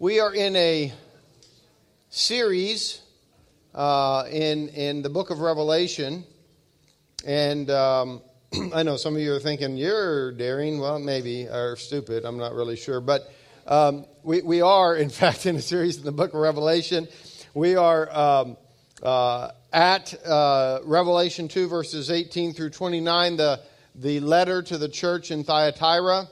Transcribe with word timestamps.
We 0.00 0.18
are 0.18 0.34
in 0.34 0.56
a 0.56 0.92
series 2.10 3.00
uh, 3.72 4.24
in 4.28 4.68
in 4.70 5.02
the 5.02 5.08
book 5.08 5.30
of 5.30 5.38
Revelation, 5.38 6.24
and 7.24 7.70
um, 7.70 8.20
I 8.74 8.82
know 8.82 8.96
some 8.96 9.14
of 9.14 9.20
you 9.20 9.32
are 9.34 9.38
thinking 9.38 9.76
you're 9.76 10.32
daring. 10.32 10.80
Well, 10.80 10.98
maybe 10.98 11.46
or 11.46 11.76
stupid. 11.76 12.24
I'm 12.24 12.38
not 12.38 12.54
really 12.54 12.74
sure, 12.74 13.00
but 13.00 13.32
um, 13.68 14.04
we 14.24 14.42
we 14.42 14.62
are 14.62 14.96
in 14.96 15.10
fact 15.10 15.46
in 15.46 15.54
a 15.54 15.62
series 15.62 15.96
in 15.96 16.04
the 16.04 16.12
book 16.12 16.34
of 16.34 16.40
Revelation. 16.40 17.06
We 17.54 17.76
are 17.76 18.12
um, 18.12 18.56
uh, 19.00 19.52
at 19.72 20.12
uh, 20.26 20.80
Revelation 20.82 21.46
two 21.46 21.68
verses 21.68 22.10
18 22.10 22.52
through 22.52 22.70
29, 22.70 23.36
the 23.36 23.60
the 23.94 24.18
letter 24.18 24.60
to 24.60 24.76
the 24.76 24.88
church 24.88 25.30
in 25.30 25.44
Thyatira, 25.44 26.26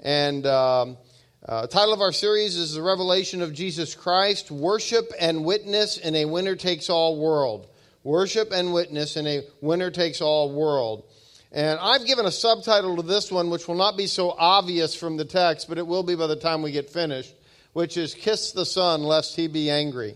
and 0.00 0.46
um, 0.46 0.96
uh, 1.44 1.66
title 1.66 1.92
of 1.92 2.00
our 2.00 2.12
series 2.12 2.56
is 2.56 2.74
The 2.74 2.82
Revelation 2.82 3.42
of 3.42 3.52
Jesus 3.52 3.96
Christ 3.96 4.52
Worship 4.52 5.12
and 5.18 5.44
Witness 5.44 5.98
in 5.98 6.14
a 6.14 6.24
Winner 6.24 6.54
Takes 6.54 6.88
All 6.88 7.18
World. 7.18 7.66
Worship 8.04 8.52
and 8.52 8.72
Witness 8.72 9.16
in 9.16 9.26
a 9.26 9.42
Winner 9.60 9.90
Takes 9.90 10.20
All 10.20 10.52
World. 10.52 11.02
And 11.50 11.80
I've 11.80 12.06
given 12.06 12.26
a 12.26 12.30
subtitle 12.30 12.94
to 12.94 13.02
this 13.02 13.32
one, 13.32 13.50
which 13.50 13.66
will 13.66 13.74
not 13.74 13.96
be 13.96 14.06
so 14.06 14.30
obvious 14.30 14.94
from 14.94 15.16
the 15.16 15.24
text, 15.24 15.68
but 15.68 15.78
it 15.78 15.86
will 15.86 16.04
be 16.04 16.14
by 16.14 16.28
the 16.28 16.36
time 16.36 16.62
we 16.62 16.70
get 16.70 16.90
finished, 16.90 17.34
which 17.72 17.96
is 17.96 18.14
Kiss 18.14 18.52
the 18.52 18.64
Son, 18.64 19.02
lest 19.02 19.34
he 19.34 19.48
be 19.48 19.68
angry. 19.68 20.14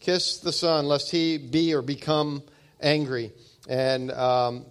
Kiss 0.00 0.38
the 0.38 0.52
Son, 0.52 0.86
lest 0.86 1.08
he 1.08 1.38
be 1.38 1.72
or 1.72 1.82
become 1.82 2.42
angry. 2.80 3.32
And 3.68 4.10
um, 4.10 4.66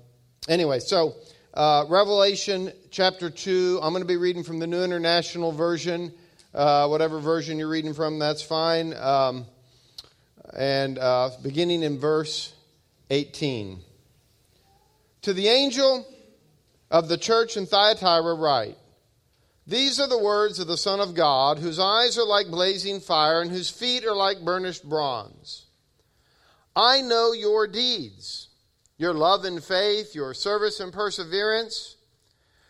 anyway, 0.50 0.80
so 0.80 1.16
uh, 1.54 1.86
Revelation 1.88 2.74
chapter 2.98 3.30
2. 3.30 3.80
I'm 3.84 3.94
going 3.94 4.02
to 4.02 4.08
be 4.08 4.18
reading 4.18 4.42
from 4.42 4.58
the 4.58 4.66
New 4.66 4.84
International 4.84 5.52
Version. 5.52 6.12
Uh, 6.52 6.88
whatever 6.88 7.20
version 7.20 7.60
you're 7.60 7.70
reading 7.70 7.94
from, 7.94 8.18
that's 8.18 8.42
fine. 8.42 8.92
Um, 8.96 9.46
and 10.58 10.98
uh, 10.98 11.30
beginning 11.44 11.84
in 11.84 12.00
verse 12.00 12.52
18. 13.12 13.82
To 15.22 15.34
the 15.34 15.48
angel 15.48 16.08
of 16.90 17.08
the 17.08 17.20
church 17.20 17.56
in 17.56 17.68
Thyatira, 17.68 18.34
write 18.34 18.80
These 19.68 20.00
are 20.00 20.08
the 20.08 20.18
words 20.18 20.58
of 20.58 20.66
the 20.66 20.76
Son 20.76 21.00
of 21.00 21.14
God, 21.14 21.60
whose 21.60 21.78
eyes 21.78 22.18
are 22.18 22.26
like 22.26 22.48
blazing 22.48 23.00
fire 23.00 23.44
and 23.44 23.52
whose 23.52 23.70
feet 23.70 24.06
are 24.06 24.16
like 24.16 24.44
burnished 24.44 24.90
bronze. 24.90 25.68
I 26.76 27.02
know 27.02 27.32
your 27.32 27.68
deeds 27.68 28.48
your 28.98 29.14
love 29.14 29.46
and 29.46 29.64
faith, 29.64 30.16
your 30.16 30.34
service 30.34 30.80
and 30.80 30.92
perseverance, 30.92 31.97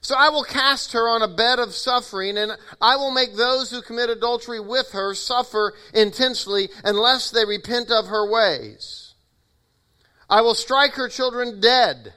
So 0.00 0.14
I 0.16 0.28
will 0.28 0.44
cast 0.44 0.92
her 0.92 1.08
on 1.08 1.22
a 1.22 1.28
bed 1.28 1.58
of 1.58 1.74
suffering, 1.74 2.38
and 2.38 2.52
I 2.80 2.96
will 2.96 3.10
make 3.10 3.34
those 3.34 3.70
who 3.70 3.82
commit 3.82 4.10
adultery 4.10 4.60
with 4.60 4.92
her 4.92 5.14
suffer 5.14 5.74
intensely 5.92 6.68
unless 6.84 7.30
they 7.30 7.44
repent 7.44 7.90
of 7.90 8.06
her 8.06 8.30
ways. 8.30 9.14
I 10.30 10.40
will 10.42 10.54
strike 10.54 10.92
her 10.94 11.08
children 11.08 11.60
dead. 11.60 12.14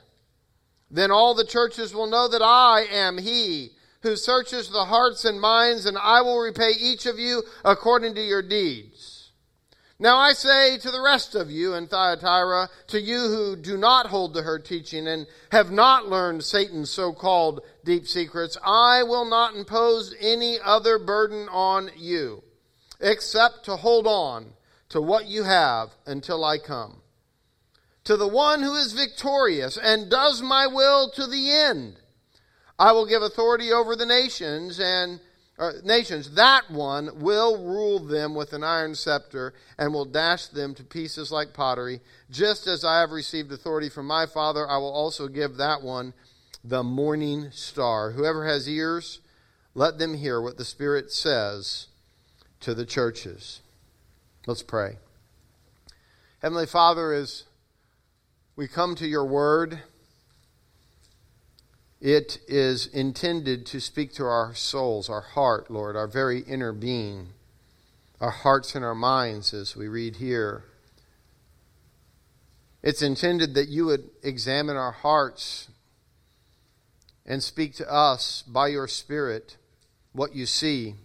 Then 0.90 1.10
all 1.10 1.34
the 1.34 1.46
churches 1.46 1.94
will 1.96 2.08
know 2.08 2.28
that 2.28 2.42
I 2.42 2.86
am 2.92 3.18
he 3.18 3.72
who 4.02 4.16
searches 4.16 4.70
the 4.70 4.86
hearts 4.86 5.26
and 5.26 5.40
minds, 5.40 5.86
and 5.86 5.98
I 5.98 6.22
will 6.22 6.40
repay 6.40 6.72
each 6.80 7.06
of 7.06 7.20
you 7.20 7.44
according 7.64 8.16
to 8.16 8.22
your 8.22 8.42
deeds. 8.42 9.01
Now 10.02 10.18
I 10.18 10.34
say 10.34 10.80
to 10.80 10.90
the 10.90 11.00
rest 11.00 11.36
of 11.36 11.52
you 11.52 11.76
in 11.76 11.86
Thyatira, 11.86 12.70
to 12.88 13.00
you 13.00 13.20
who 13.20 13.56
do 13.56 13.78
not 13.78 14.08
hold 14.08 14.34
to 14.34 14.42
her 14.42 14.58
teaching 14.58 15.08
and 15.08 15.28
have 15.52 15.70
not 15.70 16.08
learned 16.08 16.44
Satan's 16.44 16.90
so-called 16.90 17.62
deep 17.86 18.08
secrets, 18.08 18.58
I 18.66 19.04
will 19.04 19.26
not 19.26 19.54
impose 19.54 20.16
any 20.20 20.58
other 20.60 20.98
burden 20.98 21.48
on 21.50 21.92
you, 21.96 22.42
except 23.00 23.66
to 23.66 23.76
hold 23.76 24.08
on 24.08 24.54
to 24.90 25.00
what 25.00 25.28
you 25.28 25.44
have 25.44 25.92
until 26.08 26.44
I 26.44 26.58
come. 26.58 27.04
To 28.06 28.18
the 28.18 28.28
one 28.28 28.64
who 28.64 28.74
is 28.74 28.94
victorious 28.94 29.78
and 29.78 30.10
does 30.10 30.42
my 30.42 30.66
will 30.66 31.12
to 31.12 31.28
the 31.28 31.52
end, 31.52 31.98
I 32.80 32.92
will 32.92 33.06
give 33.06 33.22
authority 33.22 33.72
over 33.72 33.96
the 33.96 34.08
nations 34.08 34.80
and 34.80 35.20
uh, 35.62 35.74
nations, 35.84 36.32
that 36.32 36.72
one 36.72 37.22
will 37.22 37.64
rule 37.64 38.00
them 38.00 38.34
with 38.34 38.52
an 38.52 38.64
iron 38.64 38.96
scepter 38.96 39.54
and 39.78 39.94
will 39.94 40.06
dash 40.06 40.48
them 40.48 40.74
to 40.74 40.84
pieces 40.84 41.32
like 41.32 41.54
pottery. 41.54 42.02
Just 42.32 42.66
as 42.66 42.84
I 42.84 43.02
have 43.02 43.12
received 43.12 43.52
authority 43.52 43.88
from 43.88 44.08
my 44.08 44.26
Father, 44.26 44.68
I 44.68 44.78
will 44.78 44.92
also 44.92 45.28
give 45.28 45.58
that 45.58 45.84
one 45.84 46.16
the 46.64 46.82
morning 46.82 47.50
star. 47.52 48.12
Whoever 48.12 48.48
has 48.48 48.68
ears, 48.68 49.20
let 49.76 50.00
them 50.00 50.16
hear 50.16 50.42
what 50.42 50.58
the 50.58 50.66
Spirit 50.66 51.12
says 51.12 51.88
to 52.62 52.74
the 52.74 52.86
churches. 52.86 53.62
Let's 54.48 54.64
pray. 54.64 54.98
Heavenly 56.42 56.66
Father, 56.66 57.14
as 57.14 57.44
we 58.56 58.68
come 58.68 58.96
to 58.96 59.08
your 59.08 59.26
word, 59.26 59.80
it 62.02 62.40
is 62.48 62.88
intended 62.88 63.66
to 63.68 63.80
speak 63.80 64.12
to 64.14 64.26
our 64.26 64.56
souls, 64.56 65.08
our 65.08 65.22
heart, 65.22 65.70
Lord, 65.70 65.96
our 65.96 66.08
very 66.08 66.40
inner 66.40 66.74
being, 66.74 67.28
our 68.20 68.32
hearts 68.32 68.74
and 68.74 68.84
our 68.84 68.96
minds, 68.96 69.54
as 69.54 69.76
we 69.76 69.88
read 69.88 70.16
here. 70.16 70.64
It's 72.82 73.04
intended 73.04 73.54
that 73.54 73.68
you 73.68 73.86
would 73.86 74.10
examine 74.24 74.76
our 74.76 74.92
hearts 74.92 75.68
and 77.24 77.44
speak 77.44 77.76
to 77.76 77.92
us 77.92 78.42
by 78.48 78.70
your 78.70 78.88
Spirit 78.88 79.58
what 80.12 80.36
you 80.36 80.48
see, 80.48 80.96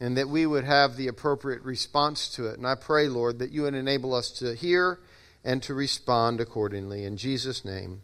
and 0.00 0.16
that 0.16 0.30
we 0.30 0.46
would 0.46 0.64
have 0.64 0.96
the 0.96 1.06
appropriate 1.06 1.62
response 1.62 2.28
to 2.30 2.46
it. 2.46 2.56
And 2.56 2.66
I 2.66 2.76
pray, 2.76 3.08
Lord, 3.08 3.38
that 3.40 3.50
you 3.50 3.62
would 3.62 3.74
enable 3.74 4.14
us 4.14 4.30
to 4.38 4.54
hear 4.54 4.98
and 5.44 5.62
to 5.64 5.74
respond 5.74 6.40
accordingly. 6.40 7.04
In 7.04 7.18
Jesus' 7.18 7.62
name, 7.62 8.00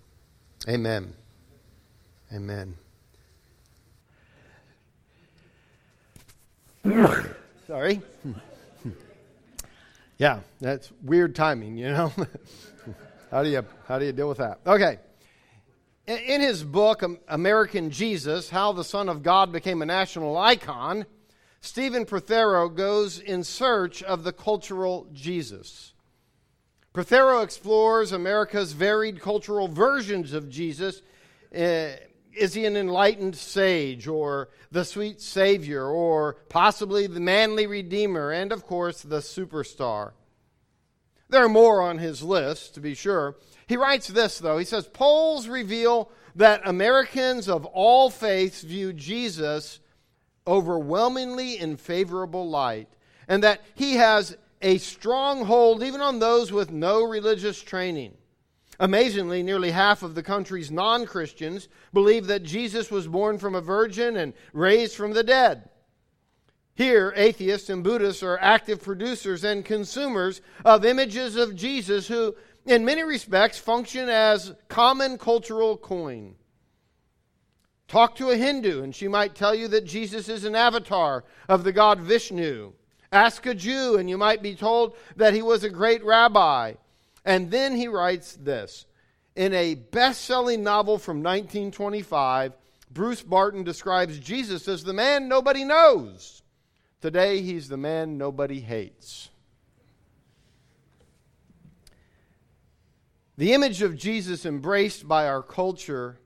amen. 0.68 1.14
Amen. 2.32 2.76
Sorry. 7.66 8.00
yeah, 10.18 10.40
that's 10.60 10.92
weird 11.02 11.34
timing, 11.34 11.76
you 11.76 11.90
know. 11.90 12.12
how 13.30 13.42
do 13.42 13.48
you 13.48 13.64
how 13.86 13.98
do 13.98 14.04
you 14.04 14.12
deal 14.12 14.28
with 14.28 14.38
that? 14.38 14.60
Okay. 14.64 14.98
In 16.06 16.40
his 16.40 16.62
book 16.62 17.02
American 17.28 17.90
Jesus: 17.90 18.50
How 18.50 18.72
the 18.72 18.84
Son 18.84 19.08
of 19.08 19.22
God 19.22 19.52
Became 19.52 19.82
a 19.82 19.86
National 19.86 20.36
Icon, 20.36 21.06
Stephen 21.60 22.04
Prothero 22.04 22.68
goes 22.68 23.18
in 23.18 23.44
search 23.44 24.02
of 24.02 24.24
the 24.24 24.32
cultural 24.32 25.08
Jesus. 25.12 25.92
Prothero 26.92 27.42
explores 27.42 28.12
America's 28.12 28.72
varied 28.72 29.20
cultural 29.20 29.68
versions 29.68 30.32
of 30.32 30.48
Jesus. 30.48 31.02
Eh, 31.52 31.96
Is 32.36 32.54
he 32.54 32.64
an 32.64 32.76
enlightened 32.76 33.36
sage 33.36 34.06
or 34.06 34.50
the 34.70 34.84
sweet 34.84 35.20
savior 35.20 35.86
or 35.86 36.34
possibly 36.48 37.06
the 37.06 37.20
manly 37.20 37.66
redeemer 37.66 38.30
and, 38.30 38.52
of 38.52 38.66
course, 38.66 39.02
the 39.02 39.18
superstar? 39.18 40.12
There 41.28 41.44
are 41.44 41.48
more 41.48 41.80
on 41.80 41.98
his 41.98 42.22
list, 42.22 42.74
to 42.74 42.80
be 42.80 42.94
sure. 42.94 43.36
He 43.68 43.76
writes 43.76 44.08
this, 44.08 44.38
though. 44.38 44.58
He 44.58 44.64
says 44.64 44.86
Polls 44.86 45.46
reveal 45.46 46.10
that 46.34 46.62
Americans 46.64 47.48
of 47.48 47.64
all 47.66 48.10
faiths 48.10 48.62
view 48.62 48.92
Jesus 48.92 49.80
overwhelmingly 50.46 51.58
in 51.58 51.76
favorable 51.76 52.48
light, 52.48 52.88
and 53.28 53.42
that 53.44 53.60
he 53.74 53.94
has 53.94 54.36
a 54.62 54.78
strong 54.78 55.44
hold 55.44 55.82
even 55.82 56.00
on 56.00 56.18
those 56.18 56.52
with 56.52 56.70
no 56.70 57.02
religious 57.02 57.62
training. 57.62 58.14
Amazingly, 58.80 59.42
nearly 59.42 59.72
half 59.72 60.02
of 60.02 60.14
the 60.14 60.22
country's 60.22 60.70
non 60.70 61.04
Christians 61.04 61.68
believe 61.92 62.26
that 62.28 62.42
Jesus 62.42 62.90
was 62.90 63.06
born 63.06 63.36
from 63.38 63.54
a 63.54 63.60
virgin 63.60 64.16
and 64.16 64.32
raised 64.54 64.96
from 64.96 65.12
the 65.12 65.22
dead. 65.22 65.68
Here, 66.74 67.12
atheists 67.14 67.68
and 67.68 67.84
Buddhists 67.84 68.22
are 68.22 68.38
active 68.40 68.82
producers 68.82 69.44
and 69.44 69.66
consumers 69.66 70.40
of 70.64 70.86
images 70.86 71.36
of 71.36 71.54
Jesus 71.54 72.08
who, 72.08 72.34
in 72.64 72.86
many 72.86 73.02
respects, 73.02 73.58
function 73.58 74.08
as 74.08 74.54
common 74.68 75.18
cultural 75.18 75.76
coin. 75.76 76.36
Talk 77.86 78.16
to 78.16 78.30
a 78.30 78.36
Hindu, 78.36 78.82
and 78.82 78.94
she 78.94 79.08
might 79.08 79.34
tell 79.34 79.54
you 79.54 79.68
that 79.68 79.84
Jesus 79.84 80.30
is 80.30 80.44
an 80.44 80.54
avatar 80.54 81.24
of 81.50 81.64
the 81.64 81.72
god 81.72 82.00
Vishnu. 82.00 82.72
Ask 83.12 83.44
a 83.44 83.54
Jew, 83.54 83.98
and 83.98 84.08
you 84.08 84.16
might 84.16 84.40
be 84.42 84.54
told 84.54 84.96
that 85.16 85.34
he 85.34 85.42
was 85.42 85.64
a 85.64 85.68
great 85.68 86.02
rabbi. 86.02 86.74
And 87.24 87.50
then 87.50 87.76
he 87.76 87.88
writes 87.88 88.36
this 88.36 88.86
In 89.36 89.52
a 89.54 89.74
best 89.74 90.24
selling 90.24 90.62
novel 90.62 90.98
from 90.98 91.18
1925, 91.18 92.52
Bruce 92.90 93.22
Barton 93.22 93.62
describes 93.62 94.18
Jesus 94.18 94.66
as 94.68 94.84
the 94.84 94.92
man 94.92 95.28
nobody 95.28 95.64
knows. 95.64 96.42
Today, 97.00 97.40
he's 97.40 97.68
the 97.68 97.76
man 97.76 98.18
nobody 98.18 98.60
hates. 98.60 99.30
The 103.38 103.54
image 103.54 103.80
of 103.80 103.96
Jesus 103.96 104.44
embraced 104.44 105.08
by 105.08 105.26
our 105.26 105.42
culture 105.42 106.18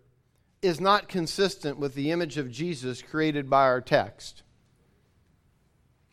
is 0.63 0.81
not 0.81 1.09
consistent 1.09 1.79
with 1.79 1.95
the 1.95 2.11
image 2.11 2.39
of 2.39 2.51
Jesus 2.51 3.03
created 3.03 3.49
by 3.49 3.65
our 3.65 3.81
text. 3.81 4.43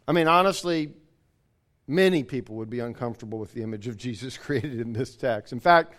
I 0.08 0.12
mean, 0.12 0.28
honestly, 0.28 0.94
many 1.92 2.24
people 2.24 2.56
would 2.56 2.70
be 2.70 2.80
uncomfortable 2.80 3.38
with 3.38 3.54
the 3.54 3.62
image 3.62 3.88
of 3.88 3.98
Jesus 3.98 4.38
created 4.46 4.80
in 4.80 4.94
this 4.94 5.16
text. 5.16 5.54
In 5.54 5.60
fact, 5.60 5.94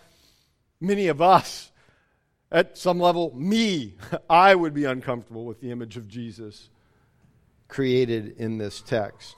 many 0.81 1.07
of 1.07 1.21
us, 1.21 1.71
at 2.51 2.77
some 2.77 2.99
level, 2.99 3.33
me, 3.35 3.95
I 4.29 4.55
would 4.55 4.73
be 4.73 4.85
uncomfortable 4.85 5.45
with 5.45 5.61
the 5.61 5.71
image 5.71 5.95
of 5.95 6.07
Jesus 6.07 6.69
created 7.67 8.35
in 8.37 8.57
this 8.57 8.81
text. 8.81 9.35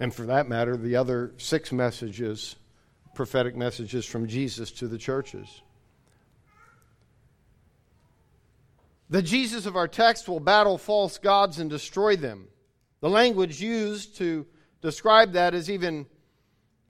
And 0.00 0.12
for 0.12 0.26
that 0.26 0.48
matter, 0.48 0.76
the 0.76 0.96
other 0.96 1.32
six 1.36 1.70
messages 1.70 2.56
prophetic 3.14 3.56
messages 3.56 4.04
from 4.04 4.26
Jesus 4.26 4.70
to 4.72 4.88
the 4.88 4.98
churches. 4.98 5.62
The 9.08 9.22
Jesus 9.22 9.66
of 9.66 9.76
our 9.76 9.88
text 9.88 10.28
will 10.28 10.40
battle 10.40 10.78
false 10.78 11.18
gods 11.18 11.58
and 11.58 11.70
destroy 11.70 12.16
them. 12.16 12.48
The 13.04 13.10
language 13.10 13.60
used 13.60 14.16
to 14.16 14.46
describe 14.80 15.32
that 15.32 15.52
is 15.52 15.70
even 15.70 16.06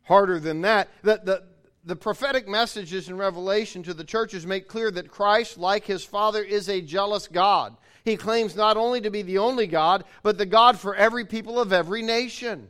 harder 0.05 0.39
than 0.39 0.61
that. 0.61 0.89
The, 1.03 1.21
the, 1.25 1.43
the 1.85 1.97
prophetic 1.97 2.47
messages 2.47 3.09
in 3.09 3.17
Revelation 3.17 3.83
to 3.83 3.95
the 3.95 4.05
churches 4.05 4.47
make 4.47 4.69
clear 4.69 4.93
that 4.93 5.11
Christ, 5.11 5.59
like 5.59 5.85
his 5.87 6.05
Father, 6.05 6.41
is 6.41 6.69
a 6.69 6.81
jealous 6.81 7.27
God. 7.27 7.77
He 8.05 8.17
claims 8.17 8.55
not 8.55 8.77
only 8.77 9.01
to 9.01 9.11
be 9.11 9.23
the 9.23 9.39
only 9.39 9.67
God, 9.67 10.05
but 10.23 10.39
the 10.39 10.47
God 10.47 10.79
for 10.79 10.95
every 10.95 11.25
people 11.25 11.59
of 11.59 11.73
every 11.73 12.01
nation 12.01 12.69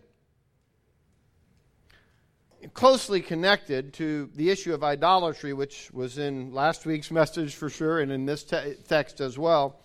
closely 2.73 3.21
connected 3.21 3.93
to 3.93 4.31
the 4.35 4.49
issue 4.49 4.73
of 4.73 4.83
idolatry, 4.83 5.53
which 5.53 5.91
was 5.93 6.17
in 6.17 6.55
last 6.55 6.87
week's 6.87 7.11
message 7.11 7.55
for 7.55 7.69
sure 7.69 8.01
and 8.01 8.11
in 8.11 8.25
this 8.25 8.43
te- 8.43 8.77
text 8.89 9.21
as 9.21 9.39
well. 9.39 9.81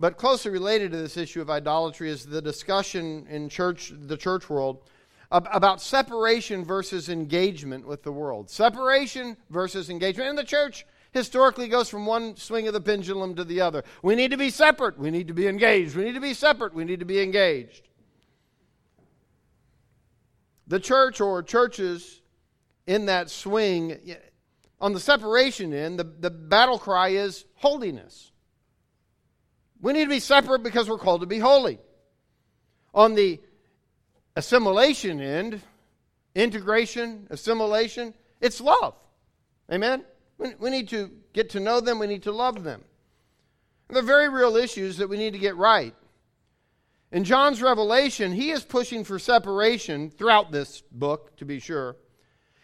But 0.00 0.16
closely 0.16 0.50
related 0.50 0.92
to 0.92 0.96
this 0.96 1.18
issue 1.18 1.42
of 1.42 1.50
idolatry 1.50 2.08
is 2.08 2.24
the 2.24 2.40
discussion 2.40 3.26
in 3.28 3.50
church, 3.50 3.92
the 3.94 4.16
church 4.16 4.48
world 4.48 4.82
about 5.30 5.80
separation 5.80 6.64
versus 6.64 7.10
engagement 7.10 7.86
with 7.86 8.02
the 8.02 8.10
world. 8.10 8.48
Separation 8.48 9.36
versus 9.50 9.90
engagement. 9.90 10.30
And 10.30 10.38
the 10.38 10.42
church 10.42 10.86
historically 11.12 11.68
goes 11.68 11.90
from 11.90 12.06
one 12.06 12.34
swing 12.36 12.66
of 12.66 12.72
the 12.72 12.80
pendulum 12.80 13.34
to 13.34 13.44
the 13.44 13.60
other. 13.60 13.84
We 14.02 14.16
need 14.16 14.30
to 14.30 14.38
be 14.38 14.48
separate. 14.48 14.98
We 14.98 15.10
need 15.10 15.28
to 15.28 15.34
be 15.34 15.46
engaged. 15.46 15.94
We 15.94 16.04
need 16.04 16.14
to 16.14 16.20
be 16.20 16.34
separate. 16.34 16.72
We 16.74 16.84
need 16.84 17.00
to 17.00 17.06
be 17.06 17.20
engaged. 17.20 17.86
The 20.66 20.80
church 20.80 21.20
or 21.20 21.42
churches 21.42 22.22
in 22.86 23.06
that 23.06 23.28
swing, 23.28 23.98
on 24.80 24.94
the 24.94 25.00
separation 25.00 25.74
end, 25.74 25.98
the, 25.98 26.04
the 26.04 26.30
battle 26.30 26.78
cry 26.78 27.08
is 27.08 27.44
holiness. 27.56 28.29
We 29.80 29.92
need 29.92 30.04
to 30.04 30.10
be 30.10 30.20
separate 30.20 30.62
because 30.62 30.88
we're 30.88 30.98
called 30.98 31.22
to 31.22 31.26
be 31.26 31.38
holy. 31.38 31.78
On 32.94 33.14
the 33.14 33.40
assimilation 34.36 35.20
end, 35.20 35.60
integration, 36.34 37.26
assimilation, 37.30 38.14
it's 38.40 38.60
love. 38.60 38.94
Amen? 39.72 40.04
We, 40.38 40.70
need 40.70 40.88
to 40.88 41.10
get 41.32 41.50
to 41.50 41.60
know 41.60 41.80
them, 41.80 41.98
we 41.98 42.06
need 42.06 42.22
to 42.22 42.32
love 42.32 42.64
them. 42.64 42.82
And 43.88 43.96
they're 43.96 44.02
very 44.02 44.28
real 44.28 44.56
issues 44.56 44.96
that 44.98 45.08
we 45.08 45.18
need 45.18 45.32
to 45.34 45.38
get 45.38 45.56
right. 45.56 45.94
In 47.12 47.24
John's 47.24 47.60
revelation, 47.60 48.32
he 48.32 48.50
is 48.50 48.64
pushing 48.64 49.04
for 49.04 49.18
separation 49.18 50.10
throughout 50.10 50.52
this 50.52 50.82
book, 50.92 51.36
to 51.38 51.44
be 51.44 51.58
sure. 51.58 51.96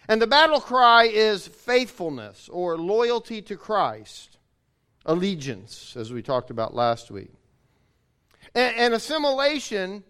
And 0.08 0.22
the 0.22 0.26
battle 0.26 0.60
cry 0.60 1.04
is 1.04 1.46
faithfulness 1.46 2.48
or 2.48 2.78
loyalty 2.78 3.42
to 3.42 3.56
Christ, 3.56 4.35
allegiance, 5.06 5.96
as 5.96 6.12
we 6.12 6.20
talked 6.20 6.50
about 6.50 6.74
last 6.74 7.10
week. 7.10 7.32
And, 8.54 8.76
and 8.76 8.94
assimilation 8.94 10.04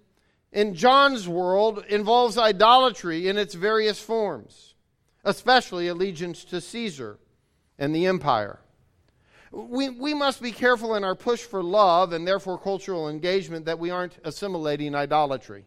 in 0.53 0.75
John's 0.75 1.29
world 1.29 1.85
involves 1.89 2.39
idolatry 2.39 3.29
in 3.29 3.37
its 3.37 3.55
various 3.55 4.01
forms, 4.01 4.75
especially 5.25 5.87
allegiance 5.89 6.45
to 6.47 6.61
Caesar 6.61 7.19
and 7.79 7.95
the 7.95 8.07
empire. 8.07 8.59
We, 9.53 9.91
we 9.91 10.13
must 10.13 10.43
be 10.43 10.51
careful 10.51 10.97
in 10.97 11.05
our 11.05 11.15
push 11.15 11.41
for 11.41 11.63
love 11.63 12.13
and 12.13 12.27
therefore 12.27 12.59
cultural 12.59 13.09
engagement 13.09 13.67
that 13.67 13.79
we 13.79 13.91
aren't 13.91 14.19
assimilating 14.25 14.95
idolatry. 14.95 15.65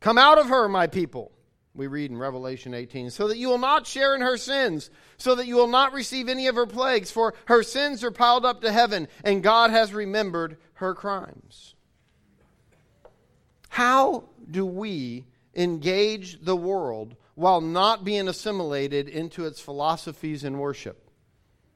Come 0.00 0.18
out 0.18 0.38
of 0.38 0.48
her, 0.48 0.68
my 0.68 0.88
people, 0.88 1.30
we 1.74 1.86
read 1.86 2.10
in 2.10 2.18
Revelation 2.18 2.74
18, 2.74 3.10
so 3.10 3.28
that 3.28 3.38
you 3.38 3.48
will 3.48 3.58
not 3.58 3.86
share 3.86 4.14
in 4.14 4.20
her 4.20 4.36
sins, 4.36 4.90
so 5.16 5.34
that 5.34 5.46
you 5.46 5.56
will 5.56 5.68
not 5.68 5.92
receive 5.92 6.28
any 6.28 6.46
of 6.46 6.56
her 6.56 6.66
plagues, 6.66 7.10
for 7.10 7.34
her 7.46 7.62
sins 7.62 8.04
are 8.04 8.10
piled 8.10 8.44
up 8.44 8.60
to 8.60 8.72
heaven, 8.72 9.08
and 9.24 9.42
God 9.42 9.70
has 9.70 9.94
remembered 9.94 10.58
her 10.74 10.94
crimes. 10.94 11.74
How 13.70 14.24
do 14.50 14.66
we 14.66 15.24
engage 15.54 16.44
the 16.44 16.56
world 16.56 17.16
while 17.34 17.62
not 17.62 18.04
being 18.04 18.28
assimilated 18.28 19.08
into 19.08 19.46
its 19.46 19.60
philosophies 19.60 20.44
and 20.44 20.60
worship? 20.60 21.10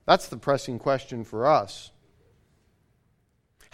That's 0.05 0.29
the 0.29 0.37
pressing 0.37 0.79
question 0.79 1.25
for 1.25 1.47
us. 1.47 1.91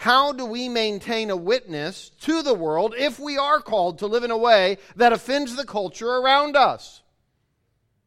How 0.03 0.33
do 0.33 0.45
we 0.45 0.67
maintain 0.67 1.29
a 1.29 1.37
witness 1.37 2.09
to 2.23 2.41
the 2.41 2.53
world 2.53 2.93
if 2.97 3.21
we 3.21 3.37
are 3.37 3.61
called 3.61 3.99
to 3.99 4.07
live 4.07 4.25
in 4.25 4.31
a 4.31 4.37
way 4.37 4.77
that 4.97 5.13
offends 5.13 5.55
the 5.55 5.65
culture 5.65 6.09
around 6.09 6.57
us? 6.57 7.01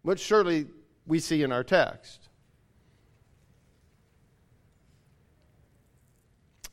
Which 0.03 0.21
surely 0.21 0.67
we 1.07 1.21
see 1.21 1.43
in 1.43 1.53
our 1.53 1.65
text. 1.65 2.29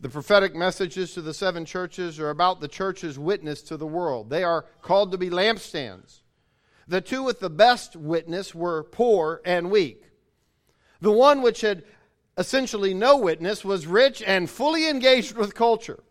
The 0.01 0.09
prophetic 0.09 0.55
messages 0.55 1.13
to 1.13 1.21
the 1.21 1.33
seven 1.33 1.63
churches 1.63 2.19
are 2.19 2.29
about 2.29 2.59
the 2.59 2.67
church's 2.67 3.17
witness 3.17 3.61
to 3.61 3.77
the 3.77 3.87
world. 3.87 4.29
They 4.29 4.43
are 4.43 4.65
called 4.81 5.13
to 5.13 5.17
be 5.17 5.29
lampstands. 5.29 6.19
The 6.85 6.99
two 6.99 7.23
with 7.23 7.39
the 7.39 7.49
best 7.49 7.95
witness 7.95 8.53
were 8.53 8.83
poor 8.83 9.39
and 9.45 9.71
weak. 9.71 10.03
The 10.99 11.13
one 11.13 11.41
which 11.41 11.61
had 11.61 11.85
essentially 12.37 12.93
no 12.93 13.17
witness 13.17 13.63
was 13.63 13.87
rich 13.87 14.23
and 14.25 14.49
fully 14.49 14.89
engaged 14.89 15.35
with 15.35 15.53
culture. 15.55 16.03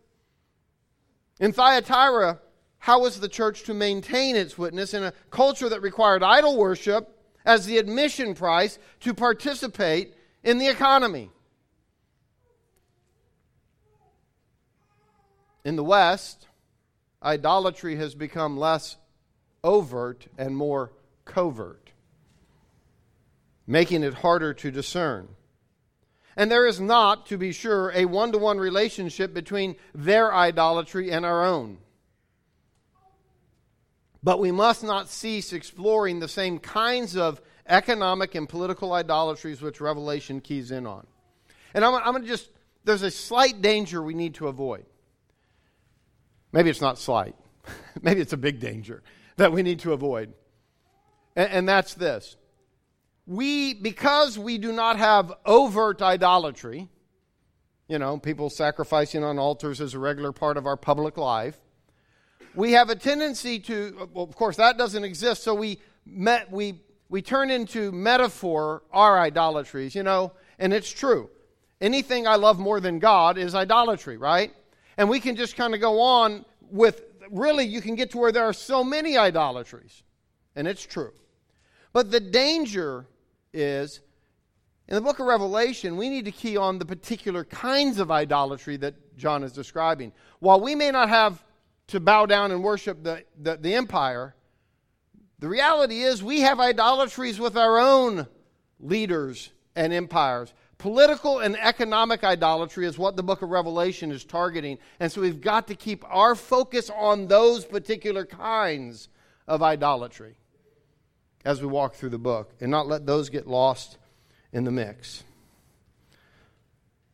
In 1.41 1.53
Thyatira, 1.53 2.41
how 2.79 3.01
was 3.01 3.21
the 3.21 3.29
church 3.29 3.65
to 3.65 3.75
maintain 3.75 4.37
its 4.37 4.59
witness 4.59 4.95
in 4.95 5.03
a 5.05 5.13
culture 5.31 5.69
that 5.69 5.83
required 5.83 6.23
idol 6.23 6.57
worship 6.57 7.19
as 7.45 7.67
the 7.67 7.79
admission 7.79 8.35
price 8.35 8.79
to 9.01 9.15
participate 9.15 10.15
in 10.45 10.59
the 10.59 10.69
economy? 10.69 11.31
In 15.65 15.77
the 15.77 15.85
West, 15.85 16.49
idolatry 17.23 17.97
has 17.97 18.15
become 18.15 18.57
less 18.57 18.97
overt 19.63 20.27
and 20.37 20.57
more 20.57 20.93
covert, 21.25 21.91
making 23.67 24.03
it 24.03 24.15
harder 24.15 24.53
to 24.55 24.71
discern. 24.73 25.29
And 26.37 26.51
there 26.51 26.67
is 26.67 26.81
not, 26.81 27.27
to 27.27 27.37
be 27.37 27.53
sure, 27.53 27.93
a 27.95 28.07
one 28.07 28.33
to 28.33 28.39
one 28.39 28.59
relationship 28.59 29.35
between 29.35 29.77
their 29.95 30.35
idolatry 30.35 31.11
and 31.11 31.27
our 31.27 31.45
own. 31.45 31.79
But 34.23 34.39
we 34.39 34.53
must 34.53 34.83
not 34.85 35.09
cease 35.09 35.53
exploring 35.53 36.21
the 36.21 36.29
same 36.29 36.59
kinds 36.59 37.17
of 37.17 37.41
economic 37.67 38.35
and 38.35 38.49
political 38.49 38.93
idolatries 38.93 39.61
which 39.61 39.81
Revelation 39.81 40.41
keys 40.41 40.71
in 40.71 40.87
on. 40.87 41.07
And 41.75 41.85
I'm, 41.85 41.95
I'm 41.95 42.13
going 42.13 42.23
to 42.23 42.29
just, 42.29 42.51
there's 42.85 43.03
a 43.03 43.11
slight 43.11 43.61
danger 43.61 44.03
we 44.03 44.15
need 44.15 44.35
to 44.35 44.49
avoid. 44.49 44.85
Maybe 46.53 46.71
it's 46.71 46.81
not 46.81 46.99
slight, 46.99 47.35
maybe 48.03 48.21
it's 48.21 48.33
a 48.33 48.39
big 48.39 48.61
danger 48.61 49.03
that 49.37 49.53
we 49.53 49.63
need 49.63 49.81
to 49.81 49.93
avoid. 49.93 50.33
And, 51.35 51.51
and 51.51 51.69
that's 51.69 51.95
this. 51.95 52.37
We, 53.27 53.75
because 53.75 54.39
we 54.39 54.59
do 54.59 54.73
not 54.73 54.97
have 54.99 55.33
overt 55.47 56.03
idolatry, 56.03 56.89
you 57.89 57.99
know, 57.99 58.19
people 58.19 58.51
sacrificing 58.51 59.23
on 59.23 59.39
altars 59.39 59.81
as 59.81 59.95
a 59.95 59.99
regular 59.99 60.33
part 60.33 60.57
of 60.57 60.67
our 60.67 60.77
public 60.77 61.17
life, 61.17 61.59
we 62.55 62.73
have 62.73 62.91
a 62.91 62.97
tendency 62.97 63.59
to, 63.61 64.09
well, 64.13 64.25
of 64.25 64.35
course, 64.35 64.57
that 64.57 64.77
doesn't 64.77 65.05
exist, 65.05 65.43
so 65.43 65.55
we, 65.55 65.79
met, 66.05 66.51
we, 66.51 66.81
we 67.09 67.23
turn 67.23 67.51
into 67.51 67.93
metaphor 67.93 68.83
our 68.93 69.19
idolatries, 69.19 69.95
you 69.95 70.03
know, 70.03 70.33
and 70.59 70.73
it's 70.73 70.91
true. 70.91 71.31
Anything 71.81 72.27
I 72.27 72.37
love 72.37 72.59
more 72.59 72.81
than 72.81 72.99
God 72.99 73.39
is 73.39 73.55
idolatry, 73.55 74.17
right? 74.17 74.53
And 74.97 75.09
we 75.09 75.21
can 75.21 75.37
just 75.37 75.57
kind 75.57 75.75
of 75.75 75.81
go 75.81 76.01
on 76.01 76.45
with 76.71 77.03
really, 77.31 77.65
you 77.65 77.81
can 77.81 77.95
get 77.95 78.11
to 78.11 78.19
where 78.19 78.33
there 78.33 78.45
are 78.45 78.53
so 78.53 78.85
many 78.85 79.17
idolatries. 79.17 80.03
And 80.55 80.69
it's 80.69 80.85
true. 80.85 81.13
But 81.93 82.11
the 82.11 82.21
danger 82.21 83.07
is 83.53 84.01
in 84.89 84.97
the 84.97 85.01
book 85.01 85.21
of 85.21 85.27
Revelation, 85.27 85.97
we 85.97 86.09
need 86.09 86.25
to 86.25 86.33
key 86.33 86.57
on 86.57 86.79
the 86.79 86.85
particular 86.85 87.45
kinds 87.45 87.99
of 87.99 88.11
idolatry 88.11 88.77
that 88.79 89.17
John 89.17 89.43
is 89.43 89.53
describing. 89.53 90.13
While 90.41 90.61
we 90.61 90.75
may 90.75 90.91
not 90.91 91.09
have 91.09 91.43
to 91.89 92.01
bow 92.01 92.27
down 92.27 92.51
and 92.51 92.63
worship 92.63 93.03
the, 93.03 93.25
the, 93.41 93.57
the 93.57 93.75
empire, 93.75 94.35
the 95.39 95.49
reality 95.49 96.01
is 96.03 96.23
we 96.23 96.41
have 96.41 96.61
idolatries 96.61 97.39
with 97.39 97.57
our 97.57 97.79
own 97.79 98.27
leaders 98.81 99.51
and 99.77 99.93
empires. 99.93 100.53
Political 100.79 101.39
and 101.39 101.57
economic 101.59 102.25
idolatry 102.25 102.87
is 102.87 102.99
what 102.99 103.17
the 103.17 103.23
book 103.23 103.43
of 103.43 103.51
Revelation 103.51 104.11
is 104.11 104.25
targeting. 104.25 104.79
And 104.99 105.11
so 105.11 105.21
we've 105.21 105.41
got 105.41 105.69
to 105.69 105.75
keep 105.75 106.05
our 106.09 106.35
focus 106.35 106.91
on 106.91 107.29
those 107.29 107.65
particular 107.65 108.27
kinds 108.27 109.09
of 109.47 109.63
idolatry 109.63 110.37
as 111.45 111.61
we 111.61 111.67
walk 111.67 111.95
through 111.95 112.11
the 112.11 112.19
book 112.19 112.53
and 112.61 112.71
not 112.71 112.87
let 112.87 113.07
those 113.07 113.29
get 113.29 113.47
lost 113.47 113.99
in 114.53 114.65
the 114.65 114.71
mix. 114.71 115.25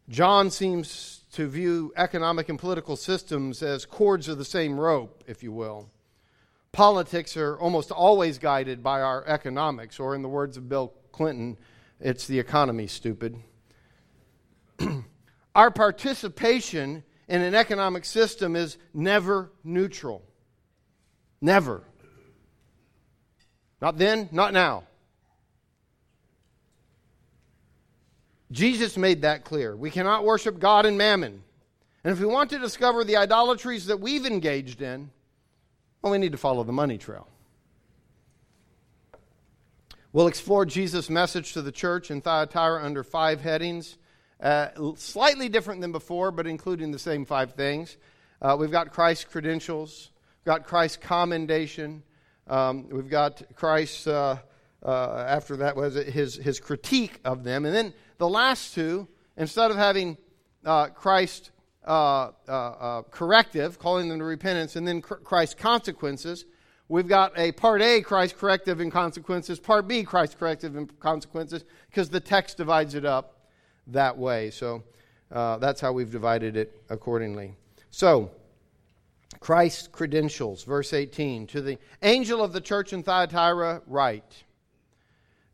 John 0.08 0.50
seems 0.50 1.22
to 1.32 1.46
view 1.46 1.92
economic 1.96 2.48
and 2.48 2.58
political 2.58 2.96
systems 2.96 3.62
as 3.62 3.84
cords 3.84 4.28
of 4.28 4.38
the 4.38 4.44
same 4.44 4.78
rope, 4.80 5.22
if 5.26 5.42
you 5.42 5.52
will. 5.52 5.90
Politics 6.72 7.36
are 7.36 7.58
almost 7.58 7.90
always 7.90 8.38
guided 8.38 8.82
by 8.82 9.00
our 9.00 9.26
economics, 9.26 10.00
or 10.00 10.14
in 10.14 10.22
the 10.22 10.28
words 10.28 10.56
of 10.56 10.68
Bill 10.68 10.92
Clinton, 11.12 11.56
it's 12.00 12.26
the 12.26 12.38
economy, 12.38 12.86
stupid. 12.86 13.36
our 15.54 15.70
participation 15.70 17.02
in 17.26 17.42
an 17.42 17.54
economic 17.54 18.04
system 18.04 18.56
is 18.56 18.78
never 18.94 19.50
neutral. 19.64 20.22
Never. 21.40 21.82
Not 23.80 23.98
then, 23.98 24.28
not 24.32 24.52
now. 24.52 24.84
Jesus 28.50 28.96
made 28.96 29.22
that 29.22 29.44
clear. 29.44 29.76
We 29.76 29.90
cannot 29.90 30.24
worship 30.24 30.58
God 30.58 30.86
and 30.86 30.96
mammon. 30.96 31.42
And 32.02 32.12
if 32.12 32.20
we 32.20 32.26
want 32.26 32.50
to 32.50 32.58
discover 32.58 33.04
the 33.04 33.16
idolatries 33.16 33.86
that 33.86 34.00
we've 34.00 34.24
engaged 34.24 34.80
in, 34.80 35.10
well, 36.00 36.12
we 36.12 36.18
need 36.18 36.32
to 36.32 36.38
follow 36.38 36.64
the 36.64 36.72
money 36.72 36.96
trail. 36.96 37.28
We'll 40.12 40.28
explore 40.28 40.64
Jesus' 40.64 41.10
message 41.10 41.52
to 41.52 41.62
the 41.62 41.72
church 41.72 42.10
in 42.10 42.22
Thyatira 42.22 42.82
under 42.82 43.04
five 43.04 43.42
headings, 43.42 43.98
uh, 44.40 44.68
slightly 44.96 45.50
different 45.50 45.82
than 45.82 45.92
before, 45.92 46.30
but 46.30 46.46
including 46.46 46.92
the 46.92 46.98
same 46.98 47.26
five 47.26 47.52
things. 47.52 47.98
Uh, 48.40 48.56
we've 48.58 48.70
got 48.70 48.92
Christ's 48.92 49.24
credentials, 49.24 50.10
we've 50.40 50.46
got 50.46 50.66
Christ's 50.66 50.96
commendation, 50.96 52.02
um, 52.48 52.88
we've 52.88 53.08
got 53.08 53.42
Christ's, 53.54 54.06
uh, 54.06 54.38
uh 54.82 55.24
after 55.28 55.56
that 55.56 55.76
was 55.76 55.94
his, 55.94 56.36
his 56.36 56.60
critique 56.60 57.20
of 57.24 57.44
them, 57.44 57.64
and 57.64 57.74
then 57.74 57.92
the 58.18 58.28
last 58.28 58.74
two, 58.74 59.08
instead 59.36 59.70
of 59.70 59.76
having 59.76 60.16
uh, 60.64 60.88
Christ 60.88 61.50
uh, 61.86 62.32
uh, 62.48 62.52
uh, 62.52 63.02
corrective, 63.10 63.78
calling 63.78 64.08
them 64.08 64.18
to 64.18 64.24
repentance, 64.24 64.76
and 64.76 64.86
then 64.86 65.00
Christ 65.00 65.56
consequences, 65.56 66.44
we've 66.88 67.08
got 67.08 67.32
a 67.38 67.52
part 67.52 67.80
A, 67.80 68.02
Christ 68.02 68.36
corrective 68.36 68.80
and 68.80 68.92
consequences, 68.92 69.58
part 69.58 69.88
B, 69.88 70.02
Christ 70.02 70.38
corrective 70.38 70.76
and 70.76 71.00
consequences, 71.00 71.64
because 71.88 72.10
the 72.10 72.20
text 72.20 72.56
divides 72.56 72.94
it 72.94 73.04
up 73.04 73.46
that 73.86 74.18
way. 74.18 74.50
So 74.50 74.82
that's 75.30 75.80
how 75.80 75.92
we've 75.92 76.10
divided 76.10 76.56
it 76.56 76.82
accordingly. 76.90 77.54
So, 77.90 78.30
Christ's 79.40 79.88
credentials, 79.88 80.64
verse 80.64 80.92
18. 80.92 81.46
To 81.48 81.60
the 81.60 81.78
angel 82.02 82.42
of 82.42 82.52
the 82.52 82.60
church 82.60 82.92
in 82.92 83.02
Thyatira, 83.02 83.82
write. 83.86 84.44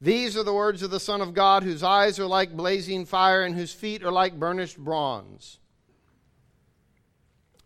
These 0.00 0.37
are 0.37 0.43
the 0.43 0.53
words 0.53 0.83
of 0.83 0.91
the 0.91 1.00
Son 1.00 1.21
of 1.21 1.35
God, 1.35 1.62
whose 1.62 1.83
eyes 1.83 2.19
are 2.19 2.26
like 2.26 2.57
blazing 2.57 3.07
fire 3.07 3.43
and 3.43 3.55
whose 3.55 3.73
feet 3.73 4.03
are 4.03 4.12
like 4.12 4.38
burnished 4.38 4.79
bronze. 4.79 5.59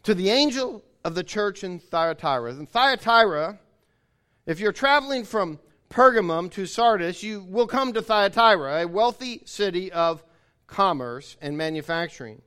To 0.04 0.14
the 0.14 0.30
angel 0.30 0.84
of 1.04 1.14
the 1.14 1.24
church 1.24 1.64
in 1.64 1.78
Thyatira. 1.78 2.52
In 2.52 2.66
Thyatira, 2.66 3.58
if 4.46 4.60
you're 4.60 4.72
traveling 4.72 5.24
from 5.24 5.58
Pergamum 5.90 6.50
to 6.52 6.66
Sardis, 6.66 7.22
you 7.22 7.42
will 7.48 7.66
come 7.66 7.92
to 7.92 8.02
Thyatira, 8.02 8.82
a 8.82 8.86
wealthy 8.86 9.42
city 9.44 9.90
of 9.92 10.22
commerce 10.66 11.36
and 11.40 11.56
manufacturing. 11.56 12.42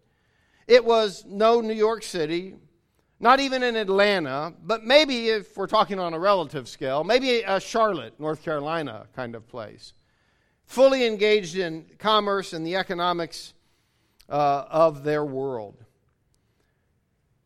It 0.67 0.85
was 0.85 1.25
no 1.27 1.59
New 1.59 1.73
York 1.73 2.03
City, 2.03 2.55
not 3.21 3.39
even 3.39 3.61
in 3.61 3.75
Atlanta, 3.75 4.51
but 4.63 4.83
maybe 4.83 5.29
if 5.29 5.55
we're 5.55 5.67
talking 5.67 5.99
on 5.99 6.13
a 6.13 6.19
relative 6.19 6.67
scale, 6.67 7.03
maybe 7.03 7.41
a 7.41 7.59
Charlotte, 7.59 8.19
North 8.19 8.43
Carolina 8.43 9.05
kind 9.15 9.35
of 9.35 9.47
place. 9.47 9.93
Fully 10.65 11.05
engaged 11.05 11.55
in 11.55 11.85
commerce 11.99 12.51
and 12.53 12.65
the 12.65 12.75
economics 12.75 13.53
uh, 14.27 14.65
of 14.69 15.03
their 15.03 15.23
world. 15.23 15.85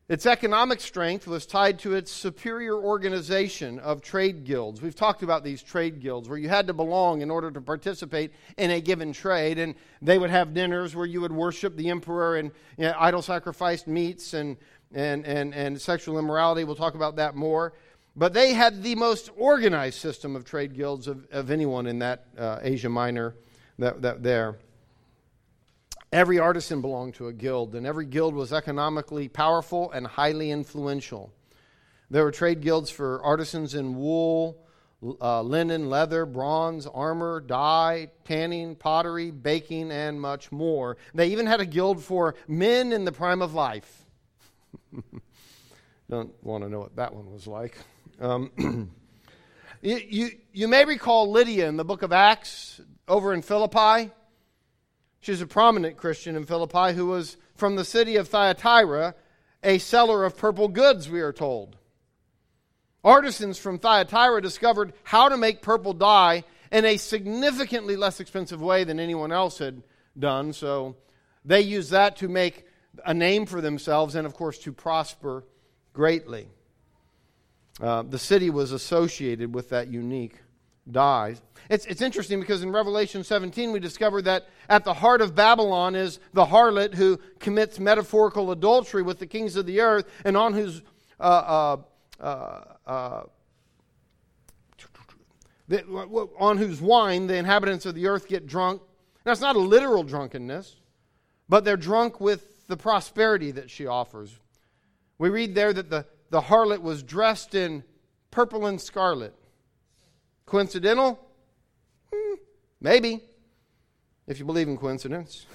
Its 0.07 0.27
economic 0.27 0.79
strength 0.79 1.25
was 1.25 1.47
tied 1.47 1.79
to 1.79 1.95
its 1.95 2.11
superior 2.11 2.75
organization 2.75 3.79
of 3.79 4.03
trade 4.03 4.43
guilds. 4.43 4.79
We've 4.79 4.93
talked 4.93 5.23
about 5.23 5.43
these 5.43 5.63
trade 5.63 5.99
guilds 5.99 6.29
where 6.29 6.37
you 6.37 6.47
had 6.47 6.67
to 6.67 6.73
belong 6.73 7.21
in 7.21 7.31
order 7.31 7.49
to 7.49 7.59
participate 7.59 8.31
in 8.57 8.69
a 8.69 8.79
given 8.79 9.13
trade, 9.13 9.57
and 9.57 9.73
they 10.03 10.19
would 10.19 10.29
have 10.29 10.53
dinners 10.53 10.95
where 10.95 11.07
you 11.07 11.21
would 11.21 11.31
worship 11.31 11.75
the 11.75 11.89
emperor 11.89 12.35
and 12.35 12.51
you 12.77 12.83
know, 12.83 12.93
idol 12.99 13.23
sacrificed 13.23 13.87
meats 13.87 14.35
and 14.35 14.57
and, 14.93 15.25
and, 15.25 15.53
and 15.53 15.79
sexual 15.81 16.19
immorality. 16.19 16.63
We'll 16.63 16.75
talk 16.75 16.95
about 16.95 17.17
that 17.17 17.35
more. 17.35 17.73
But 18.15 18.33
they 18.33 18.53
had 18.53 18.81
the 18.81 18.95
most 18.95 19.29
organized 19.35 19.99
system 19.99 20.35
of 20.35 20.45
trade 20.45 20.73
guilds 20.73 21.07
of, 21.07 21.27
of 21.31 21.51
anyone 21.51 21.85
in 21.85 21.99
that 21.99 22.25
uh, 22.37 22.59
Asia 22.61 22.89
Minor 22.89 23.35
that, 23.79 24.01
that 24.01 24.23
there. 24.23 24.57
Every 26.13 26.39
artisan 26.39 26.79
belonged 26.79 27.15
to 27.15 27.27
a 27.27 27.33
guild, 27.33 27.75
and 27.75 27.85
every 27.85 28.05
guild 28.05 28.33
was 28.33 28.53
economically 28.53 29.27
powerful 29.27 29.91
and 29.91 30.07
highly 30.07 30.49
influential. 30.49 31.33
There 32.09 32.23
were 32.23 32.31
trade 32.31 32.61
guilds 32.61 32.89
for 32.89 33.21
artisans 33.21 33.75
in 33.75 33.95
wool, 33.95 34.65
uh, 35.21 35.41
linen, 35.41 35.89
leather, 35.89 36.25
bronze, 36.25 36.87
armor, 36.87 37.41
dye, 37.41 38.11
tanning, 38.23 38.75
pottery, 38.75 39.31
baking, 39.31 39.91
and 39.91 40.21
much 40.21 40.53
more. 40.53 40.95
They 41.13 41.27
even 41.29 41.47
had 41.47 41.59
a 41.59 41.65
guild 41.65 42.01
for 42.01 42.35
men 42.47 42.93
in 42.93 43.03
the 43.03 43.11
prime 43.11 43.41
of 43.41 43.53
life. 43.53 44.04
Don't 46.09 46.33
want 46.43 46.63
to 46.63 46.69
know 46.69 46.79
what 46.79 46.95
that 46.97 47.13
one 47.13 47.31
was 47.31 47.47
like. 47.47 47.77
Um, 48.19 48.51
you, 49.81 49.99
you, 50.07 50.29
you 50.53 50.67
may 50.67 50.85
recall 50.85 51.31
Lydia 51.31 51.67
in 51.67 51.77
the 51.77 51.85
book 51.85 52.03
of 52.03 52.11
Acts 52.11 52.79
over 53.07 53.33
in 53.33 53.41
Philippi. 53.41 54.11
She's 55.21 55.41
a 55.41 55.47
prominent 55.47 55.97
Christian 55.97 56.35
in 56.35 56.45
Philippi 56.45 56.93
who 56.93 57.07
was 57.07 57.37
from 57.55 57.75
the 57.75 57.85
city 57.85 58.17
of 58.17 58.27
Thyatira, 58.27 59.15
a 59.63 59.79
seller 59.79 60.23
of 60.23 60.37
purple 60.37 60.67
goods, 60.67 61.09
we 61.09 61.21
are 61.21 61.33
told. 61.33 61.77
Artisans 63.03 63.57
from 63.57 63.79
Thyatira 63.79 64.41
discovered 64.41 64.93
how 65.03 65.29
to 65.29 65.37
make 65.37 65.61
purple 65.61 65.93
dye 65.93 66.43
in 66.71 66.85
a 66.85 66.97
significantly 66.97 67.95
less 67.95 68.19
expensive 68.19 68.61
way 68.61 68.83
than 68.83 68.99
anyone 68.99 69.31
else 69.31 69.59
had 69.59 69.81
done, 70.17 70.53
so 70.53 70.95
they 71.43 71.61
used 71.61 71.91
that 71.91 72.17
to 72.17 72.27
make 72.27 72.65
a 73.05 73.13
name 73.13 73.45
for 73.45 73.61
themselves 73.61 74.15
and, 74.15 74.25
of 74.25 74.33
course, 74.33 74.57
to 74.59 74.71
prosper 74.71 75.43
greatly. 75.93 76.47
Uh, 77.81 78.03
the 78.03 78.19
city 78.19 78.49
was 78.49 78.71
associated 78.71 79.53
with 79.53 79.69
that 79.69 79.87
unique 79.87 80.35
dye. 80.89 81.35
It's, 81.69 81.85
it's 81.85 82.01
interesting 82.01 82.39
because 82.39 82.63
in 82.63 82.71
Revelation 82.71 83.23
17 83.23 83.71
we 83.71 83.79
discover 83.79 84.21
that 84.21 84.47
at 84.69 84.83
the 84.83 84.93
heart 84.93 85.21
of 85.21 85.35
Babylon 85.35 85.95
is 85.95 86.19
the 86.33 86.45
harlot 86.45 86.93
who 86.93 87.19
commits 87.39 87.79
metaphorical 87.79 88.51
adultery 88.51 89.01
with 89.01 89.19
the 89.19 89.25
kings 89.25 89.55
of 89.55 89.65
the 89.65 89.81
earth 89.81 90.05
and 90.23 90.37
on 90.37 90.53
whose 90.53 90.83
uh, 91.19 91.23
uh, 91.23 91.77
uh, 92.23 92.63
uh 92.85 93.23
the, 95.67 95.83
on 96.37 96.57
whose 96.57 96.79
wine 96.79 97.25
the 97.25 97.35
inhabitants 97.35 97.87
of 97.87 97.95
the 97.95 98.07
earth 98.07 98.27
get 98.27 98.45
drunk. 98.45 98.81
Now, 99.25 99.31
it's 99.31 99.41
not 99.41 99.55
a 99.55 99.59
literal 99.59 100.03
drunkenness, 100.03 100.75
but 101.49 101.65
they're 101.65 101.77
drunk 101.77 102.21
with 102.21 102.54
the 102.67 102.77
prosperity 102.77 103.51
that 103.51 103.69
she 103.69 103.87
offers. 103.87 104.37
We 105.17 105.29
read 105.29 105.55
there 105.55 105.73
that 105.73 105.89
the, 105.89 106.05
the 106.29 106.41
harlot 106.41 106.81
was 106.81 107.03
dressed 107.03 107.55
in 107.55 107.83
purple 108.31 108.65
and 108.65 108.79
scarlet. 108.79 109.33
Coincidental? 110.45 111.19
Hmm, 112.13 112.35
maybe, 112.81 113.23
if 114.27 114.39
you 114.39 114.45
believe 114.45 114.67
in 114.67 114.77
coincidence. 114.77 115.45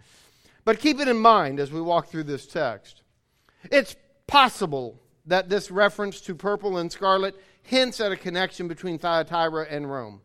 but 0.64 0.78
keep 0.78 1.00
it 1.00 1.08
in 1.08 1.18
mind 1.18 1.58
as 1.58 1.72
we 1.72 1.80
walk 1.80 2.08
through 2.08 2.24
this 2.24 2.46
text. 2.46 3.02
It's 3.70 3.96
possible 4.26 5.00
that 5.26 5.48
this 5.48 5.70
reference 5.70 6.20
to 6.22 6.34
purple 6.34 6.78
and 6.78 6.90
scarlet 6.90 7.36
hints 7.62 8.00
at 8.00 8.12
a 8.12 8.16
connection 8.16 8.68
between 8.68 8.98
Thyatira 8.98 9.66
and 9.70 9.90
Rome. 9.90 10.20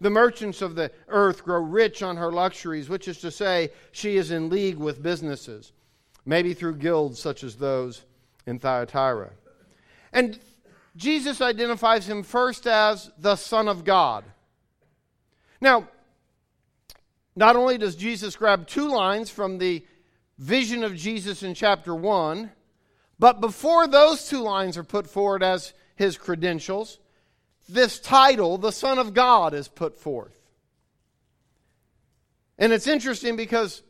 The 0.00 0.10
merchants 0.10 0.62
of 0.62 0.74
the 0.74 0.92
earth 1.08 1.44
grow 1.44 1.60
rich 1.60 2.02
on 2.02 2.16
her 2.16 2.30
luxuries, 2.30 2.88
which 2.88 3.08
is 3.08 3.18
to 3.18 3.30
say, 3.30 3.70
she 3.90 4.16
is 4.16 4.30
in 4.30 4.48
league 4.48 4.76
with 4.76 5.02
businesses. 5.02 5.72
maybe 6.28 6.52
through 6.52 6.76
guilds 6.76 7.18
such 7.18 7.42
as 7.42 7.56
those 7.56 8.02
in 8.46 8.58
Thyatira. 8.58 9.30
And 10.12 10.38
Jesus 10.94 11.40
identifies 11.40 12.08
him 12.08 12.22
first 12.22 12.66
as 12.66 13.10
the 13.18 13.34
Son 13.34 13.66
of 13.66 13.82
God. 13.82 14.24
Now, 15.60 15.88
not 17.34 17.56
only 17.56 17.78
does 17.78 17.96
Jesus 17.96 18.36
grab 18.36 18.66
two 18.66 18.88
lines 18.88 19.30
from 19.30 19.56
the 19.56 19.84
vision 20.38 20.84
of 20.84 20.94
Jesus 20.94 21.42
in 21.42 21.54
chapter 21.54 21.94
1, 21.94 22.50
but 23.18 23.40
before 23.40 23.86
those 23.88 24.28
two 24.28 24.42
lines 24.42 24.76
are 24.76 24.84
put 24.84 25.08
forward 25.08 25.42
as 25.42 25.72
his 25.96 26.18
credentials, 26.18 26.98
this 27.68 28.00
title, 28.00 28.58
the 28.58 28.72
Son 28.72 28.98
of 28.98 29.14
God, 29.14 29.54
is 29.54 29.68
put 29.68 29.96
forth. 29.96 30.34
And 32.58 32.72
it's 32.72 32.86
interesting 32.86 33.36
because 33.36 33.82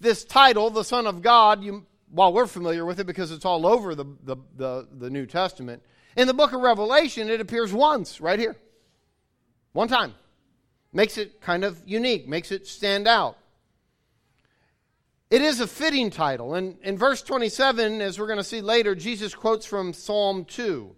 this 0.00 0.24
title, 0.24 0.70
the 0.70 0.84
Son 0.84 1.06
of 1.06 1.22
God, 1.22 1.64
you, 1.64 1.86
while 2.10 2.32
we're 2.32 2.46
familiar 2.46 2.84
with 2.84 3.00
it 3.00 3.06
because 3.06 3.32
it's 3.32 3.44
all 3.44 3.66
over 3.66 3.94
the, 3.94 4.04
the, 4.22 4.36
the, 4.56 4.88
the 4.92 5.10
New 5.10 5.26
Testament, 5.26 5.82
in 6.16 6.26
the 6.26 6.34
book 6.34 6.52
of 6.52 6.60
Revelation, 6.60 7.28
it 7.28 7.40
appears 7.40 7.72
once, 7.72 8.20
right 8.20 8.38
here. 8.38 8.56
One 9.72 9.88
time. 9.88 10.14
Makes 10.92 11.18
it 11.18 11.40
kind 11.40 11.64
of 11.64 11.80
unique, 11.86 12.26
makes 12.26 12.50
it 12.50 12.66
stand 12.66 13.06
out. 13.06 13.36
It 15.30 15.42
is 15.42 15.60
a 15.60 15.66
fitting 15.66 16.10
title. 16.10 16.54
And 16.54 16.78
in 16.82 16.96
verse 16.96 17.20
27, 17.22 18.00
as 18.00 18.18
we're 18.18 18.26
going 18.26 18.38
to 18.38 18.44
see 18.44 18.62
later, 18.62 18.94
Jesus 18.94 19.34
quotes 19.34 19.66
from 19.66 19.92
Psalm 19.92 20.46
2. 20.46 20.94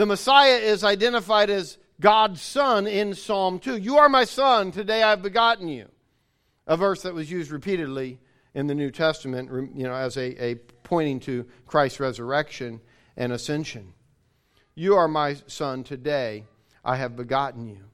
The 0.00 0.06
Messiah 0.06 0.56
is 0.56 0.82
identified 0.82 1.50
as 1.50 1.76
God's 2.00 2.40
Son 2.40 2.86
in 2.86 3.12
Psalm 3.12 3.58
2. 3.58 3.76
You 3.76 3.98
are 3.98 4.08
my 4.08 4.24
Son, 4.24 4.72
today 4.72 5.02
I've 5.02 5.20
begotten 5.20 5.68
you. 5.68 5.90
A 6.66 6.74
verse 6.74 7.02
that 7.02 7.12
was 7.12 7.30
used 7.30 7.50
repeatedly 7.50 8.18
in 8.54 8.66
the 8.66 8.74
New 8.74 8.90
Testament, 8.90 9.50
you 9.76 9.84
know, 9.84 9.92
as 9.92 10.16
a, 10.16 10.42
a 10.42 10.54
pointing 10.84 11.20
to 11.20 11.44
Christ's 11.66 12.00
resurrection 12.00 12.80
and 13.14 13.30
ascension. 13.30 13.92
You 14.74 14.94
are 14.96 15.06
my 15.06 15.34
Son, 15.48 15.84
today 15.84 16.46
I 16.82 16.96
have 16.96 17.14
begotten 17.14 17.68
you. 17.68 17.84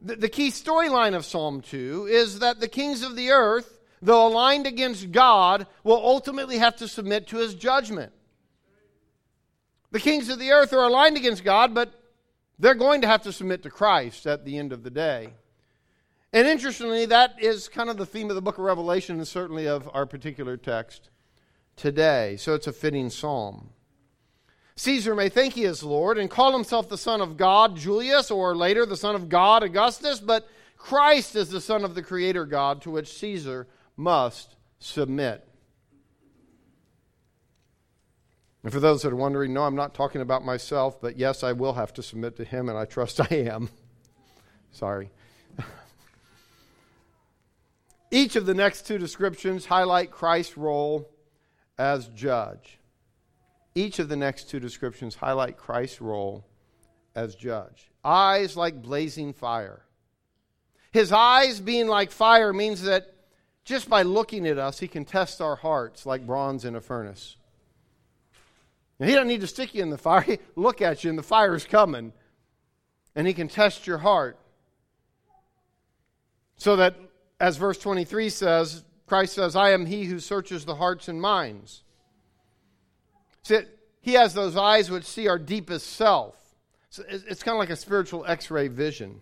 The, 0.00 0.16
the 0.16 0.28
key 0.28 0.48
storyline 0.48 1.14
of 1.14 1.24
Psalm 1.24 1.60
2 1.60 2.08
is 2.10 2.40
that 2.40 2.58
the 2.58 2.66
kings 2.66 3.04
of 3.04 3.14
the 3.14 3.30
earth, 3.30 3.78
though 4.02 4.26
aligned 4.26 4.66
against 4.66 5.12
God, 5.12 5.68
will 5.84 6.04
ultimately 6.04 6.58
have 6.58 6.74
to 6.78 6.88
submit 6.88 7.28
to 7.28 7.36
his 7.36 7.54
judgment. 7.54 8.12
The 9.92 10.00
kings 10.00 10.28
of 10.30 10.38
the 10.38 10.50
earth 10.50 10.72
are 10.72 10.84
aligned 10.84 11.16
against 11.16 11.44
God, 11.44 11.74
but 11.74 11.92
they're 12.58 12.74
going 12.74 13.02
to 13.02 13.06
have 13.06 13.22
to 13.22 13.32
submit 13.32 13.62
to 13.62 13.70
Christ 13.70 14.26
at 14.26 14.44
the 14.44 14.58
end 14.58 14.72
of 14.72 14.82
the 14.82 14.90
day. 14.90 15.34
And 16.32 16.48
interestingly, 16.48 17.04
that 17.06 17.34
is 17.38 17.68
kind 17.68 17.90
of 17.90 17.98
the 17.98 18.06
theme 18.06 18.30
of 18.30 18.36
the 18.36 18.42
book 18.42 18.56
of 18.56 18.64
Revelation 18.64 19.16
and 19.16 19.28
certainly 19.28 19.68
of 19.68 19.88
our 19.92 20.06
particular 20.06 20.56
text 20.56 21.10
today. 21.76 22.36
So 22.38 22.54
it's 22.54 22.66
a 22.66 22.72
fitting 22.72 23.10
psalm. 23.10 23.68
Caesar 24.76 25.14
may 25.14 25.28
think 25.28 25.52
he 25.52 25.64
is 25.64 25.82
Lord 25.82 26.16
and 26.16 26.30
call 26.30 26.52
himself 26.52 26.88
the 26.88 26.96
Son 26.96 27.20
of 27.20 27.36
God, 27.36 27.76
Julius, 27.76 28.30
or 28.30 28.56
later 28.56 28.86
the 28.86 28.96
Son 28.96 29.14
of 29.14 29.28
God, 29.28 29.62
Augustus, 29.62 30.20
but 30.20 30.48
Christ 30.78 31.36
is 31.36 31.50
the 31.50 31.60
Son 31.60 31.84
of 31.84 31.94
the 31.94 32.02
Creator 32.02 32.46
God 32.46 32.80
to 32.82 32.90
which 32.90 33.12
Caesar 33.18 33.68
must 33.96 34.56
submit. 34.78 35.46
And 38.62 38.72
for 38.72 38.80
those 38.80 39.02
that 39.02 39.12
are 39.12 39.16
wondering, 39.16 39.52
no, 39.52 39.64
I'm 39.64 39.74
not 39.74 39.94
talking 39.94 40.20
about 40.20 40.44
myself, 40.44 41.00
but 41.00 41.16
yes, 41.16 41.42
I 41.42 41.52
will 41.52 41.72
have 41.72 41.92
to 41.94 42.02
submit 42.02 42.36
to 42.36 42.44
him, 42.44 42.68
and 42.68 42.78
I 42.78 42.84
trust 42.84 43.20
I 43.20 43.34
am. 43.34 43.70
Sorry. 44.70 45.10
Each 48.10 48.36
of 48.36 48.46
the 48.46 48.54
next 48.54 48.86
two 48.86 48.98
descriptions 48.98 49.66
highlight 49.66 50.10
Christ's 50.10 50.56
role 50.56 51.08
as 51.76 52.08
judge. 52.08 52.78
Each 53.74 53.98
of 53.98 54.08
the 54.08 54.16
next 54.16 54.48
two 54.48 54.60
descriptions 54.60 55.16
highlight 55.16 55.56
Christ's 55.56 56.00
role 56.00 56.44
as 57.14 57.34
judge. 57.34 57.90
Eyes 58.04 58.56
like 58.56 58.82
blazing 58.82 59.32
fire. 59.32 59.82
His 60.92 61.10
eyes 61.10 61.58
being 61.58 61.88
like 61.88 62.10
fire 62.10 62.52
means 62.52 62.82
that 62.82 63.14
just 63.64 63.88
by 63.88 64.02
looking 64.02 64.46
at 64.46 64.58
us, 64.58 64.78
he 64.78 64.88
can 64.88 65.04
test 65.04 65.40
our 65.40 65.56
hearts 65.56 66.04
like 66.04 66.26
bronze 66.26 66.64
in 66.64 66.76
a 66.76 66.80
furnace. 66.80 67.36
Now, 69.02 69.08
he 69.08 69.14
doesn't 69.14 69.26
need 69.26 69.40
to 69.40 69.48
stick 69.48 69.74
you 69.74 69.82
in 69.82 69.90
the 69.90 69.98
fire. 69.98 70.20
He 70.26 70.38
look 70.54 70.80
at 70.80 71.02
you, 71.02 71.10
and 71.10 71.18
the 71.18 71.24
fire 71.24 71.56
is 71.56 71.64
coming. 71.64 72.12
And 73.16 73.26
he 73.26 73.34
can 73.34 73.48
test 73.48 73.84
your 73.84 73.98
heart. 73.98 74.38
So 76.56 76.76
that, 76.76 76.94
as 77.40 77.56
verse 77.56 77.78
23 77.78 78.28
says, 78.28 78.84
Christ 79.08 79.34
says, 79.34 79.56
I 79.56 79.70
am 79.70 79.86
he 79.86 80.04
who 80.04 80.20
searches 80.20 80.64
the 80.64 80.76
hearts 80.76 81.08
and 81.08 81.20
minds. 81.20 81.82
See, 83.42 83.62
he 84.02 84.12
has 84.12 84.34
those 84.34 84.56
eyes 84.56 84.88
which 84.88 85.04
see 85.04 85.26
our 85.26 85.38
deepest 85.38 85.94
self. 85.94 86.36
So 86.90 87.02
it's 87.08 87.42
kind 87.42 87.56
of 87.56 87.58
like 87.58 87.70
a 87.70 87.76
spiritual 87.76 88.24
x 88.24 88.52
ray 88.52 88.68
vision. 88.68 89.20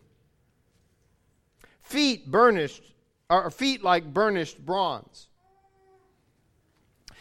Feet 1.80 2.30
burnished, 2.30 2.82
or 3.30 3.50
feet 3.50 3.82
like 3.82 4.12
burnished 4.12 4.58
bronze. 4.58 5.28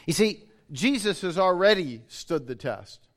You 0.06 0.12
see, 0.12 0.44
Jesus 0.72 1.22
has 1.22 1.38
already 1.38 2.04
stood 2.08 2.48
the 2.48 2.56
test. 2.56 3.08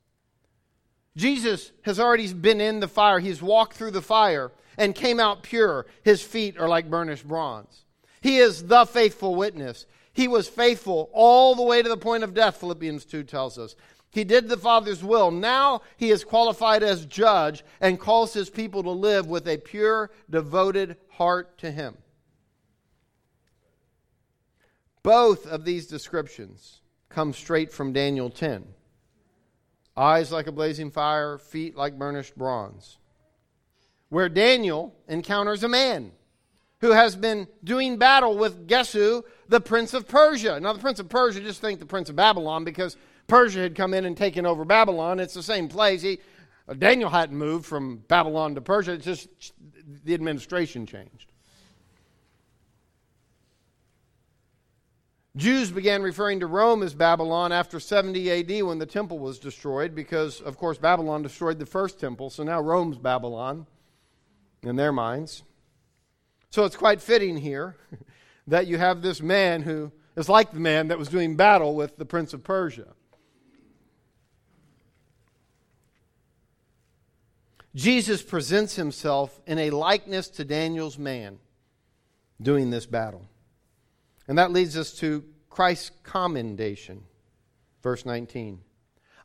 Jesus 1.16 1.72
has 1.82 2.00
already 2.00 2.32
been 2.32 2.60
in 2.60 2.80
the 2.80 2.88
fire. 2.88 3.18
He's 3.18 3.42
walked 3.42 3.76
through 3.76 3.90
the 3.90 4.02
fire 4.02 4.50
and 4.78 4.94
came 4.94 5.20
out 5.20 5.42
pure. 5.42 5.86
His 6.02 6.22
feet 6.22 6.58
are 6.58 6.68
like 6.68 6.88
burnished 6.88 7.28
bronze. 7.28 7.84
He 8.20 8.38
is 8.38 8.64
the 8.64 8.86
faithful 8.86 9.34
witness. 9.34 9.86
He 10.14 10.28
was 10.28 10.48
faithful 10.48 11.10
all 11.12 11.54
the 11.54 11.62
way 11.62 11.82
to 11.82 11.88
the 11.88 11.96
point 11.96 12.24
of 12.24 12.34
death, 12.34 12.58
Philippians 12.58 13.04
2 13.04 13.24
tells 13.24 13.58
us. 13.58 13.74
He 14.10 14.24
did 14.24 14.48
the 14.48 14.58
Father's 14.58 15.02
will. 15.02 15.30
Now 15.30 15.80
he 15.96 16.10
is 16.10 16.22
qualified 16.22 16.82
as 16.82 17.06
judge 17.06 17.64
and 17.80 17.98
calls 17.98 18.34
his 18.34 18.50
people 18.50 18.82
to 18.82 18.90
live 18.90 19.26
with 19.26 19.48
a 19.48 19.56
pure, 19.56 20.10
devoted 20.28 20.96
heart 21.08 21.56
to 21.58 21.70
him. 21.70 21.96
Both 25.02 25.46
of 25.46 25.64
these 25.64 25.86
descriptions 25.86 26.81
comes 27.12 27.36
straight 27.36 27.72
from 27.72 27.92
Daniel 27.92 28.30
10 28.30 28.64
eyes 29.96 30.32
like 30.32 30.46
a 30.46 30.52
blazing 30.52 30.90
fire, 30.90 31.38
feet 31.38 31.76
like 31.76 31.98
burnished 31.98 32.36
bronze. 32.36 32.98
Where 34.08 34.28
Daniel 34.28 34.94
encounters 35.08 35.62
a 35.64 35.68
man 35.68 36.12
who 36.80 36.90
has 36.90 37.14
been 37.16 37.46
doing 37.62 37.96
battle 37.96 38.36
with 38.36 38.66
guess 38.66 38.92
who? 38.92 39.24
The 39.48 39.60
prince 39.60 39.94
of 39.94 40.08
Persia. 40.08 40.58
Now, 40.60 40.72
the 40.72 40.78
prince 40.78 40.98
of 40.98 41.08
Persia, 41.08 41.40
just 41.40 41.60
think 41.60 41.78
the 41.78 41.86
prince 41.86 42.10
of 42.10 42.16
Babylon 42.16 42.64
because 42.64 42.96
Persia 43.26 43.60
had 43.60 43.74
come 43.74 43.94
in 43.94 44.04
and 44.04 44.16
taken 44.16 44.44
over 44.44 44.64
Babylon. 44.64 45.20
It's 45.20 45.34
the 45.34 45.42
same 45.42 45.68
place. 45.68 46.02
He, 46.02 46.18
Daniel 46.78 47.10
hadn't 47.10 47.36
moved 47.36 47.66
from 47.66 47.98
Babylon 48.08 48.54
to 48.54 48.60
Persia, 48.60 48.92
it's 48.92 49.04
just 49.04 49.28
the 50.04 50.14
administration 50.14 50.86
changed. 50.86 51.31
Jews 55.34 55.70
began 55.70 56.02
referring 56.02 56.40
to 56.40 56.46
Rome 56.46 56.82
as 56.82 56.92
Babylon 56.92 57.52
after 57.52 57.80
70 57.80 58.30
AD 58.30 58.64
when 58.64 58.78
the 58.78 58.86
temple 58.86 59.18
was 59.18 59.38
destroyed, 59.38 59.94
because, 59.94 60.40
of 60.42 60.58
course, 60.58 60.76
Babylon 60.76 61.22
destroyed 61.22 61.58
the 61.58 61.64
first 61.64 61.98
temple, 61.98 62.28
so 62.28 62.42
now 62.42 62.60
Rome's 62.60 62.98
Babylon 62.98 63.66
in 64.62 64.76
their 64.76 64.92
minds. 64.92 65.42
So 66.50 66.64
it's 66.64 66.76
quite 66.76 67.00
fitting 67.00 67.38
here 67.38 67.76
that 68.46 68.66
you 68.66 68.76
have 68.76 69.00
this 69.00 69.22
man 69.22 69.62
who 69.62 69.90
is 70.16 70.28
like 70.28 70.52
the 70.52 70.60
man 70.60 70.88
that 70.88 70.98
was 70.98 71.08
doing 71.08 71.34
battle 71.34 71.74
with 71.74 71.96
the 71.96 72.04
prince 72.04 72.34
of 72.34 72.44
Persia. 72.44 72.88
Jesus 77.74 78.22
presents 78.22 78.76
himself 78.76 79.40
in 79.46 79.58
a 79.58 79.70
likeness 79.70 80.28
to 80.28 80.44
Daniel's 80.44 80.98
man 80.98 81.38
doing 82.40 82.68
this 82.68 82.84
battle. 82.84 83.26
And 84.28 84.38
that 84.38 84.52
leads 84.52 84.76
us 84.76 84.92
to 84.98 85.24
Christ's 85.50 85.90
commendation. 86.02 87.02
Verse 87.82 88.06
19. 88.06 88.60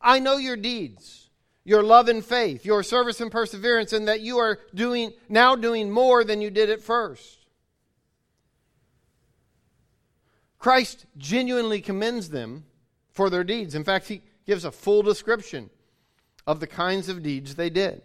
I 0.02 0.20
know 0.20 0.38
your 0.38 0.58
deeds, 0.58 1.30
your 1.64 1.84
love 1.84 2.08
and 2.08 2.24
faith, 2.24 2.66
your 2.66 2.84
service 2.84 3.22
and 3.22 3.32
perseverance, 3.32 3.94
and 3.94 4.08
that 4.08 4.22
you 4.22 4.38
are 4.38 4.60
doing 4.74 5.14
now 5.30 5.56
doing 5.56 5.90
more 5.90 6.24
than 6.24 6.42
you 6.42 6.50
did 6.50 6.70
at 6.70 6.82
first. 6.82 7.46
Christ 10.60 11.06
genuinely 11.18 11.82
commends 11.82 12.30
them 12.30 12.66
for 13.12 13.30
their 13.30 13.44
deeds. 13.44 13.76
In 13.76 13.84
fact, 13.84 14.08
he 14.08 14.22
gives 14.46 14.66
a 14.66 14.72
full 14.72 15.04
description 15.04 15.70
of 16.46 16.60
the 16.60 16.68
kinds 16.68 17.10
of 17.10 17.22
deeds 17.22 17.56
they 17.56 17.70
did. 17.70 18.02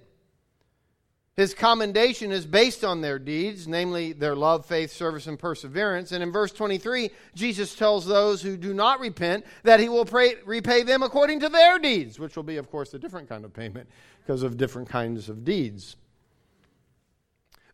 His 1.35 1.55
commendation 1.55 2.31
is 2.31 2.45
based 2.45 2.85
on 2.85 3.01
their 3.01 3.19
deeds, 3.19 3.67
namely 3.67 4.13
their 4.13 4.37
love, 4.37 4.67
faith, 4.67 4.93
service, 4.93 5.27
and 5.27 5.39
perseverance. 5.39 6.13
And 6.13 6.23
in 6.23 6.31
verse 6.31 6.53
23, 6.53 7.11
Jesus 7.35 7.75
tells 7.75 8.05
those 8.05 8.43
who 8.43 8.59
do 8.59 8.75
not 8.75 9.01
repent 9.01 9.47
that 9.63 9.81
he 9.81 9.89
will 9.89 10.05
pray, 10.05 10.35
repay 10.45 10.83
them 10.83 11.03
according 11.03 11.41
to 11.41 11.49
their 11.49 11.79
deeds, 11.79 12.19
which 12.19 12.37
will 12.37 12.43
be, 12.43 12.59
of 12.59 12.71
course, 12.71 12.93
a 12.93 12.99
different 12.99 13.31
kind 13.31 13.47
of 13.47 13.55
payment 13.55 13.89
because 14.21 14.43
of 14.43 14.59
different 14.59 14.91
kinds 14.91 15.31
of 15.31 15.43
deeds. 15.43 15.97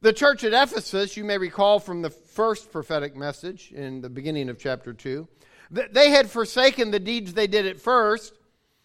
The 0.03 0.12
church 0.12 0.44
at 0.44 0.53
Ephesus, 0.53 1.16
you 1.16 1.25
may 1.25 1.38
recall 1.38 1.81
from 1.81 2.03
the 2.03 2.11
first 2.11 2.71
prophetic 2.71 3.16
message 3.16 3.73
in 3.73 4.01
the 4.01 4.09
beginning 4.09 4.49
of 4.49 4.59
chapter 4.59 4.92
2, 4.92 5.27
They 5.71 6.11
had 6.11 6.31
forsaken 6.31 6.92
the 6.92 7.01
deeds 7.01 7.35
they 7.35 7.49
did 7.49 7.66
at 7.66 7.81
first, 7.81 8.35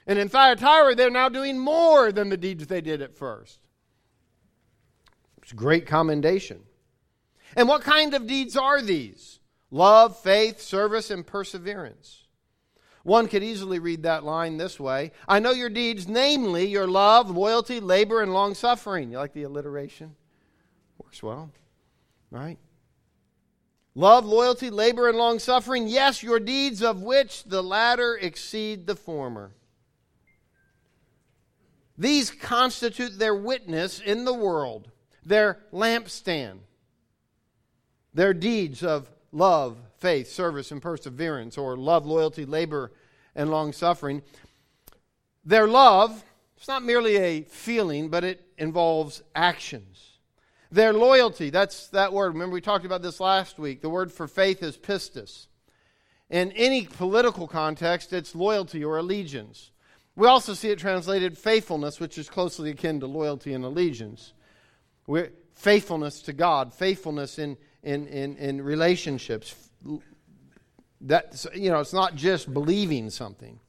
and 0.08 0.18
in 0.18 0.30
Thyatira, 0.30 0.96
they're 0.96 1.12
now 1.12 1.30
doing 1.30 1.60
more 1.60 2.12
than 2.12 2.30
the 2.30 2.38
deeds 2.38 2.66
they 2.66 2.82
did 2.82 3.04
at 3.04 3.16
first. 3.16 3.60
It's 5.44 5.52
great 5.52 5.86
commendation. 5.86 6.62
And 7.56 7.68
what 7.68 7.84
kind 7.84 8.14
of 8.14 8.26
deeds 8.26 8.58
are 8.58 8.82
these? 8.82 9.40
Love, 9.70 10.18
faith, 10.18 10.62
service, 10.62 11.12
and 11.12 11.26
perseverance. 11.28 12.24
One 13.04 13.28
could 13.28 13.44
easily 13.44 13.80
read 13.80 14.04
that 14.04 14.24
line 14.24 14.58
this 14.58 14.80
way 14.80 15.12
I 15.28 15.40
know 15.40 15.52
your 15.52 15.70
deeds, 15.70 16.08
namely 16.08 16.66
your 16.66 16.88
love, 16.88 17.30
loyalty, 17.30 17.80
labor, 17.80 18.22
and 18.22 18.34
long 18.34 18.56
suffering. 18.56 19.12
You 19.12 19.18
like 19.18 19.34
the 19.34 19.44
alliteration? 19.44 20.16
Works 20.98 21.22
well, 21.22 21.52
right? 22.32 22.58
Love, 23.96 24.26
loyalty, 24.26 24.70
labor, 24.70 25.10
and 25.10 25.18
long 25.18 25.38
suffering. 25.38 25.88
Yes, 25.88 26.24
your 26.24 26.40
deeds 26.40 26.82
of 26.82 27.04
which 27.04 27.44
the 27.44 27.62
latter 27.62 28.16
exceed 28.16 28.88
the 28.88 28.96
former. 28.96 29.52
These 31.98 32.32
constitute 32.32 33.20
their 33.20 33.36
witness 33.36 34.00
in 34.00 34.26
the 34.26 34.34
world, 34.34 34.90
their 35.26 35.60
lampstand, 35.72 36.60
their 38.14 38.34
deeds 38.34 38.84
of 38.84 39.10
love, 39.32 39.78
faith, 39.98 40.30
service, 40.30 40.72
and 40.72 40.82
perseverance, 40.82 41.58
or 41.58 41.76
love, 41.76 42.06
loyalty, 42.06 42.46
labor, 42.46 42.92
and 43.36 43.50
long 43.50 43.74
suffering. 43.74 44.22
Their 45.44 45.68
love, 45.68 46.24
it's 46.58 46.68
not 46.68 46.84
merely 46.84 47.18
a 47.18 47.42
feeling, 47.42 48.10
but 48.10 48.24
it 48.24 48.46
involves 48.58 49.24
actions. 49.36 50.12
Their 50.72 50.94
loyalty, 50.94 51.50
that's 51.50 51.88
that 51.90 52.14
word. 52.14 52.34
Remember, 52.34 52.54
we 52.54 52.62
talked 52.62 52.86
about 52.86 53.02
this 53.02 53.20
last 53.20 53.60
week. 53.60 53.82
The 53.82 53.90
word 53.90 54.12
for 54.12 54.28
faith 54.28 54.64
is 54.64 54.78
pistis. 54.78 55.48
In 56.30 56.52
any 56.54 56.86
political 56.86 57.48
context, 57.48 58.12
it's 58.12 58.34
loyalty 58.34 58.84
or 58.84 58.98
allegiance. 58.98 59.72
We 60.16 60.28
also 60.28 60.54
see 60.54 60.70
it 60.70 60.80
translated 60.80 61.38
faithfulness, 61.38 62.00
which 62.00 62.18
is 62.18 62.30
closely 62.30 62.72
akin 62.72 63.00
to 63.02 63.08
loyalty 63.08 63.54
and 63.54 63.64
allegiance. 63.64 64.34
We're, 65.08 65.32
faithfulness 65.56 66.22
to 66.24 66.34
God, 66.34 66.74
faithfulness 66.74 67.40
in, 67.40 67.58
in, 67.84 68.08
in, 68.08 68.36
in 68.38 68.62
relationships, 68.62 69.56
that, 71.02 71.46
you 71.56 71.70
know, 71.70 71.80
it's 71.80 71.94
not 71.94 72.16
just 72.16 72.54
believing 72.54 73.10
something. 73.10 73.60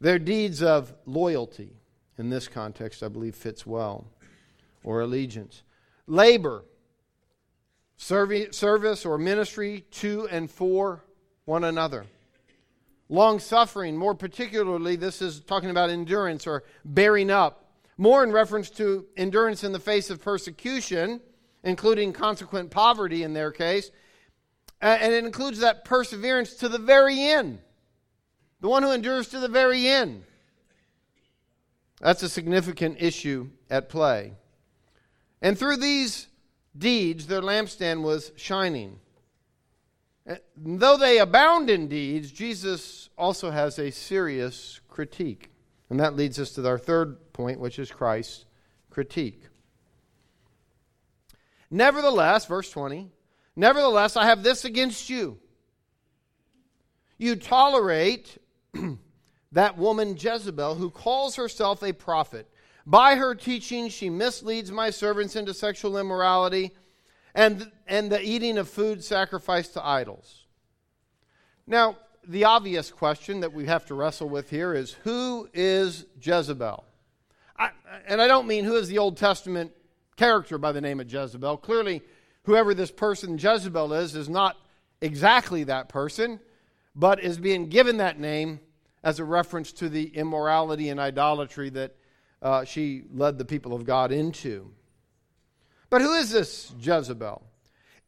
Their 0.00 0.18
deeds 0.18 0.62
of 0.62 0.92
loyalty, 1.06 1.70
in 2.18 2.30
this 2.30 2.48
context, 2.48 3.02
I 3.02 3.08
believe 3.08 3.34
fits 3.34 3.66
well, 3.66 4.06
or 4.82 5.00
allegiance. 5.00 5.62
Labor, 6.06 6.64
service 7.96 9.06
or 9.06 9.18
ministry 9.18 9.84
to 9.92 10.28
and 10.28 10.50
for 10.50 11.04
one 11.44 11.64
another. 11.64 12.04
Long 13.08 13.38
suffering, 13.38 13.96
more 13.96 14.14
particularly, 14.14 14.96
this 14.96 15.22
is 15.22 15.40
talking 15.40 15.70
about 15.70 15.90
endurance 15.90 16.46
or 16.46 16.64
bearing 16.84 17.30
up, 17.30 17.61
more 17.96 18.24
in 18.24 18.32
reference 18.32 18.70
to 18.70 19.06
endurance 19.16 19.64
in 19.64 19.72
the 19.72 19.78
face 19.78 20.10
of 20.10 20.22
persecution, 20.22 21.20
including 21.62 22.12
consequent 22.12 22.70
poverty 22.70 23.22
in 23.22 23.32
their 23.32 23.52
case, 23.52 23.90
and 24.80 25.12
it 25.12 25.24
includes 25.24 25.60
that 25.60 25.84
perseverance 25.84 26.54
to 26.54 26.68
the 26.68 26.78
very 26.78 27.20
end. 27.20 27.60
The 28.60 28.68
one 28.68 28.82
who 28.82 28.90
endures 28.90 29.28
to 29.28 29.38
the 29.38 29.48
very 29.48 29.86
end. 29.86 30.24
That's 32.00 32.22
a 32.24 32.28
significant 32.28 32.96
issue 33.00 33.50
at 33.70 33.88
play. 33.88 34.32
And 35.40 35.56
through 35.56 35.76
these 35.76 36.26
deeds, 36.76 37.28
their 37.28 37.40
lampstand 37.40 38.02
was 38.02 38.32
shining. 38.36 38.98
Though 40.56 40.96
they 40.96 41.18
abound 41.18 41.70
in 41.70 41.88
deeds, 41.88 42.32
Jesus 42.32 43.08
also 43.16 43.50
has 43.50 43.78
a 43.78 43.90
serious 43.90 44.80
critique. 44.88 45.50
And 45.90 46.00
that 46.00 46.16
leads 46.16 46.38
us 46.38 46.52
to 46.52 46.66
our 46.66 46.78
third 46.78 47.31
point, 47.32 47.60
which 47.60 47.78
is 47.78 47.90
Christ's 47.90 48.44
critique. 48.90 49.42
Nevertheless, 51.70 52.46
verse 52.46 52.70
20, 52.70 53.10
Nevertheless, 53.54 54.16
I 54.16 54.26
have 54.26 54.42
this 54.42 54.64
against 54.64 55.10
you. 55.10 55.38
You 57.18 57.36
tolerate 57.36 58.38
that 59.52 59.76
woman 59.76 60.16
Jezebel, 60.18 60.76
who 60.76 60.90
calls 60.90 61.36
herself 61.36 61.82
a 61.82 61.92
prophet. 61.92 62.48
By 62.86 63.16
her 63.16 63.34
teaching, 63.34 63.88
she 63.88 64.10
misleads 64.10 64.72
my 64.72 64.90
servants 64.90 65.36
into 65.36 65.54
sexual 65.54 65.98
immorality 65.98 66.72
and, 67.34 67.70
and 67.86 68.10
the 68.10 68.20
eating 68.20 68.58
of 68.58 68.68
food 68.68 69.04
sacrificed 69.04 69.74
to 69.74 69.86
idols. 69.86 70.46
Now, 71.66 71.96
the 72.26 72.44
obvious 72.44 72.90
question 72.90 73.40
that 73.40 73.52
we 73.52 73.66
have 73.66 73.86
to 73.86 73.94
wrestle 73.94 74.28
with 74.28 74.50
here 74.50 74.74
is 74.74 74.92
who 75.04 75.48
is 75.52 76.06
Jezebel? 76.20 76.84
And 78.06 78.20
I 78.20 78.26
don't 78.26 78.46
mean 78.46 78.64
who 78.64 78.76
is 78.76 78.88
the 78.88 78.98
Old 78.98 79.16
Testament 79.16 79.72
character 80.16 80.58
by 80.58 80.72
the 80.72 80.80
name 80.80 81.00
of 81.00 81.12
Jezebel. 81.12 81.58
Clearly, 81.58 82.02
whoever 82.44 82.74
this 82.74 82.90
person 82.90 83.38
Jezebel 83.38 83.92
is, 83.94 84.14
is 84.14 84.28
not 84.28 84.56
exactly 85.00 85.64
that 85.64 85.88
person, 85.88 86.40
but 86.94 87.22
is 87.22 87.38
being 87.38 87.68
given 87.68 87.98
that 87.98 88.18
name 88.18 88.60
as 89.02 89.18
a 89.18 89.24
reference 89.24 89.72
to 89.72 89.88
the 89.88 90.04
immorality 90.16 90.88
and 90.88 91.00
idolatry 91.00 91.70
that 91.70 91.94
uh, 92.40 92.64
she 92.64 93.04
led 93.12 93.38
the 93.38 93.44
people 93.44 93.72
of 93.72 93.84
God 93.84 94.12
into. 94.12 94.70
But 95.90 96.02
who 96.02 96.14
is 96.14 96.30
this 96.30 96.72
Jezebel? 96.80 97.42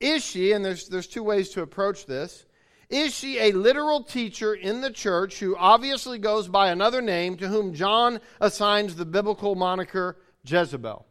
Is 0.01 0.25
she, 0.25 0.53
and 0.53 0.64
there's, 0.64 0.88
there's 0.88 1.07
two 1.07 1.23
ways 1.23 1.51
to 1.51 1.62
approach 1.62 2.07
this, 2.07 2.45
is 2.88 3.14
she 3.14 3.38
a 3.38 3.53
literal 3.53 4.03
teacher 4.03 4.55
in 4.55 4.81
the 4.81 4.90
church 4.90 5.38
who 5.38 5.57
obviously 5.57 6.18
goes 6.18 6.49
by 6.49 6.70
another 6.70 7.01
name 7.01 7.37
to 7.38 7.49
whom 7.49 7.75
John 7.75 8.20
assigns 8.40 8.97
the 8.97 9.07
biblical 9.07 9.55
moniker 9.55 10.16
Jezebel? 10.44 11.07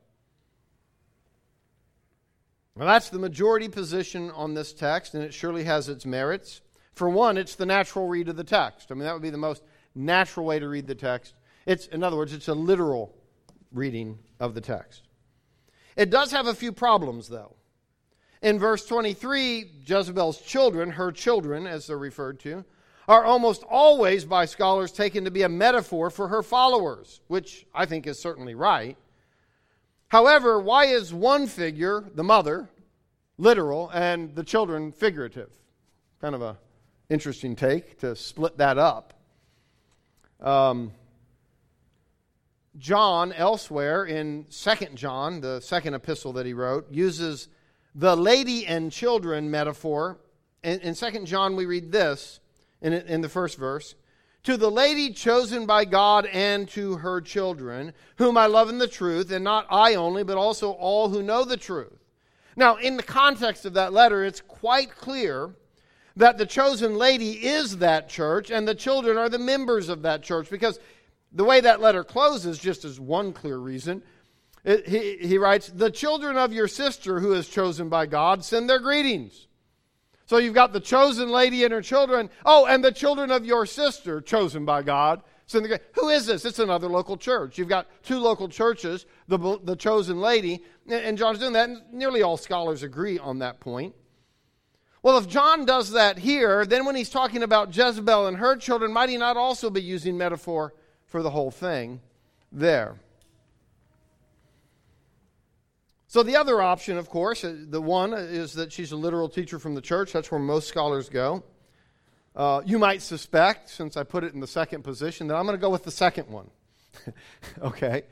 Well, 2.75 2.88
that's 2.88 3.09
the 3.09 3.19
majority 3.19 3.69
position 3.69 4.31
on 4.31 4.53
this 4.53 4.73
text, 4.73 5.13
and 5.13 5.23
it 5.23 5.33
surely 5.33 5.63
has 5.63 5.89
its 5.89 6.05
merits. 6.05 6.62
For 6.93 7.09
one, 7.09 7.38
it's 7.38 7.55
the 7.55 7.65
natural 7.65 8.07
read 8.07 8.29
of 8.29 8.36
the 8.36 8.43
text. 8.43 8.91
I 8.91 8.95
mean, 8.95 9.03
that 9.03 9.13
would 9.13 9.21
be 9.21 9.29
the 9.29 9.38
most 9.38 9.63
natural 9.93 10.45
way 10.45 10.59
to 10.59 10.67
read 10.67 10.88
the 10.88 10.95
text. 10.95 11.36
It's, 11.65 11.88
in 11.88 12.03
other 12.03 12.17
words, 12.17 12.33
it's 12.33 12.47
a 12.47 12.55
literal 12.55 13.15
reading 13.71 14.19
of 14.39 14.53
the 14.53 14.62
text. 14.62 15.03
It 15.95 16.09
does 16.09 16.31
have 16.31 16.47
a 16.47 16.55
few 16.55 16.71
problems, 16.71 17.29
though. 17.29 17.55
In 18.43 18.60
verse 18.60 18.86
23, 18.86 19.71
Jezebel's 19.86 20.41
children, 20.41 20.91
her 20.91 21.13
children, 21.13 21.65
as 21.65 21.88
they're 21.88 21.97
referred 21.97 22.41
to, 22.41 22.65
are 23.08 23.23
almost 23.23 23.63
always 23.63 24.25
by 24.25 24.43
scholars 24.43 24.91
taken 24.91 25.23
to 25.23 25.32
be 25.32 25.43
a 25.43 25.49
metaphor 25.49 26.10
for 26.10 26.27
her 26.27 26.43
followers, 26.43 27.21
which 27.27 27.65
I 27.73 27.86
think 27.86 28.06
is 28.06 28.19
certainly 28.19 28.53
right. 28.53 28.97
However, 30.10 30.60
why 30.60 30.88
is 30.88 31.13
one 31.13 31.47
figure, 31.47 32.03
the 32.15 32.23
mother, 32.23 32.69
literal 33.38 33.89
and 33.93 34.36
the 34.36 34.43
children 34.43 34.91
figurative? 34.91 35.49
Kind 36.19 36.36
of 36.36 36.41
a 36.41 36.58
interesting 37.10 37.56
take 37.56 37.99
to 37.99 38.13
split 38.13 38.58
that 38.58 38.77
up. 38.77 39.13
Um, 40.41 40.91
John, 42.77 43.32
elsewhere 43.32 44.03
in 44.03 44.47
Second 44.49 44.97
John, 44.97 45.39
the 45.39 45.62
second 45.62 45.93
epistle 45.93 46.34
that 46.34 46.45
he 46.45 46.53
wrote, 46.53 46.91
uses 46.91 47.47
the 47.95 48.15
lady 48.15 48.65
and 48.65 48.91
children 48.91 49.49
metaphor. 49.49 50.17
In, 50.63 50.79
in 50.79 50.95
2 50.95 51.25
John, 51.25 51.56
we 51.56 51.65
read 51.65 51.91
this 51.91 52.39
in, 52.82 52.93
in 52.93 53.21
the 53.21 53.29
first 53.29 53.58
verse 53.58 53.95
to 54.43 54.58
the 54.58 54.69
lady 54.69 55.12
chosen 55.12 55.65
by 55.65 55.86
God 55.86 56.25
and 56.25 56.67
to 56.69 56.97
her 56.97 57.21
children, 57.21 57.93
whom 58.17 58.38
I 58.38 58.47
love 58.47 58.69
in 58.69 58.77
the 58.77 58.88
truth, 58.88 59.32
and 59.32 59.43
not 59.43 59.65
I 59.69 59.95
only, 59.95 60.23
but 60.23 60.38
also 60.38 60.71
all 60.71 61.10
who 61.10 61.23
know 61.23 61.45
the 61.45 61.58
truth. 61.58 62.03
Now, 62.56 62.75
in 62.75 62.97
the 62.97 63.03
context 63.03 63.65
of 63.65 63.73
that 63.73 63.93
letter, 63.93 64.23
it's 64.23 64.41
quite 64.41 64.95
clear 64.95 65.56
that 66.17 66.38
the 66.38 66.45
chosen 66.45 66.97
lady 66.97 67.45
is 67.45 67.77
that 67.77 68.10
church 68.10 68.51
and 68.51 68.67
the 68.67 68.75
children 68.75 69.17
are 69.17 69.29
the 69.29 69.39
members 69.39 69.89
of 69.89 70.03
that 70.03 70.21
church 70.21 70.49
because 70.49 70.77
the 71.32 71.43
way 71.43 71.62
that 71.62 71.82
letter 71.82 72.03
closes, 72.03 72.60
just 72.60 72.86
as 72.86 72.99
one 72.99 73.34
clear 73.34 73.58
reason, 73.58 74.03
it, 74.63 74.88
he, 74.88 75.17
he 75.17 75.38
writes, 75.38 75.67
The 75.67 75.91
children 75.91 76.38
of 76.38 76.54
your 76.54 76.67
sister 76.67 77.19
who 77.19 77.34
is 77.34 77.49
chosen 77.49 77.89
by 77.89 78.06
God 78.06 78.43
send 78.45 78.69
their 78.69 78.80
greetings. 78.80 79.47
So 80.26 80.38
you've 80.38 80.54
got 80.54 80.73
the 80.73 80.80
chosen 80.80 81.30
lady 81.30 81.63
and 81.63 81.73
her 81.73 81.82
children. 81.82 82.30
Oh, 82.45 82.65
and 82.65 82.84
the 82.84 82.91
children 82.91 83.30
of 83.30 83.45
your 83.45 83.65
sister 83.65 84.21
chosen 84.21 84.65
by 84.65 84.82
God. 84.82 85.21
So 85.45 85.60
the, 85.60 85.82
who 85.93 86.10
is 86.10 86.26
this? 86.26 86.45
It's 86.45 86.60
another 86.60 86.88
local 86.88 87.17
church. 87.17 87.58
You've 87.58 87.67
got 87.67 87.88
two 88.04 88.19
local 88.19 88.47
churches, 88.47 89.06
the, 89.28 89.60
the 89.63 89.76
chosen 89.76 90.21
lady, 90.21 90.63
and 90.88 91.17
John's 91.17 91.39
doing 91.39 91.54
that. 91.54 91.69
And 91.69 91.82
nearly 91.91 92.21
all 92.21 92.38
scholars 92.38 92.84
agree 92.84 93.19
on 93.19 93.39
that 93.39 93.60
point. 93.60 93.93
Well, 95.02 95.17
if 95.17 95.28
John 95.28 95.65
does 95.65 95.91
that 95.91 96.17
here, 96.17 96.65
then 96.65 96.86
when 96.86 96.95
he's 96.95 97.10
talking 97.10 97.43
about 97.43 97.76
Jezebel 97.76 98.28
and 98.28 98.38
her 98.38 98.56
children, 98.56 98.93
might 98.93 99.10
he 99.10 99.17
not 99.17 99.36
also 99.36 99.69
be 99.69 99.82
using 99.82 100.17
metaphor 100.17 100.73
for 101.06 101.21
the 101.21 101.30
whole 101.30 101.52
thing 101.52 101.99
there? 102.49 102.95
So, 106.13 106.21
the 106.21 106.36
other 106.36 106.62
option, 106.62 106.99
of 106.99 107.10
course, 107.10 107.43
uh, 107.43 107.56
the 107.69 107.82
one 107.82 108.13
is 108.13 108.54
that 108.54 108.71
she's 108.71 108.91
a 108.91 108.95
literal 108.95 109.28
teacher 109.28 109.58
from 109.58 109.73
the 109.73 109.82
church. 109.82 110.13
That's 110.13 110.30
where 110.30 110.39
most 110.39 110.67
scholars 110.67 111.10
go. 111.10 111.43
uh, 112.36 112.62
you 112.63 112.78
might 112.78 113.02
suspect, 113.02 113.71
since 113.71 113.97
I 113.97 114.04
put 114.04 114.23
it 114.23 114.32
in 114.32 114.39
the 114.39 114.45
second 114.45 114.84
position, 114.84 115.26
that 115.30 115.36
I'm 115.36 115.47
going 115.47 115.58
to 115.58 115.60
go 115.60 115.71
with 115.71 115.84
the 115.84 115.89
second 115.89 116.30
one. 116.30 116.52
okay. 117.63 118.04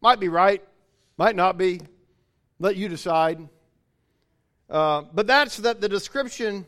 Might 0.00 0.18
be 0.18 0.28
right, 0.28 0.64
might 1.18 1.36
not 1.36 1.58
be. 1.58 1.82
Let 2.58 2.76
you 2.76 2.88
decide. 2.88 3.46
Uh, 4.70 5.02
but 5.12 5.26
that's 5.26 5.58
that 5.58 5.82
the 5.82 5.90
description, 5.90 6.64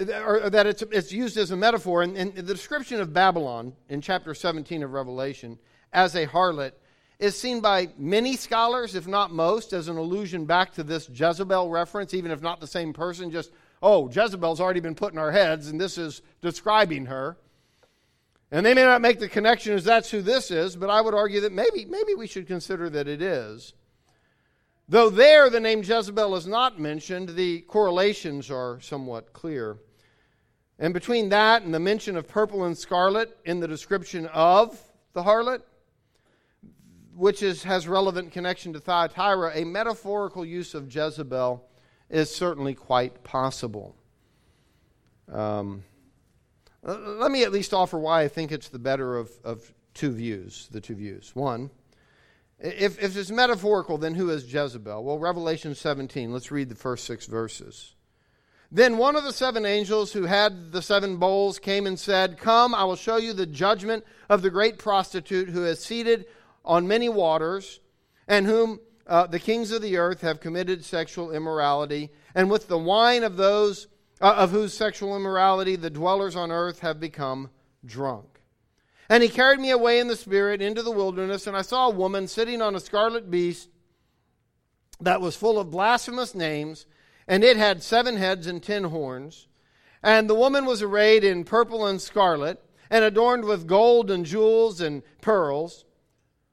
or 0.00 0.50
that 0.50 0.66
it's, 0.66 0.82
it's 0.82 1.12
used 1.12 1.36
as 1.36 1.52
a 1.52 1.56
metaphor. 1.56 2.02
And, 2.02 2.16
and 2.16 2.34
the 2.34 2.42
description 2.42 3.00
of 3.00 3.12
Babylon 3.12 3.74
in 3.88 4.00
chapter 4.00 4.34
17 4.34 4.82
of 4.82 4.92
Revelation 4.92 5.56
as 5.92 6.16
a 6.16 6.26
harlot 6.26 6.72
is 7.18 7.38
seen 7.38 7.60
by 7.60 7.88
many 7.98 8.36
scholars, 8.36 8.94
if 8.94 9.06
not 9.08 9.32
most, 9.32 9.72
as 9.72 9.88
an 9.88 9.96
allusion 9.96 10.44
back 10.44 10.72
to 10.74 10.84
this 10.84 11.08
Jezebel 11.12 11.68
reference, 11.68 12.14
even 12.14 12.30
if 12.30 12.40
not 12.40 12.60
the 12.60 12.66
same 12.66 12.92
person, 12.92 13.30
just, 13.30 13.50
oh, 13.82 14.08
Jezebel's 14.08 14.60
already 14.60 14.80
been 14.80 14.94
put 14.94 15.12
in 15.12 15.18
our 15.18 15.32
heads, 15.32 15.68
and 15.68 15.80
this 15.80 15.98
is 15.98 16.22
describing 16.40 17.06
her. 17.06 17.36
And 18.50 18.64
they 18.64 18.72
may 18.72 18.84
not 18.84 19.02
make 19.02 19.18
the 19.18 19.28
connection 19.28 19.74
as 19.74 19.84
that's 19.84 20.10
who 20.10 20.22
this 20.22 20.50
is, 20.50 20.76
but 20.76 20.90
I 20.90 21.00
would 21.00 21.14
argue 21.14 21.40
that 21.40 21.52
maybe, 21.52 21.84
maybe 21.84 22.14
we 22.14 22.26
should 22.26 22.46
consider 22.46 22.88
that 22.90 23.08
it 23.08 23.20
is. 23.20 23.74
Though 24.88 25.10
there 25.10 25.50
the 25.50 25.60
name 25.60 25.82
Jezebel 25.82 26.34
is 26.36 26.46
not 26.46 26.80
mentioned, 26.80 27.30
the 27.30 27.60
correlations 27.62 28.50
are 28.50 28.80
somewhat 28.80 29.34
clear. 29.34 29.76
And 30.78 30.94
between 30.94 31.28
that 31.30 31.62
and 31.62 31.74
the 31.74 31.80
mention 31.80 32.16
of 32.16 32.28
purple 32.28 32.64
and 32.64 32.78
scarlet 32.78 33.36
in 33.44 33.60
the 33.60 33.68
description 33.68 34.26
of 34.26 34.80
the 35.12 35.22
harlot, 35.22 35.60
which 37.18 37.42
is, 37.42 37.64
has 37.64 37.88
relevant 37.88 38.30
connection 38.30 38.72
to 38.72 38.78
Thyatira, 38.78 39.50
a 39.52 39.64
metaphorical 39.64 40.44
use 40.44 40.72
of 40.72 40.94
Jezebel 40.94 41.68
is 42.08 42.34
certainly 42.34 42.74
quite 42.74 43.24
possible. 43.24 43.96
Um, 45.30 45.82
let 46.82 47.32
me 47.32 47.42
at 47.42 47.50
least 47.50 47.74
offer 47.74 47.98
why 47.98 48.22
I 48.22 48.28
think 48.28 48.52
it's 48.52 48.68
the 48.68 48.78
better 48.78 49.16
of, 49.16 49.30
of 49.42 49.74
two 49.94 50.12
views, 50.12 50.68
the 50.70 50.80
two 50.80 50.94
views. 50.94 51.32
One, 51.34 51.70
if, 52.60 53.02
if 53.02 53.16
it's 53.16 53.32
metaphorical, 53.32 53.98
then 53.98 54.14
who 54.14 54.30
is 54.30 54.52
Jezebel? 54.52 55.02
Well, 55.02 55.18
Revelation 55.18 55.74
17, 55.74 56.32
let's 56.32 56.52
read 56.52 56.68
the 56.68 56.76
first 56.76 57.04
six 57.04 57.26
verses. 57.26 57.96
Then 58.70 58.96
one 58.96 59.16
of 59.16 59.24
the 59.24 59.32
seven 59.32 59.66
angels 59.66 60.12
who 60.12 60.24
had 60.24 60.70
the 60.70 60.82
seven 60.82 61.16
bowls 61.16 61.58
came 61.58 61.86
and 61.86 61.98
said, 61.98 62.38
Come, 62.38 62.74
I 62.74 62.84
will 62.84 62.96
show 62.96 63.16
you 63.16 63.32
the 63.32 63.46
judgment 63.46 64.04
of 64.28 64.42
the 64.42 64.50
great 64.50 64.78
prostitute 64.78 65.48
who 65.48 65.64
is 65.64 65.82
seated 65.82 66.26
on 66.68 66.86
many 66.86 67.08
waters, 67.08 67.80
and 68.28 68.46
whom 68.46 68.78
uh, 69.06 69.26
the 69.26 69.40
kings 69.40 69.72
of 69.72 69.80
the 69.80 69.96
earth 69.96 70.20
have 70.20 70.38
committed 70.38 70.84
sexual 70.84 71.32
immorality, 71.32 72.10
and 72.34 72.50
with 72.50 72.68
the 72.68 72.78
wine 72.78 73.24
of 73.24 73.36
those 73.36 73.88
uh, 74.20 74.34
of 74.36 74.50
whose 74.50 74.74
sexual 74.74 75.16
immorality 75.16 75.74
the 75.76 75.88
dwellers 75.88 76.36
on 76.36 76.52
earth 76.52 76.80
have 76.80 77.00
become 77.00 77.48
drunk. 77.86 78.40
And 79.08 79.22
he 79.22 79.30
carried 79.30 79.60
me 79.60 79.70
away 79.70 79.98
in 79.98 80.08
the 80.08 80.16
spirit 80.16 80.60
into 80.60 80.82
the 80.82 80.90
wilderness, 80.90 81.46
and 81.46 81.56
I 81.56 81.62
saw 81.62 81.88
a 81.88 81.94
woman 81.94 82.28
sitting 82.28 82.60
on 82.60 82.74
a 82.74 82.80
scarlet 82.80 83.30
beast 83.30 83.70
that 85.00 85.22
was 85.22 85.36
full 85.36 85.58
of 85.58 85.70
blasphemous 85.70 86.34
names, 86.34 86.84
and 87.26 87.42
it 87.42 87.56
had 87.56 87.82
seven 87.82 88.18
heads 88.18 88.46
and 88.46 88.62
ten 88.62 88.84
horns. 88.84 89.48
And 90.02 90.28
the 90.28 90.34
woman 90.34 90.66
was 90.66 90.82
arrayed 90.82 91.24
in 91.24 91.44
purple 91.44 91.86
and 91.86 92.00
scarlet, 92.00 92.62
and 92.90 93.04
adorned 93.04 93.46
with 93.46 93.66
gold 93.66 94.10
and 94.10 94.26
jewels 94.26 94.82
and 94.82 95.02
pearls 95.22 95.86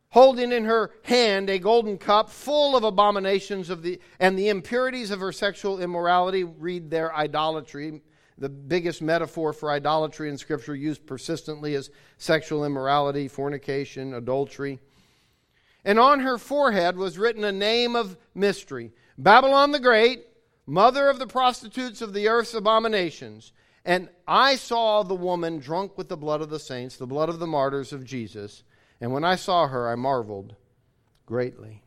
holding 0.09 0.51
in 0.51 0.65
her 0.65 0.91
hand 1.03 1.49
a 1.49 1.59
golden 1.59 1.97
cup 1.97 2.29
full 2.29 2.75
of 2.75 2.83
abominations 2.83 3.69
of 3.69 3.81
the 3.83 3.99
and 4.19 4.37
the 4.37 4.49
impurities 4.49 5.11
of 5.11 5.19
her 5.19 5.31
sexual 5.31 5.81
immorality. 5.81 6.43
Read 6.43 6.89
their 6.89 7.13
idolatry. 7.15 8.01
The 8.37 8.49
biggest 8.49 9.01
metaphor 9.01 9.53
for 9.53 9.71
idolatry 9.71 10.29
in 10.29 10.37
scripture 10.37 10.75
used 10.75 11.05
persistently 11.05 11.73
is 11.73 11.89
sexual 12.17 12.65
immorality 12.65 13.27
fornication 13.27 14.13
adultery. 14.13 14.79
And 15.85 15.99
on 15.99 16.19
her 16.21 16.37
forehead 16.37 16.97
was 16.97 17.17
written 17.17 17.43
a 17.43 17.51
name 17.51 17.95
of 17.95 18.17
mystery. 18.33 18.91
Babylon 19.17 19.71
the 19.71 19.79
great 19.79 20.25
mother 20.65 21.09
of 21.09 21.19
the 21.19 21.27
prostitutes 21.27 22.01
of 22.01 22.13
the 22.13 22.27
earth's 22.27 22.53
abominations. 22.53 23.53
And 23.85 24.09
i 24.27 24.55
saw 24.55 25.03
the 25.03 25.15
woman 25.15 25.59
drunk 25.59 25.97
with 25.97 26.09
the 26.09 26.17
blood 26.17 26.41
of 26.41 26.49
the 26.49 26.59
saints 26.59 26.97
the 26.97 27.05
blood 27.05 27.29
of 27.29 27.37
the 27.37 27.47
martyrs 27.47 27.93
of 27.93 28.03
jesus 28.03 28.63
and 29.01 29.11
when 29.11 29.23
I 29.23 29.35
saw 29.35 29.67
her, 29.67 29.89
I 29.89 29.95
marveled 29.95 30.55
greatly. 31.25 31.83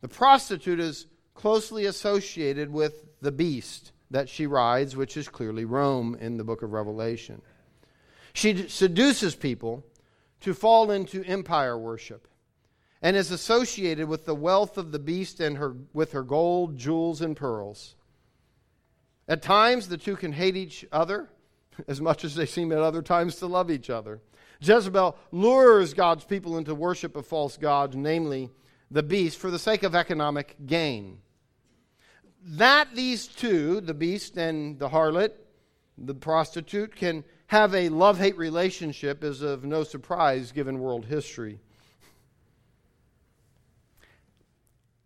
The 0.00 0.08
prostitute 0.08 0.80
is 0.80 1.06
closely 1.34 1.86
associated 1.86 2.70
with 2.70 3.04
the 3.20 3.32
beast 3.32 3.92
that 4.10 4.28
she 4.28 4.46
rides, 4.46 4.96
which 4.96 5.16
is 5.16 5.28
clearly 5.28 5.64
Rome 5.64 6.16
in 6.20 6.36
the 6.36 6.44
book 6.44 6.62
of 6.62 6.72
Revelation. 6.72 7.42
She 8.32 8.68
seduces 8.68 9.34
people 9.34 9.84
to 10.40 10.54
fall 10.54 10.90
into 10.90 11.24
empire 11.24 11.78
worship 11.78 12.28
and 13.00 13.16
is 13.16 13.30
associated 13.30 14.08
with 14.08 14.24
the 14.24 14.34
wealth 14.34 14.78
of 14.78 14.92
the 14.92 14.98
beast 14.98 15.40
and 15.40 15.58
her, 15.58 15.76
with 15.92 16.12
her 16.12 16.22
gold, 16.22 16.76
jewels, 16.76 17.20
and 17.20 17.36
pearls. 17.36 17.96
At 19.28 19.42
times, 19.42 19.88
the 19.88 19.98
two 19.98 20.16
can 20.16 20.32
hate 20.32 20.56
each 20.56 20.84
other 20.92 21.28
as 21.88 22.00
much 22.00 22.24
as 22.24 22.34
they 22.34 22.46
seem 22.46 22.72
at 22.72 22.78
other 22.78 23.02
times 23.02 23.36
to 23.36 23.46
love 23.46 23.70
each 23.70 23.90
other. 23.90 24.20
Jezebel 24.66 25.16
lures 25.30 25.94
God's 25.94 26.24
people 26.24 26.56
into 26.58 26.74
worship 26.74 27.16
of 27.16 27.26
false 27.26 27.56
gods, 27.56 27.94
namely 27.94 28.50
the 28.90 29.02
beast, 29.02 29.38
for 29.38 29.50
the 29.50 29.58
sake 29.58 29.82
of 29.82 29.94
economic 29.94 30.56
gain. 30.66 31.18
That 32.42 32.94
these 32.94 33.26
two, 33.26 33.80
the 33.80 33.94
beast 33.94 34.36
and 34.36 34.78
the 34.78 34.88
harlot, 34.88 35.32
the 35.98 36.14
prostitute, 36.14 36.94
can 36.94 37.24
have 37.48 37.74
a 37.74 37.88
love 37.88 38.18
hate 38.18 38.36
relationship 38.36 39.22
is 39.22 39.42
of 39.42 39.64
no 39.64 39.84
surprise 39.84 40.52
given 40.52 40.78
world 40.78 41.06
history. 41.06 41.60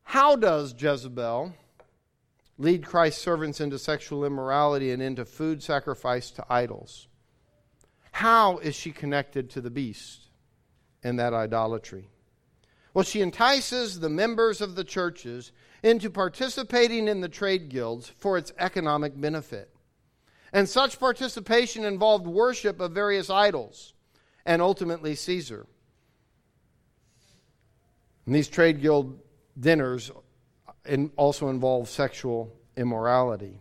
How 0.03 0.37
does 0.37 0.75
Jezebel 0.79 1.53
lead 2.57 2.87
Christ's 2.87 3.21
servants 3.21 3.61
into 3.61 3.79
sexual 3.79 4.25
immorality 4.25 4.91
and 4.91 5.03
into 5.03 5.25
food 5.25 5.63
sacrifice 5.63 6.31
to 6.33 6.45
idols? 6.49 7.08
How 8.13 8.59
is 8.59 8.75
she 8.75 8.91
connected 8.91 9.51
to 9.51 9.61
the 9.61 9.71
beast 9.71 10.27
and 11.03 11.19
that 11.19 11.35
idolatry? 11.35 12.09
Well, 12.95 13.05
she 13.05 13.21
entices 13.21 14.01
the 14.01 14.09
members 14.09 14.61
of 14.61 14.75
the 14.75 14.85
churches 14.85 15.53
into 15.83 16.11
participating 16.11 17.07
in 17.07 17.21
the 17.21 17.29
trade 17.29 17.69
guilds 17.69 18.09
for 18.19 18.37
its 18.37 18.53
economic 18.59 19.19
benefit. 19.21 19.73
And 20.53 20.69
such 20.69 20.99
participation 20.99 21.85
involved 21.85 22.27
worship 22.27 22.81
of 22.81 22.93
various 22.93 23.31
idols 23.31 23.93
and 24.47 24.63
ultimately 24.63 25.15
Caesar. 25.15 25.67
And 28.27 28.35
these 28.35 28.49
trade 28.49 28.81
guild 28.81 29.21
dinners 29.59 30.11
also 31.17 31.49
involve 31.49 31.89
sexual 31.89 32.53
immorality. 32.77 33.61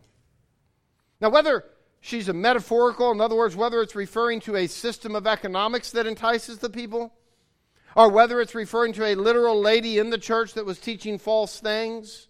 Now, 1.19 1.29
whether 1.29 1.65
she's 2.07 2.29
a 2.29 2.33
metaphorical, 2.33 3.11
in 3.11 3.19
other 3.19 3.35
words, 3.35 3.55
whether 3.55 3.81
it's 3.81 3.95
referring 3.95 4.39
to 4.39 4.55
a 4.55 4.67
system 4.67 5.13
of 5.13 5.27
economics 5.27 5.91
that 5.91 6.07
entices 6.07 6.59
the 6.59 6.69
people, 6.69 7.13
or 7.95 8.09
whether 8.09 8.39
it's 8.39 8.55
referring 8.55 8.93
to 8.93 9.03
a 9.03 9.15
literal 9.15 9.59
lady 9.59 9.97
in 9.97 10.09
the 10.09 10.17
church 10.17 10.53
that 10.53 10.65
was 10.65 10.79
teaching 10.79 11.17
false 11.17 11.59
things, 11.59 12.29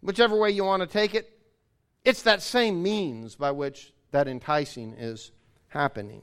whichever 0.00 0.36
way 0.36 0.50
you 0.50 0.64
want 0.64 0.80
to 0.82 0.88
take 0.88 1.14
it, 1.14 1.38
it's 2.04 2.22
that 2.22 2.42
same 2.42 2.82
means 2.82 3.36
by 3.36 3.52
which 3.52 3.92
that 4.10 4.26
enticing 4.26 4.92
is 4.94 5.30
happening. 5.68 6.22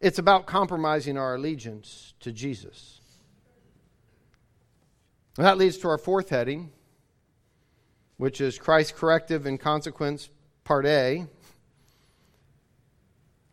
It's 0.00 0.20
about 0.20 0.46
compromising 0.46 1.18
our 1.18 1.34
allegiance 1.34 2.14
to 2.20 2.30
Jesus. 2.30 3.00
that 5.34 5.58
leads 5.58 5.78
to 5.78 5.88
our 5.88 5.98
fourth 5.98 6.28
heading 6.28 6.70
which 8.20 8.42
is 8.42 8.58
Christ's 8.58 8.92
corrective 8.92 9.46
and 9.46 9.58
consequence, 9.58 10.28
part 10.62 10.84
A. 10.84 11.26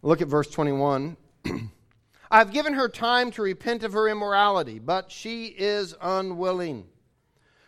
Look 0.01 0.21
at 0.21 0.27
verse 0.27 0.49
21. 0.49 1.15
I've 2.31 2.51
given 2.51 2.73
her 2.73 2.89
time 2.89 3.31
to 3.31 3.41
repent 3.41 3.85
of 3.85 3.93
her 3.93 4.09
immorality, 4.09 4.79
but 4.79 5.09
she 5.09 5.45
is 5.45 5.95
unwilling. 6.01 6.83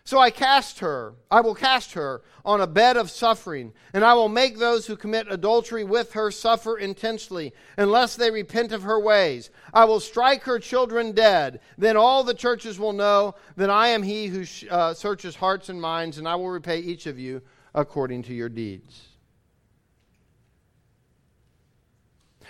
So 0.10 0.18
I 0.18 0.32
cast 0.32 0.80
her, 0.80 1.14
I 1.30 1.42
will 1.42 1.54
cast 1.54 1.94
her 1.94 2.24
on 2.44 2.62
a 2.62 2.66
bed 2.66 2.98
of 2.98 3.12
suffering, 3.12 3.74
and 3.94 4.04
I 4.04 4.16
will 4.16 4.28
make 4.28 4.58
those 4.58 4.88
who 4.88 4.96
commit 4.96 5.32
adultery 5.32 5.84
with 5.84 6.14
her 6.14 6.32
suffer 6.32 6.76
intensely, 6.80 7.54
unless 7.78 8.16
they 8.16 8.32
repent 8.32 8.72
of 8.72 8.82
her 8.82 9.00
ways. 9.00 9.52
I 9.72 9.86
will 9.86 10.00
strike 10.00 10.42
her 10.46 10.58
children 10.58 11.12
dead. 11.12 11.60
Then 11.78 11.96
all 11.96 12.24
the 12.24 12.34
churches 12.34 12.80
will 12.80 12.92
know 12.92 13.36
that 13.56 13.70
I 13.70 13.90
am 13.90 14.02
he 14.02 14.26
who 14.26 14.46
uh, 14.72 14.96
searches 14.96 15.36
hearts 15.36 15.70
and 15.70 15.80
minds, 15.80 16.18
and 16.18 16.28
I 16.28 16.34
will 16.38 16.50
repay 16.50 16.80
each 16.80 17.06
of 17.06 17.20
you 17.20 17.44
according 17.76 18.24
to 18.24 18.34
your 18.34 18.50
deeds. 18.50 19.10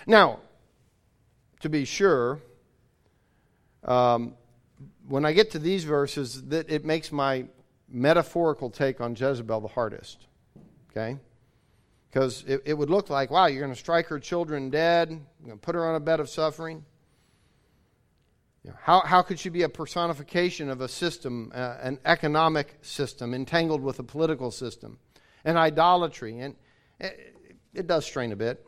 Now, 0.06 0.38
to 1.60 1.68
be 1.68 1.84
sure, 1.84 2.40
um, 3.84 4.34
when 5.10 5.24
I 5.24 5.32
get 5.32 5.50
to 5.50 5.58
these 5.58 5.82
verses, 5.82 6.40
that 6.46 6.70
it 6.70 6.84
makes 6.84 7.10
my 7.10 7.46
metaphorical 7.88 8.70
take 8.70 9.00
on 9.00 9.16
Jezebel 9.16 9.60
the 9.60 9.68
hardest. 9.68 10.28
Okay? 10.90 11.18
Because 12.08 12.44
it, 12.46 12.62
it 12.64 12.74
would 12.74 12.90
look 12.90 13.10
like, 13.10 13.28
wow, 13.28 13.46
you're 13.46 13.60
going 13.60 13.74
to 13.74 13.78
strike 13.78 14.06
her 14.06 14.20
children 14.20 14.70
dead, 14.70 15.10
you're 15.10 15.46
going 15.46 15.58
to 15.58 15.60
put 15.60 15.74
her 15.74 15.84
on 15.84 15.96
a 15.96 16.00
bed 16.00 16.20
of 16.20 16.30
suffering. 16.30 16.84
How, 18.82 19.00
how 19.00 19.22
could 19.22 19.40
she 19.40 19.48
be 19.48 19.62
a 19.62 19.68
personification 19.68 20.68
of 20.68 20.80
a 20.80 20.88
system, 20.88 21.50
uh, 21.54 21.78
an 21.80 21.98
economic 22.04 22.78
system, 22.82 23.34
entangled 23.34 23.82
with 23.82 23.98
a 23.98 24.04
political 24.04 24.52
system, 24.52 24.98
an 25.44 25.56
idolatry? 25.56 26.38
And 26.38 26.54
it, 27.00 27.36
it 27.74 27.86
does 27.88 28.04
strain 28.04 28.30
a 28.30 28.36
bit. 28.36 28.64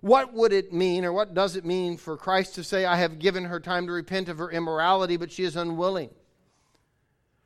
What 0.00 0.32
would 0.32 0.52
it 0.52 0.72
mean, 0.72 1.04
or 1.04 1.12
what 1.12 1.34
does 1.34 1.56
it 1.56 1.64
mean 1.64 1.96
for 1.96 2.16
Christ 2.16 2.54
to 2.54 2.64
say, 2.64 2.84
I 2.84 2.96
have 2.96 3.18
given 3.18 3.44
her 3.44 3.58
time 3.58 3.86
to 3.86 3.92
repent 3.92 4.28
of 4.28 4.38
her 4.38 4.50
immorality, 4.50 5.16
but 5.16 5.32
she 5.32 5.42
is 5.42 5.56
unwilling? 5.56 6.10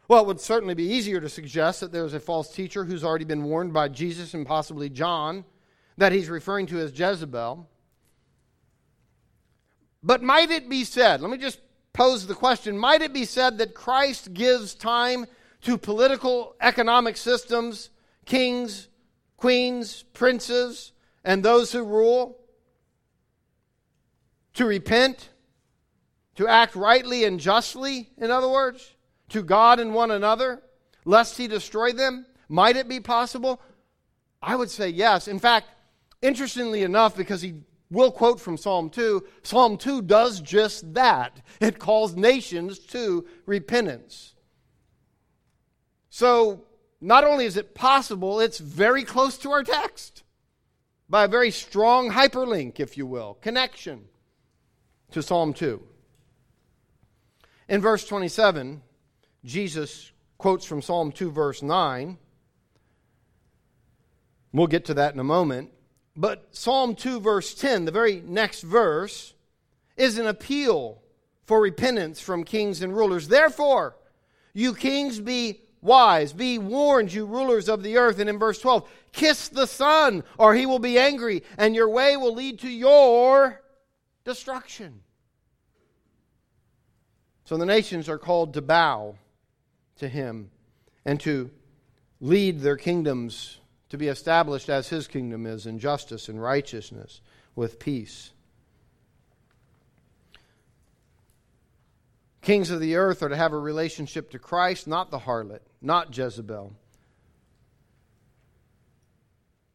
Well, 0.09 0.23
it 0.23 0.27
would 0.27 0.41
certainly 0.41 0.75
be 0.75 0.85
easier 0.85 1.21
to 1.21 1.29
suggest 1.29 1.81
that 1.81 1.93
there's 1.93 2.13
a 2.13 2.21
false 2.21 2.55
teacher 2.55 2.85
who's 2.85 3.05
already 3.05 3.25
been 3.25 3.45
warned 3.45 3.73
by 3.73 3.89
Jesus 3.89 4.35
and 4.35 4.47
possibly 4.47 4.91
John 4.91 5.45
that 5.97 6.13
he's 6.13 6.29
referring 6.29 6.67
to 6.67 6.79
as 6.79 6.99
Jezebel. 6.99 7.69
But 10.03 10.23
might 10.23 10.51
it 10.51 10.69
be 10.69 10.85
said, 10.85 11.21
let 11.21 11.31
me 11.31 11.39
just 11.39 11.61
pose 11.93 12.27
the 12.27 12.35
question 12.35 12.77
might 12.77 13.03
it 13.03 13.13
be 13.13 13.25
said 13.25 13.59
that 13.59 13.75
Christ 13.75 14.35
gives 14.35 14.75
time 14.75 15.27
to 15.63 15.79
political, 15.79 16.57
economic 16.61 17.17
systems, 17.17 17.91
kings, 18.27 18.89
queens, 19.37 20.03
princes, 20.13 20.93
and 21.25 21.43
those 21.43 21.73
who 21.73 21.85
rule 21.85 22.39
to 24.55 24.67
repent, 24.67 25.31
to 26.37 26.49
act 26.49 26.75
rightly 26.75 27.25
and 27.25 27.41
justly, 27.41 28.11
in 28.19 28.31
other 28.31 28.49
words, 28.49 28.95
to 29.31 29.43
God 29.43 29.81
and 29.81 29.95
one 29.95 30.11
another, 30.11 30.63
lest 31.05 31.39
he 31.39 31.47
destroy 31.47 31.93
them? 31.93 32.27
Might 32.49 32.77
it 32.77 32.89
be 32.89 33.01
possible? 33.01 33.61
I 34.43 34.57
would 34.57 34.71
say 34.71 34.89
yes. 34.89 35.29
In 35.29 35.39
fact, 35.39 35.69
interestingly 36.21 36.83
enough, 36.83 37.17
because 37.17 37.43
he 37.43 37.55
will 37.91 38.11
quote 38.11 38.41
from 38.41 38.57
Psalm 38.57 38.91
2, 38.91 39.25
Psalm 39.43 39.77
2 39.77 40.03
does 40.03 40.41
just 40.41 40.95
that. 40.95 41.41
It 41.61 41.79
calls 41.79 42.17
nations 42.17 42.79
to 42.79 43.27
repentance. 43.47 44.35
So, 46.09 46.65
not 47.01 47.25
only 47.25 47.47
is 47.47 47.57
it 47.57 47.75
possible, 47.75 48.41
it's 48.41 48.59
very 48.59 49.03
close 49.05 49.39
to 49.39 49.51
our 49.51 49.63
text 49.63 50.23
by 51.09 51.25
a 51.25 51.29
very 51.29 51.51
strong 51.51 52.11
hyperlink, 52.11 52.81
if 52.81 52.97
you 52.97 53.07
will, 53.07 53.35
connection 53.35 54.09
to 55.13 55.23
Psalm 55.23 55.53
2. 55.53 55.83
In 57.69 57.81
verse 57.81 58.05
27, 58.05 58.83
Jesus 59.45 60.13
quotes 60.39 60.65
from 60.65 60.83
Psalm 60.83 61.13
2, 61.13 61.31
verse 61.31 61.63
9. 61.63 62.19
We'll 64.53 64.67
get 64.67 64.85
to 64.87 64.95
that 64.95 65.15
in 65.15 65.21
a 65.21 65.25
moment. 65.25 65.71
But 66.15 66.49
Psalm 66.51 66.95
2, 66.95 67.21
verse 67.21 67.55
10, 67.55 67.87
the 67.87 67.91
very 67.91 68.21
next 68.21 68.63
verse, 68.63 69.33
is 69.97 70.19
an 70.19 70.27
appeal 70.27 71.01
for 71.45 71.61
repentance 71.61 72.21
from 72.21 72.45
kings 72.45 72.83
and 72.83 72.95
rulers. 72.95 73.29
Therefore, 73.29 73.97
you 74.53 74.75
kings 74.75 75.21
be 75.21 75.61
wise, 75.81 76.33
be 76.33 76.59
warned, 76.59 77.13
you 77.13 77.25
rulers 77.25 77.69
of 77.69 77.83
the 77.83 77.97
earth. 77.97 78.19
And 78.19 78.29
in 78.29 78.39
verse 78.39 78.59
12, 78.61 78.89
kiss 79.13 79.49
the 79.49 79.67
Son, 79.67 80.23
or 80.37 80.55
he 80.55 80.67
will 80.67 80.79
be 80.79 80.99
angry, 80.99 81.43
and 81.57 81.75
your 81.75 81.89
way 81.89 82.17
will 82.17 82.35
lead 82.35 82.59
to 82.61 82.69
your 82.69 83.62
destruction. 84.25 85.01
So 87.45 87.57
the 87.57 87.67
nations 87.67 88.09
are 88.09 88.19
called 88.19 88.55
to 88.55 88.63
bow 88.63 89.17
to 89.97 90.09
him 90.09 90.51
and 91.05 91.21
to 91.21 91.51
lead 92.21 92.61
their 92.61 92.77
kingdoms 92.77 93.59
to 93.91 93.99
be 93.99 94.09
established 94.09 94.69
as 94.69 94.89
his 94.89 95.07
kingdom 95.07 95.45
is 95.45 95.67
in 95.67 95.79
justice 95.79 96.29
and 96.29 96.41
righteousness 96.41 97.21
with 97.55 97.79
peace. 97.79 98.31
Kings 102.41 102.71
of 102.71 102.81
the 102.81 102.97
earth 102.97 103.23
are 103.23 103.29
to 103.29 103.37
have 103.37 103.53
a 103.53 103.59
relationship 103.59 104.31
to 104.31 104.39
Christ, 104.39 104.89
not 104.89 105.11
the 105.11 105.21
harlot, 105.21 105.61
not 105.81 106.17
Jezebel. 106.17 106.73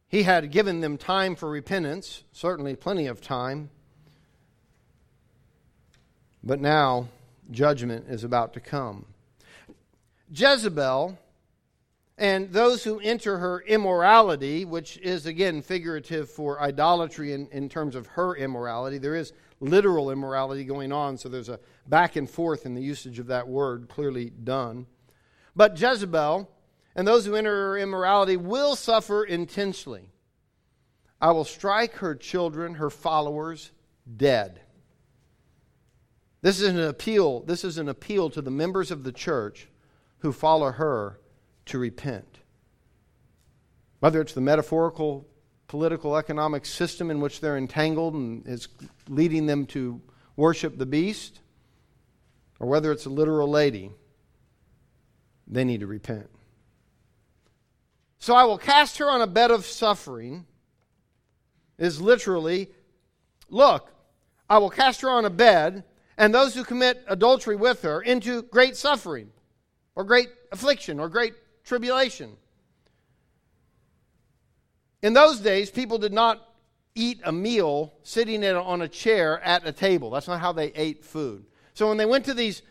He 0.10 0.24
had 0.24 0.52
given 0.52 0.82
them 0.82 0.98
time 0.98 1.36
for 1.36 1.50
repentance, 1.50 2.24
certainly 2.32 2.76
plenty 2.76 3.08
of 3.08 3.22
time. 3.22 3.70
But 6.44 6.62
now 6.62 7.08
judgment 7.52 8.06
is 8.10 8.24
about 8.24 8.54
to 8.54 8.60
come. 8.60 9.06
Jezebel 10.32 11.18
and 12.18 12.52
those 12.52 12.84
who 12.84 13.00
enter 13.00 13.38
her 13.38 13.62
immorality, 13.62 14.66
which 14.66 14.98
is 14.98 15.28
again 15.28 15.62
figurative 15.62 16.30
for 16.30 16.60
idolatry 16.60 17.34
in, 17.34 17.48
in 17.52 17.70
terms 17.70 17.96
of 17.96 18.08
her 18.08 18.36
immorality, 18.36 18.98
there 18.98 19.16
is 19.16 19.34
literal 19.60 20.10
immorality 20.10 20.64
going 20.64 20.92
on, 20.92 21.18
so 21.18 21.30
there's 21.30 21.50
a 21.50 21.60
back 21.88 22.16
and 22.16 22.30
forth 22.30 22.66
in 22.66 22.74
the 22.74 22.82
usage 22.82 23.20
of 23.20 23.28
that 23.28 23.48
word, 23.48 23.88
clearly 23.88 24.32
done. 24.32 24.88
But 25.56 25.80
Jezebel 25.80 26.50
and 26.96 27.08
those 27.08 27.26
who 27.26 27.36
enter 27.36 27.70
her 27.70 27.78
immorality 27.78 28.38
will 28.38 28.76
suffer 28.76 29.24
intensely. 29.24 30.10
I 31.22 31.32
will 31.32 31.46
strike 31.46 31.94
her 31.96 32.16
children, 32.16 32.76
her 32.76 32.90
followers, 32.90 33.72
dead. 34.18 34.62
This 36.42 36.62
is 36.62 36.70
an 36.70 36.80
appeal. 36.80 37.42
This 37.42 37.64
is 37.64 37.78
an 37.78 37.90
appeal 37.90 38.30
to 38.30 38.42
the 38.42 38.52
members 38.52 38.92
of 38.92 39.04
the 39.04 39.12
church 39.12 39.68
who 40.20 40.32
follow 40.32 40.72
her 40.72 41.20
to 41.66 41.80
repent. 41.80 42.40
Whether 44.00 44.22
it's 44.22 44.34
the 44.34 44.42
metaphorical 44.42 45.28
political 45.68 46.16
economic 46.16 46.66
system 46.66 47.12
in 47.12 47.20
which 47.20 47.42
they're 47.42 47.58
entangled 47.58 48.14
and 48.14 48.48
is 48.48 48.68
leading 49.10 49.46
them 49.48 49.66
to 49.66 50.02
worship 50.36 50.78
the 50.78 50.86
beast, 50.86 51.42
or 52.60 52.68
whether 52.68 52.92
it's 52.92 53.06
a 53.06 53.10
literal 53.10 53.50
lady, 53.50 53.92
they 55.48 55.64
need 55.64 55.82
to 55.82 55.88
repent. 55.88 56.30
So 58.20 58.36
I 58.36 58.44
will 58.44 58.58
cast 58.58 58.98
her 58.98 59.10
on 59.10 59.22
a 59.22 59.28
bed 59.28 59.52
of 59.52 59.66
suffering, 59.66 60.46
is 61.78 62.02
literally, 62.02 62.70
look, 63.50 63.92
I 64.50 64.58
will 64.58 64.70
cast 64.70 65.02
her 65.02 65.10
on 65.10 65.26
a 65.26 65.30
bed 65.30 65.84
and 66.18 66.34
those 66.34 66.56
who 66.56 66.64
commit 66.64 67.04
adultery 67.08 67.56
with 67.56 67.82
her 67.84 68.02
into 68.02 68.42
great 68.44 68.76
suffering 68.76 69.30
or 69.96 70.04
great 70.04 70.30
affliction 70.52 71.00
or 71.00 71.10
great 71.10 71.34
tribulation. 71.64 72.36
In 75.04 75.14
those 75.14 75.40
days, 75.40 75.70
people 75.70 76.00
did 76.00 76.14
not 76.14 76.44
eat 76.96 77.22
a 77.24 77.32
meal 77.32 77.94
sitting 78.02 78.44
on 78.44 78.82
a 78.82 78.88
chair 78.88 79.40
at 79.42 79.68
a 79.68 79.72
table. 79.72 80.10
That's 80.10 80.28
not 80.28 80.40
how 80.40 80.52
they 80.52 80.68
ate 80.74 81.04
food. 81.04 81.46
So 81.76 81.88
when 81.88 81.98
they 81.98 82.08
went 82.08 82.26
to 82.26 82.34
these, 82.34 82.64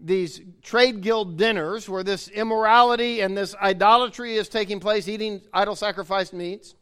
these 0.00 0.40
trade 0.62 1.02
guild 1.02 1.36
dinners 1.36 1.86
where 1.86 2.02
this 2.02 2.28
immorality 2.28 3.20
and 3.20 3.36
this 3.36 3.54
idolatry 3.56 4.36
is 4.36 4.48
taking 4.48 4.80
place, 4.80 5.06
eating 5.06 5.42
idol 5.52 5.76
sacrificed 5.76 6.32
meats, 6.32 6.74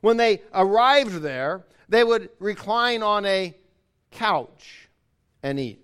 when 0.00 0.16
they 0.16 0.40
arrived 0.54 1.20
there, 1.20 1.66
they 1.90 2.02
would 2.02 2.30
recline 2.38 3.02
on 3.02 3.26
a 3.26 3.54
couch 4.10 4.85
and 5.46 5.60
eat. 5.60 5.80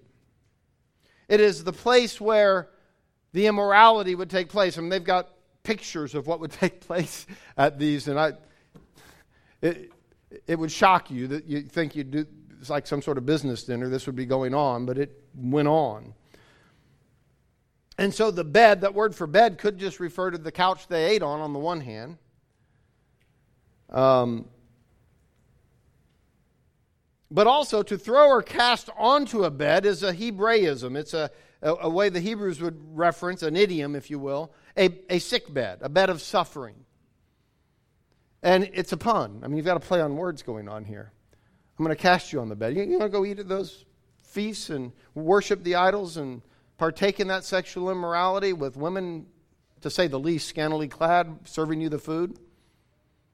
It 1.29 1.41
is 1.41 1.63
the 1.63 1.73
place 1.73 2.21
where 2.21 2.69
the 3.33 3.47
immorality 3.47 4.17
would 4.17 4.29
take 4.29 4.49
place. 4.49 4.77
I 4.77 4.81
mean, 4.81 4.91
they've 4.91 5.03
got 5.03 5.29
pictures 5.63 6.17
of 6.17 6.27
what 6.27 6.41
would 6.41 6.51
take 6.65 6.81
place 6.81 7.27
at 7.57 7.79
these, 7.79 8.09
and 8.09 8.19
I, 8.19 8.33
it, 9.61 9.93
it 10.49 10.59
would 10.59 10.73
shock 10.73 11.11
you 11.11 11.29
that 11.29 11.47
you 11.47 11.63
think 11.63 11.95
you'd 11.95 12.11
do 12.11 12.27
it's 12.61 12.71
like 12.71 12.87
some 12.87 13.03
sort 13.03 13.19
of 13.19 13.27
business 13.27 13.65
dinner. 13.65 13.89
This 13.89 14.07
would 14.07 14.15
be 14.15 14.25
going 14.25 14.55
on, 14.55 14.87
but 14.87 14.97
it 14.97 15.21
went 15.35 15.67
on. 15.67 16.15
And 17.99 18.15
so 18.15 18.31
the 18.31 18.45
bed, 18.45 18.83
that 18.83 18.95
word 18.95 19.17
for 19.17 19.27
bed, 19.27 19.59
could 19.59 19.79
just 19.79 19.99
refer 19.99 20.31
to 20.31 20.39
the 20.39 20.53
couch 20.53 20.87
they 20.87 21.11
ate 21.11 21.25
on, 21.25 21.41
on 21.41 21.53
the 21.53 21.59
one 21.59 21.81
hand. 21.81 22.19
Um, 23.91 24.47
but 27.33 27.47
also, 27.47 27.83
to 27.83 27.97
throw 27.97 28.29
or 28.29 28.43
cast 28.43 28.91
onto 28.99 29.45
a 29.45 29.51
bed 29.51 29.87
is 29.87 30.03
a 30.03 30.13
Hebraism. 30.13 30.97
It's 30.97 31.15
a, 31.15 31.31
a, 31.63 31.75
a, 31.83 31.89
way 31.89 32.11
the 32.11 32.21
Hebrews 32.21 32.61
would 32.61 32.79
reference, 32.95 33.43
an 33.43 33.57
idiom, 33.57 33.97
if 33.97 34.11
you 34.11 34.19
will, 34.19 34.53
a, 34.77 34.91
a 35.09 35.19
sick 35.19 35.53
bed, 35.53 35.79
a 35.81 35.89
bed 35.89 36.11
of 36.11 36.21
suffering. 36.21 36.75
And 38.43 38.69
it's 38.75 38.93
a 38.93 38.99
pun. 38.99 39.41
I 39.43 39.49
mean, 39.49 39.57
you've 39.57 39.65
got 39.65 39.79
a 39.79 39.81
play 39.81 40.03
on 40.03 40.15
words 40.15 40.43
going 40.43 40.69
on 40.69 40.85
here. 40.85 41.11
I'm 41.79 41.85
going 41.87 41.97
to 41.97 42.03
cast 42.03 42.35
you 42.35 42.41
on 42.41 42.51
the 42.51 42.57
bed. 42.57 42.77
You, 42.77 42.83
you 42.83 42.99
want 42.99 43.11
to 43.11 43.19
go 43.19 43.25
eat 43.25 43.39
at 43.39 43.49
those 43.49 43.87
feasts 44.23 44.69
and 44.69 44.93
worship 45.15 45.65
the 45.65 45.77
idols 45.77 46.19
and 46.19 46.43
partake 46.77 47.19
in 47.19 47.29
that 47.29 47.45
sexual 47.45 47.91
immorality 47.91 48.53
with 48.53 48.77
women, 48.77 49.25
to 49.81 49.89
say 49.89 50.07
the 50.07 50.21
least, 50.21 50.49
scantily 50.49 50.87
clad, 50.87 51.35
serving 51.45 51.81
you 51.81 51.89
the 51.89 51.99
food? 51.99 52.39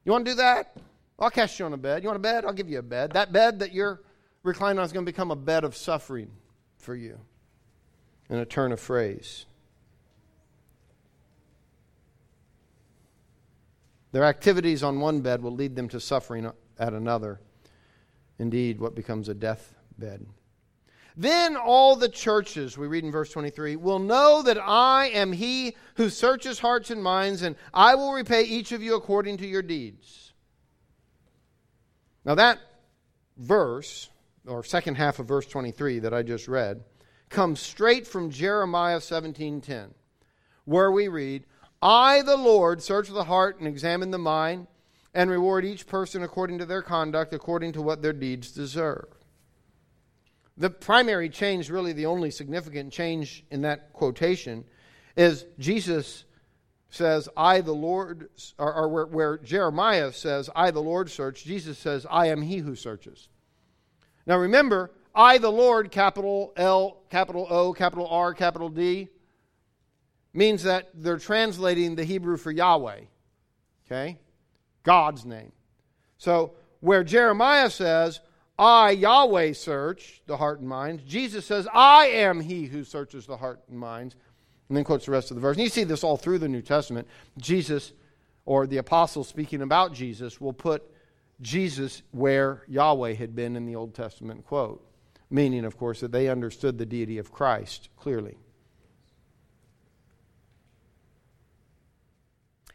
You 0.05 0.13
want 0.13 0.25
to 0.25 0.31
do 0.31 0.35
that? 0.37 0.77
I'll 1.19 1.29
cast 1.29 1.59
you 1.59 1.65
on 1.65 1.73
a 1.73 1.77
bed. 1.77 2.01
You 2.01 2.07
want 2.07 2.17
a 2.17 2.21
bed? 2.21 2.45
I'll 2.45 2.53
give 2.53 2.69
you 2.69 2.79
a 2.79 2.83
bed. 2.83 3.11
That 3.11 3.33
bed 3.33 3.59
that 3.59 3.73
you're 3.73 4.01
reclining 4.43 4.79
on 4.79 4.85
is 4.85 4.93
going 4.93 5.05
to 5.05 5.11
become 5.11 5.31
a 5.31 5.35
bed 5.35 5.63
of 5.63 5.75
suffering 5.75 6.31
for 6.77 6.95
you. 6.95 7.19
In 8.29 8.37
a 8.37 8.45
turn 8.45 8.71
of 8.71 8.79
phrase. 8.79 9.45
Their 14.11 14.23
activities 14.23 14.81
on 14.81 14.99
one 14.99 15.21
bed 15.21 15.41
will 15.41 15.53
lead 15.53 15.75
them 15.75 15.89
to 15.89 15.99
suffering 15.99 16.49
at 16.79 16.93
another. 16.93 17.39
Indeed, 18.39 18.79
what 18.79 18.95
becomes 18.95 19.29
a 19.29 19.33
deathbed. 19.33 20.25
Then 21.17 21.57
all 21.57 21.95
the 21.95 22.07
churches, 22.07 22.77
we 22.77 22.87
read 22.87 23.03
in 23.03 23.11
verse 23.11 23.31
23, 23.31 23.75
will 23.75 23.99
know 23.99 24.41
that 24.43 24.57
I 24.57 25.07
am 25.07 25.33
he 25.33 25.75
who 25.95 26.09
searches 26.09 26.59
hearts 26.59 26.91
and 26.91 27.03
minds, 27.03 27.41
and 27.41 27.57
I 27.73 27.95
will 27.95 28.13
repay 28.13 28.43
each 28.43 28.71
of 28.71 28.81
you 28.81 28.95
according 28.95 29.37
to 29.37 29.47
your 29.47 29.61
deeds. 29.61 30.28
Now, 32.25 32.35
that 32.35 32.59
verse, 33.37 34.09
or 34.45 34.63
second 34.63 34.95
half 34.95 35.19
of 35.19 35.27
verse 35.27 35.45
23 35.45 35.99
that 35.99 36.13
I 36.13 36.23
just 36.23 36.47
read, 36.47 36.83
comes 37.29 37.59
straight 37.59 38.07
from 38.07 38.31
Jeremiah 38.31 38.99
17:10, 38.99 39.93
where 40.65 40.91
we 40.91 41.07
read, 41.07 41.45
"I 41.81 42.21
the 42.21 42.37
Lord 42.37 42.81
search 42.81 43.09
the 43.09 43.25
heart 43.25 43.59
and 43.59 43.67
examine 43.67 44.11
the 44.11 44.17
mind 44.17 44.67
and 45.13 45.29
reward 45.29 45.65
each 45.65 45.87
person 45.87 46.23
according 46.23 46.57
to 46.57 46.65
their 46.65 46.81
conduct 46.81 47.33
according 47.33 47.73
to 47.73 47.81
what 47.81 48.01
their 48.01 48.13
deeds 48.13 48.51
deserve." 48.51 49.07
The 50.57 50.69
primary 50.69 51.29
change, 51.29 51.69
really 51.69 51.93
the 51.93 52.05
only 52.05 52.31
significant 52.31 52.91
change 52.91 53.45
in 53.49 53.61
that 53.61 53.93
quotation, 53.93 54.65
is 55.15 55.45
Jesus 55.57 56.25
says, 56.89 57.29
I 57.37 57.61
the 57.61 57.73
Lord, 57.73 58.29
or, 58.57 58.73
or 58.73 58.89
where, 58.89 59.05
where, 59.05 59.37
Jeremiah 59.37 60.11
says, 60.11 60.49
I 60.55 60.71
the 60.71 60.81
Lord 60.81 61.09
search, 61.09 61.43
Jesus 61.43 61.77
says, 61.77 62.05
I 62.09 62.27
am 62.27 62.41
he 62.41 62.57
who 62.57 62.75
searches. 62.75 63.29
Now 64.25 64.37
remember, 64.37 64.91
I 65.13 65.37
the 65.37 65.51
Lord, 65.51 65.91
capital 65.91 66.53
L, 66.55 67.01
capital 67.09 67.47
O, 67.49 67.73
capital 67.73 68.07
R, 68.07 68.33
capital 68.33 68.69
D, 68.69 69.09
means 70.33 70.63
that 70.63 70.89
they're 70.93 71.17
translating 71.17 71.95
the 71.95 72.03
Hebrew 72.03 72.37
for 72.37 72.51
Yahweh, 72.51 73.01
okay? 73.85 74.19
God's 74.83 75.25
name. 75.25 75.51
So 76.17 76.53
where 76.79 77.03
Jeremiah 77.03 77.69
says, 77.69 78.19
I, 78.57 78.91
Yahweh, 78.91 79.53
search 79.53 80.21
the 80.27 80.37
heart 80.37 80.59
and 80.59 80.67
mind. 80.67 81.05
Jesus 81.07 81.45
says, 81.45 81.67
I 81.73 82.07
am 82.07 82.41
he 82.41 82.65
who 82.65 82.83
searches 82.83 83.25
the 83.25 83.37
heart 83.37 83.61
and 83.69 83.79
minds. 83.79 84.15
And 84.69 84.77
then 84.77 84.83
quotes 84.83 85.05
the 85.05 85.11
rest 85.11 85.31
of 85.31 85.35
the 85.35 85.41
verse. 85.41 85.57
And 85.57 85.63
you 85.63 85.69
see 85.69 85.83
this 85.83 86.03
all 86.03 86.15
through 86.15 86.37
the 86.37 86.47
New 86.47 86.61
Testament. 86.61 87.07
Jesus, 87.37 87.91
or 88.45 88.67
the 88.67 88.77
apostles 88.77 89.27
speaking 89.27 89.61
about 89.61 89.93
Jesus, 89.93 90.39
will 90.39 90.53
put 90.53 90.83
Jesus 91.41 92.03
where 92.11 92.63
Yahweh 92.67 93.13
had 93.13 93.35
been 93.35 93.55
in 93.55 93.65
the 93.65 93.75
Old 93.75 93.95
Testament 93.95 94.45
quote. 94.45 94.85
Meaning, 95.31 95.65
of 95.65 95.77
course, 95.77 95.99
that 95.99 96.11
they 96.11 96.27
understood 96.27 96.77
the 96.77 96.85
deity 96.85 97.17
of 97.17 97.31
Christ 97.31 97.89
clearly. 97.97 98.37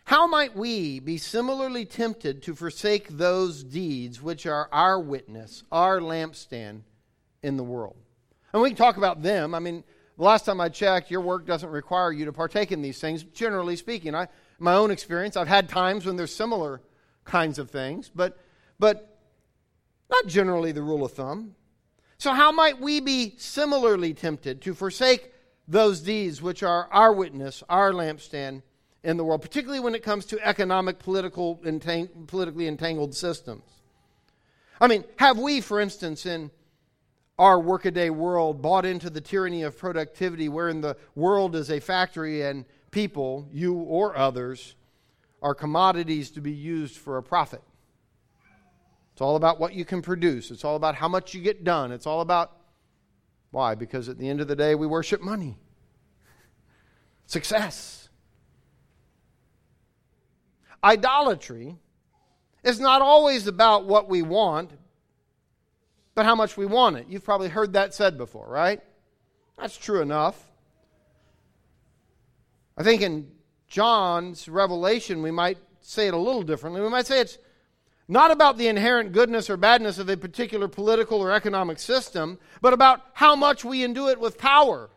How 0.05 0.27
might 0.27 0.55
we 0.55 1.01
be 1.01 1.17
similarly 1.17 1.85
tempted 1.85 2.43
to 2.43 2.55
forsake 2.55 3.09
those 3.09 3.65
deeds 3.65 4.21
which 4.21 4.47
are 4.47 4.69
our 4.71 5.01
witness, 5.01 5.65
our 5.73 5.99
lampstand 5.99 6.83
in 7.43 7.57
the 7.57 7.65
world? 7.65 7.97
And 8.53 8.63
we 8.63 8.71
can 8.71 8.77
talk 8.77 8.97
about 8.97 9.23
them. 9.23 9.55
I 9.55 9.59
mean, 9.59 9.83
the 10.17 10.23
last 10.23 10.45
time 10.45 10.61
I 10.61 10.69
checked, 10.69 11.11
your 11.11 11.21
work 11.21 11.47
doesn't 11.47 11.71
require 11.71 12.13
you 12.13 12.25
to 12.27 12.33
partake 12.33 12.71
in 12.71 12.83
these 12.83 13.01
things, 13.01 13.25
generally 13.25 13.77
speaking. 13.77 14.15
I, 14.15 14.29
my 14.59 14.75
own 14.75 14.91
experience, 14.91 15.37
I've 15.37 15.49
had 15.49 15.69
times 15.69 16.07
when 16.07 16.17
there's 16.17 16.35
similar 16.35 16.81
kinds 17.25 17.59
of 17.59 17.71
things, 17.71 18.11
but, 18.15 18.39
but 18.79 19.19
not 20.11 20.27
generally 20.27 20.73
the 20.73 20.83
rule 20.83 21.05
of 21.05 21.13
thumb. 21.13 21.57
So, 22.19 22.33
how 22.33 22.53
might 22.53 22.81
we 22.81 23.01
be 23.01 23.35
similarly 23.39 24.15
tempted 24.15 24.63
to 24.63 24.75
forsake 24.75 25.33
those 25.67 26.01
deeds 26.01 26.41
which 26.41 26.63
are 26.63 26.89
our 26.93 27.13
witness, 27.13 27.63
our 27.69 27.93
lampstand 27.93 28.63
in 29.03 29.17
the 29.17 29.25
world, 29.25 29.43
particularly 29.43 29.81
when 29.81 29.95
it 29.95 30.03
comes 30.03 30.25
to 30.27 30.47
economic, 30.47 30.99
political, 30.99 31.59
entang- 31.65 32.27
politically 32.27 32.69
entangled 32.69 33.15
systems. 33.15 33.65
I 34.81 34.87
mean, 34.87 35.05
have 35.17 35.39
we, 35.39 35.61
for 35.61 35.81
instance, 35.81 36.25
in 36.25 36.51
our 37.39 37.59
workaday 37.59 38.11
world, 38.11 38.63
bought 38.63 38.85
into 38.85 39.11
the 39.11 39.21
tyranny 39.21 39.63
of 39.63 39.77
productivity, 39.77 40.49
wherein 40.49 40.81
the 40.81 40.97
world 41.15 41.57
is 41.57 41.71
a 41.71 41.81
factory 41.81 42.43
and 42.43 42.65
people, 42.91 43.49
you 43.53 43.75
or 43.75 44.17
others, 44.17 44.77
are 45.43 45.55
commodities 45.55 46.31
to 46.31 46.41
be 46.41 46.53
used 46.53 46.97
for 46.97 47.19
a 47.19 47.23
profit? 47.23 47.63
It's 49.13 49.21
all 49.21 49.37
about 49.37 49.61
what 49.61 49.75
you 49.75 49.85
can 49.85 50.03
produce. 50.03 50.51
It's 50.51 50.65
all 50.65 50.77
about 50.77 50.95
how 50.95 51.09
much 51.09 51.35
you 51.35 51.41
get 51.41 51.65
done. 51.65 51.93
It's 51.93 52.07
all 52.07 52.21
about 52.21 52.53
why? 53.51 53.77
Because 53.77 54.09
at 54.09 54.19
the 54.19 54.29
end 54.29 54.41
of 54.41 54.49
the 54.49 54.57
day, 54.57 54.75
we 54.75 54.87
worship 54.87 55.21
money, 55.21 55.57
success. 57.27 58.09
Idolatry 60.83 61.77
is 62.65 62.81
not 62.81 63.03
always 63.03 63.47
about 63.47 63.87
what 63.87 64.09
we 64.09 64.23
want, 64.23 64.73
but 66.15 66.27
how 66.27 66.35
much 66.35 66.57
we 66.57 66.67
want 66.67 66.97
it. 66.97 67.07
You've 67.09 67.25
probably 67.25 67.49
heard 67.49 67.73
that 67.73 67.95
said 67.95 68.17
before, 68.17 68.47
right? 68.49 68.81
That's 69.59 69.77
true 69.77 70.01
enough. 70.01 70.41
I 72.77 72.83
think 72.83 73.03
in 73.03 73.31
John's 73.69 74.49
revelation, 74.49 75.23
we 75.23 75.31
might 75.31 75.59
say 75.81 76.07
it 76.07 76.15
a 76.15 76.19
little 76.19 76.43
differently. 76.43 76.81
We 76.81 76.89
might 76.89 77.07
say 77.07 77.21
it's 77.21 77.39
not 78.07 78.31
about 78.31 78.59
the 78.59 78.69
inherent 78.69 79.13
goodness 79.13 79.49
or 79.49 79.57
badness 79.57 79.99
of 79.99 80.09
a 80.09 80.17
particular 80.17 80.69
political 80.69 81.21
or 81.21 81.33
economic 81.33 81.79
system, 81.79 82.39
but 82.61 82.73
about 82.73 83.01
how 83.15 83.35
much 83.35 83.65
we 83.65 83.83
endue 83.83 84.09
it 84.09 84.21
with 84.21 84.39
power, 84.39 84.91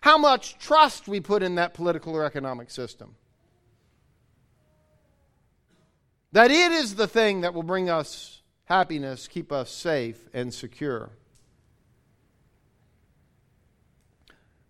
how 0.00 0.16
much 0.16 0.58
trust 0.58 1.08
we 1.08 1.20
put 1.20 1.42
in 1.42 1.56
that 1.56 1.74
political 1.74 2.14
or 2.14 2.24
economic 2.24 2.70
system. 2.70 3.16
That 6.32 6.50
it 6.50 6.72
is 6.72 6.94
the 6.94 7.06
thing 7.06 7.42
that 7.42 7.52
will 7.52 7.62
bring 7.62 7.90
us 7.90 8.41
happiness, 8.64 9.28
keep 9.28 9.52
us 9.52 9.70
safe 9.70 10.28
and 10.32 10.52
secure. 10.52 11.10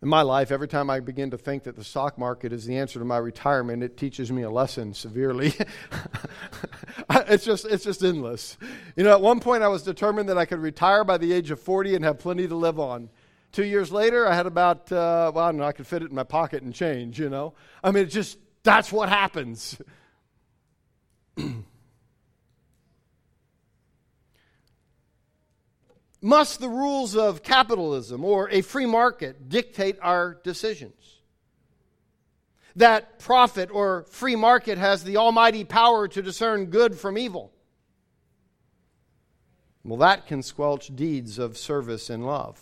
In 0.02 0.08
my 0.08 0.22
life, 0.22 0.50
every 0.50 0.66
time 0.66 0.90
I 0.90 0.98
begin 0.98 1.30
to 1.30 1.38
think 1.38 1.62
that 1.62 1.76
the 1.76 1.84
stock 1.84 2.18
market 2.18 2.52
is 2.52 2.66
the 2.66 2.76
answer 2.76 2.98
to 2.98 3.04
my 3.04 3.18
retirement, 3.18 3.84
it 3.84 3.96
teaches 3.96 4.32
me 4.32 4.42
a 4.42 4.50
lesson 4.50 4.94
severely. 4.94 5.54
it's 7.10 7.44
just 7.44 7.64
it's 7.66 7.84
just 7.84 8.02
endless. 8.02 8.58
You 8.96 9.04
know, 9.04 9.12
at 9.12 9.20
one 9.20 9.38
point 9.38 9.62
I 9.62 9.68
was 9.68 9.84
determined 9.84 10.28
that 10.28 10.36
I 10.36 10.44
could 10.44 10.58
retire 10.58 11.04
by 11.04 11.18
the 11.18 11.32
age 11.32 11.52
of 11.52 11.60
40 11.60 11.94
and 11.94 12.04
have 12.04 12.18
plenty 12.18 12.48
to 12.48 12.56
live 12.56 12.80
on. 12.80 13.10
Two 13.52 13.64
years 13.64 13.92
later, 13.92 14.26
I 14.26 14.34
had 14.34 14.46
about 14.46 14.90
uh, 14.90 15.30
well, 15.32 15.44
I 15.44 15.48
don't 15.50 15.58
know, 15.58 15.66
I 15.66 15.72
could 15.72 15.86
fit 15.86 16.02
it 16.02 16.08
in 16.10 16.16
my 16.16 16.24
pocket 16.24 16.64
and 16.64 16.74
change. 16.74 17.20
You 17.20 17.28
know, 17.28 17.54
I 17.84 17.92
mean, 17.92 18.02
it 18.02 18.10
just 18.10 18.38
that's 18.64 18.90
what 18.90 19.08
happens. 19.08 19.80
Must 26.24 26.60
the 26.60 26.68
rules 26.68 27.16
of 27.16 27.42
capitalism 27.42 28.24
or 28.24 28.48
a 28.50 28.62
free 28.62 28.86
market 28.86 29.48
dictate 29.48 29.98
our 30.00 30.38
decisions? 30.44 31.18
That 32.76 33.18
profit 33.18 33.70
or 33.72 34.04
free 34.04 34.36
market 34.36 34.78
has 34.78 35.02
the 35.02 35.16
almighty 35.16 35.64
power 35.64 36.06
to 36.06 36.22
discern 36.22 36.66
good 36.66 36.96
from 36.96 37.18
evil? 37.18 37.52
Well, 39.84 39.98
that 39.98 40.28
can 40.28 40.44
squelch 40.44 40.94
deeds 40.94 41.40
of 41.40 41.58
service 41.58 42.08
and 42.08 42.24
love. 42.24 42.60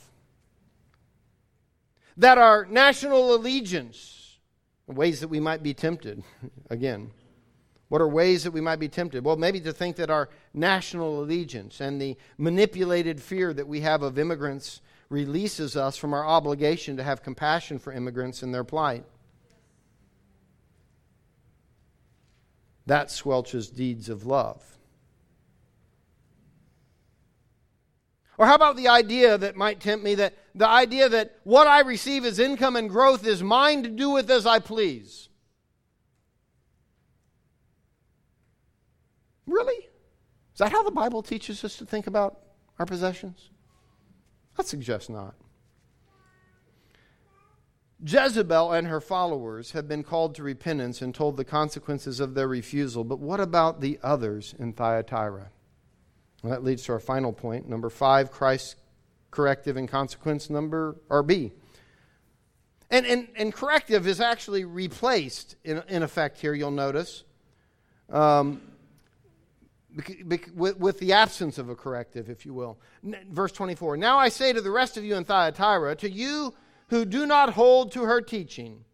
That 2.16 2.38
our 2.38 2.64
national 2.64 3.34
allegiance, 3.34 4.38
ways 4.86 5.20
that 5.20 5.28
we 5.28 5.38
might 5.38 5.62
be 5.62 5.74
tempted, 5.74 6.24
again, 6.70 7.10
what 7.90 8.00
are 8.00 8.08
ways 8.08 8.44
that 8.44 8.52
we 8.52 8.60
might 8.60 8.78
be 8.78 8.88
tempted? 8.88 9.24
Well, 9.24 9.36
maybe 9.36 9.60
to 9.62 9.72
think 9.72 9.96
that 9.96 10.10
our 10.10 10.28
national 10.54 11.20
allegiance 11.20 11.80
and 11.80 12.00
the 12.00 12.16
manipulated 12.38 13.20
fear 13.20 13.52
that 13.52 13.66
we 13.66 13.80
have 13.80 14.02
of 14.04 14.16
immigrants 14.16 14.80
releases 15.08 15.76
us 15.76 15.96
from 15.96 16.14
our 16.14 16.24
obligation 16.24 16.96
to 16.98 17.02
have 17.02 17.24
compassion 17.24 17.80
for 17.80 17.92
immigrants 17.92 18.44
and 18.44 18.54
their 18.54 18.62
plight. 18.62 19.04
That 22.86 23.08
squelches 23.08 23.74
deeds 23.74 24.08
of 24.08 24.24
love. 24.24 24.62
Or 28.38 28.46
how 28.46 28.54
about 28.54 28.76
the 28.76 28.86
idea 28.86 29.36
that 29.36 29.56
might 29.56 29.80
tempt 29.80 30.04
me 30.04 30.14
that 30.14 30.34
the 30.54 30.68
idea 30.68 31.08
that 31.08 31.34
what 31.42 31.66
I 31.66 31.80
receive 31.80 32.24
as 32.24 32.38
income 32.38 32.76
and 32.76 32.88
growth 32.88 33.26
is 33.26 33.42
mine 33.42 33.82
to 33.82 33.88
do 33.88 34.10
with 34.10 34.30
as 34.30 34.46
I 34.46 34.60
please? 34.60 35.29
Really? 39.50 39.88
Is 40.52 40.58
that 40.58 40.70
how 40.70 40.84
the 40.84 40.92
Bible 40.92 41.22
teaches 41.22 41.64
us 41.64 41.76
to 41.78 41.84
think 41.84 42.06
about 42.06 42.38
our 42.78 42.86
possessions? 42.86 43.50
I 44.56 44.62
suggest 44.62 45.10
not. 45.10 45.34
Jezebel 48.02 48.72
and 48.72 48.86
her 48.86 49.00
followers 49.00 49.72
have 49.72 49.88
been 49.88 50.02
called 50.02 50.34
to 50.36 50.42
repentance 50.42 51.02
and 51.02 51.14
told 51.14 51.36
the 51.36 51.44
consequences 51.44 52.20
of 52.20 52.34
their 52.34 52.48
refusal, 52.48 53.04
but 53.04 53.18
what 53.18 53.40
about 53.40 53.80
the 53.80 53.98
others 54.02 54.54
in 54.58 54.72
Thyatira? 54.72 55.50
Well, 56.42 56.50
that 56.52 56.64
leads 56.64 56.84
to 56.84 56.92
our 56.92 57.00
final 57.00 57.32
point. 57.32 57.68
Number 57.68 57.90
five, 57.90 58.30
Christ's 58.30 58.76
corrective 59.30 59.76
and 59.76 59.88
consequence. 59.88 60.48
Number, 60.48 60.96
or 61.10 61.22
B. 61.22 61.52
And, 62.90 63.04
and, 63.04 63.28
and 63.36 63.52
corrective 63.52 64.06
is 64.06 64.20
actually 64.20 64.64
replaced, 64.64 65.56
in, 65.64 65.82
in 65.88 66.02
effect, 66.02 66.38
here, 66.38 66.54
you'll 66.54 66.70
notice 66.70 67.24
Um, 68.08 68.62
with, 70.54 70.98
the 70.98 71.12
absence 71.12 71.58
of 71.58 71.68
a 71.68 71.74
corrective, 71.74 72.28
if 72.28 72.46
you 72.46 72.54
will. 72.54 72.78
Verse 73.30 73.52
24 73.52 73.96
Now 73.96 74.18
I 74.18 74.28
say 74.28 74.52
to 74.52 74.60
the 74.60 74.70
rest 74.70 74.96
of 74.96 75.04
you 75.04 75.16
in 75.16 75.24
Thyatira, 75.24 75.96
to 75.96 76.10
you 76.10 76.54
who 76.88 77.04
do 77.04 77.26
not 77.26 77.54
hold 77.54 77.92
to 77.92 78.02
her 78.02 78.20
teaching, 78.20 78.84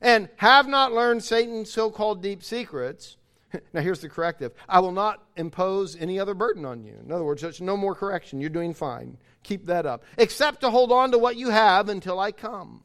and 0.00 0.28
have 0.36 0.68
not 0.68 0.92
learned 0.92 1.22
Satan's 1.22 1.72
so 1.72 1.90
called 1.90 2.22
deep 2.22 2.42
secrets. 2.42 3.16
Now, 3.74 3.82
here's 3.82 4.00
the 4.00 4.08
corrective 4.08 4.52
I 4.66 4.80
will 4.80 4.92
not 4.92 5.22
impose 5.36 5.94
any 5.96 6.18
other 6.18 6.32
burden 6.34 6.64
on 6.64 6.84
you. 6.84 6.94
In 7.04 7.12
other 7.12 7.24
words, 7.24 7.42
there's 7.42 7.60
no 7.60 7.76
more 7.76 7.94
correction. 7.94 8.40
You're 8.40 8.48
doing 8.48 8.72
fine. 8.72 9.18
Keep 9.42 9.66
that 9.66 9.84
up. 9.84 10.04
Except 10.16 10.62
to 10.62 10.70
hold 10.70 10.90
on 10.90 11.10
to 11.12 11.18
what 11.18 11.36
you 11.36 11.50
have 11.50 11.90
until 11.90 12.18
I 12.18 12.32
come. 12.32 12.84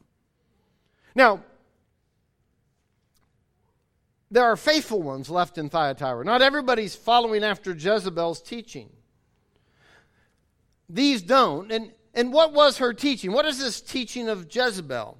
Now, 1.14 1.42
there 4.30 4.44
are 4.44 4.56
faithful 4.56 5.02
ones 5.02 5.30
left 5.30 5.58
in 5.58 5.70
Thyatira. 5.70 6.24
Not 6.24 6.42
everybody's 6.42 6.94
following 6.94 7.42
after 7.42 7.72
Jezebel's 7.72 8.42
teaching. 8.42 8.90
These 10.88 11.22
don't. 11.22 11.70
And, 11.72 11.92
and 12.14 12.32
what 12.32 12.52
was 12.52 12.78
her 12.78 12.92
teaching? 12.92 13.32
What 13.32 13.46
is 13.46 13.58
this 13.58 13.80
teaching 13.80 14.28
of 14.28 14.54
Jezebel? 14.54 15.18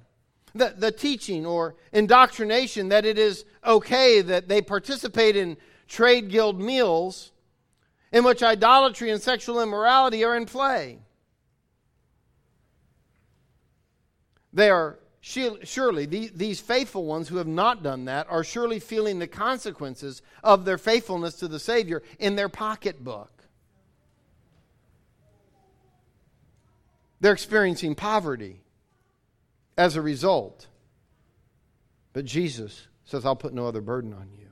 The, 0.55 0.73
the 0.75 0.91
teaching 0.91 1.45
or 1.45 1.75
indoctrination 1.93 2.89
that 2.89 3.05
it 3.05 3.17
is 3.19 3.45
okay 3.65 4.21
that 4.21 4.47
they 4.47 4.61
participate 4.61 5.35
in 5.35 5.57
trade 5.87 6.29
guild 6.29 6.59
meals 6.59 7.31
in 8.11 8.23
which 8.23 8.41
idolatry 8.41 9.11
and 9.11 9.21
sexual 9.21 9.61
immorality 9.61 10.23
are 10.23 10.35
in 10.35 10.45
play. 10.45 10.99
They 14.51 14.69
are 14.69 14.97
surely, 15.29 16.05
these 16.05 16.59
faithful 16.59 17.05
ones 17.05 17.27
who 17.27 17.37
have 17.37 17.47
not 17.47 17.83
done 17.83 18.05
that 18.05 18.27
are 18.29 18.43
surely 18.43 18.79
feeling 18.79 19.19
the 19.19 19.27
consequences 19.27 20.21
of 20.43 20.65
their 20.65 20.77
faithfulness 20.77 21.35
to 21.35 21.47
the 21.47 21.59
Savior 21.59 22.01
in 22.17 22.35
their 22.35 22.49
pocketbook. 22.49 23.31
They're 27.21 27.33
experiencing 27.33 27.95
poverty 27.95 28.61
as 29.77 29.95
a 29.95 30.01
result. 30.01 30.67
But 32.13 32.25
Jesus 32.25 32.87
says, 33.05 33.25
I'll 33.25 33.35
put 33.35 33.53
no 33.53 33.67
other 33.67 33.81
burden 33.81 34.13
on 34.13 34.29
you. 34.37 34.47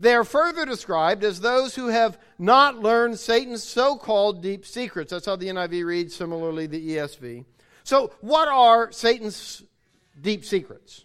They 0.00 0.14
are 0.14 0.24
further 0.24 0.66
described 0.66 1.24
as 1.24 1.40
those 1.40 1.76
who 1.76 1.86
have 1.86 2.18
not 2.38 2.80
learned 2.80 3.18
Satan's 3.18 3.62
so 3.62 3.96
called 3.96 4.42
deep 4.42 4.66
secrets. 4.66 5.12
That's 5.12 5.26
how 5.26 5.36
the 5.36 5.46
NIV 5.46 5.84
reads, 5.84 6.14
similarly, 6.14 6.66
the 6.66 6.96
ESV. 6.96 7.44
So, 7.84 8.12
what 8.22 8.48
are 8.48 8.90
Satan's 8.92 9.62
deep 10.20 10.44
secrets? 10.44 11.04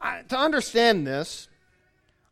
I, 0.00 0.22
to 0.28 0.38
understand 0.38 1.06
this, 1.06 1.48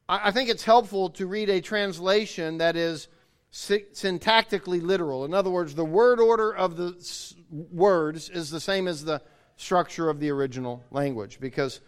I, 0.09 0.28
I 0.28 0.30
think 0.30 0.48
it's 0.48 0.62
helpful 0.62 1.11
to 1.11 1.26
read 1.26 1.50
a 1.50 1.61
translation 1.61 2.59
that 2.59 2.76
is 2.76 3.09
syntactically 3.53 4.80
literal. 4.80 5.24
In 5.24 5.34
other 5.34 5.50
words, 5.50 5.74
the 5.74 5.84
word 5.84 6.20
order 6.20 6.55
of 6.55 6.76
the 6.76 7.34
words 7.50 8.30
is 8.30 8.50
the 8.50 8.61
same 8.61 8.86
as 8.86 9.05
the 9.05 9.20
structure 9.57 10.09
of 10.09 10.20
the 10.20 10.30
original 10.30 10.82
language 10.90 11.38
because 11.40 11.80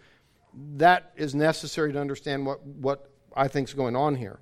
that 0.75 1.11
is 1.15 1.33
necessary 1.33 1.93
to 1.93 1.99
understand 1.99 2.45
what, 2.45 2.65
what 2.65 3.09
I 3.35 3.47
think 3.47 3.69
is 3.69 3.73
going 3.73 3.95
on 3.95 4.15
here. 4.15 4.39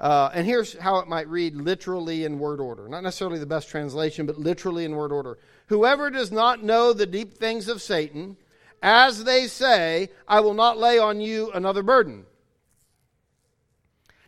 Uh, 0.00 0.30
and 0.32 0.46
here's 0.46 0.78
how 0.78 0.96
it 0.96 1.08
might 1.08 1.28
read 1.28 1.54
literally 1.54 2.24
in 2.24 2.38
word 2.38 2.58
order. 2.58 2.88
Not 2.88 3.02
necessarily 3.02 3.38
the 3.38 3.44
best 3.44 3.68
translation, 3.68 4.24
but 4.24 4.38
literally 4.38 4.86
in 4.86 4.96
word 4.96 5.12
order. 5.12 5.38
Whoever 5.66 6.08
does 6.08 6.32
not 6.32 6.64
know 6.64 6.94
the 6.94 7.04
deep 7.04 7.34
things 7.34 7.68
of 7.68 7.82
Satan, 7.82 8.38
as 8.82 9.24
they 9.24 9.46
say, 9.46 10.08
I 10.26 10.40
will 10.40 10.54
not 10.54 10.78
lay 10.78 10.98
on 10.98 11.20
you 11.20 11.52
another 11.52 11.82
burden. 11.82 12.24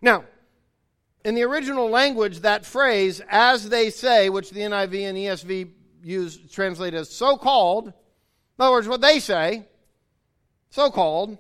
Now, 0.02 0.24
in 1.24 1.34
the 1.34 1.44
original 1.44 1.88
language, 1.88 2.40
that 2.40 2.66
phrase, 2.66 3.22
as 3.30 3.70
they 3.70 3.88
say, 3.88 4.28
which 4.28 4.50
the 4.50 4.60
NIV 4.60 5.08
and 5.08 5.16
ESV 5.16 5.70
use, 6.02 6.36
translate 6.50 6.92
as 6.92 7.08
so 7.08 7.38
called, 7.38 7.86
in 7.86 7.92
other 8.58 8.72
words, 8.72 8.88
what 8.88 9.00
they 9.00 9.20
say, 9.20 9.64
so 10.68 10.90
called, 10.90 11.38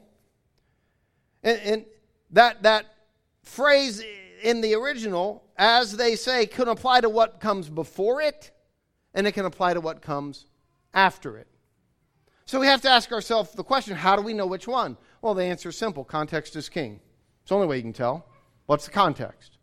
and, 1.42 1.60
and 1.60 1.84
that, 2.30 2.62
that 2.62 2.86
phrase 3.42 4.02
in 4.42 4.60
the 4.60 4.74
original, 4.74 5.44
as 5.56 5.96
they 5.96 6.16
say, 6.16 6.46
can 6.46 6.68
apply 6.68 7.00
to 7.00 7.08
what 7.08 7.40
comes 7.40 7.68
before 7.68 8.20
it, 8.20 8.50
and 9.14 9.26
it 9.26 9.32
can 9.32 9.46
apply 9.46 9.74
to 9.74 9.80
what 9.80 10.02
comes 10.02 10.46
after 10.92 11.36
it. 11.38 11.48
So 12.44 12.60
we 12.60 12.66
have 12.66 12.82
to 12.82 12.90
ask 12.90 13.12
ourselves 13.12 13.52
the 13.52 13.64
question 13.64 13.96
how 13.96 14.16
do 14.16 14.22
we 14.22 14.34
know 14.34 14.46
which 14.46 14.66
one? 14.66 14.96
Well, 15.22 15.34
the 15.34 15.44
answer 15.44 15.70
is 15.70 15.78
simple 15.78 16.04
context 16.04 16.56
is 16.56 16.68
king. 16.68 17.00
It's 17.42 17.48
the 17.48 17.54
only 17.54 17.66
way 17.66 17.76
you 17.76 17.82
can 17.82 17.92
tell. 17.92 18.26
What's 18.66 18.84
the 18.84 18.90
context? 18.90 19.58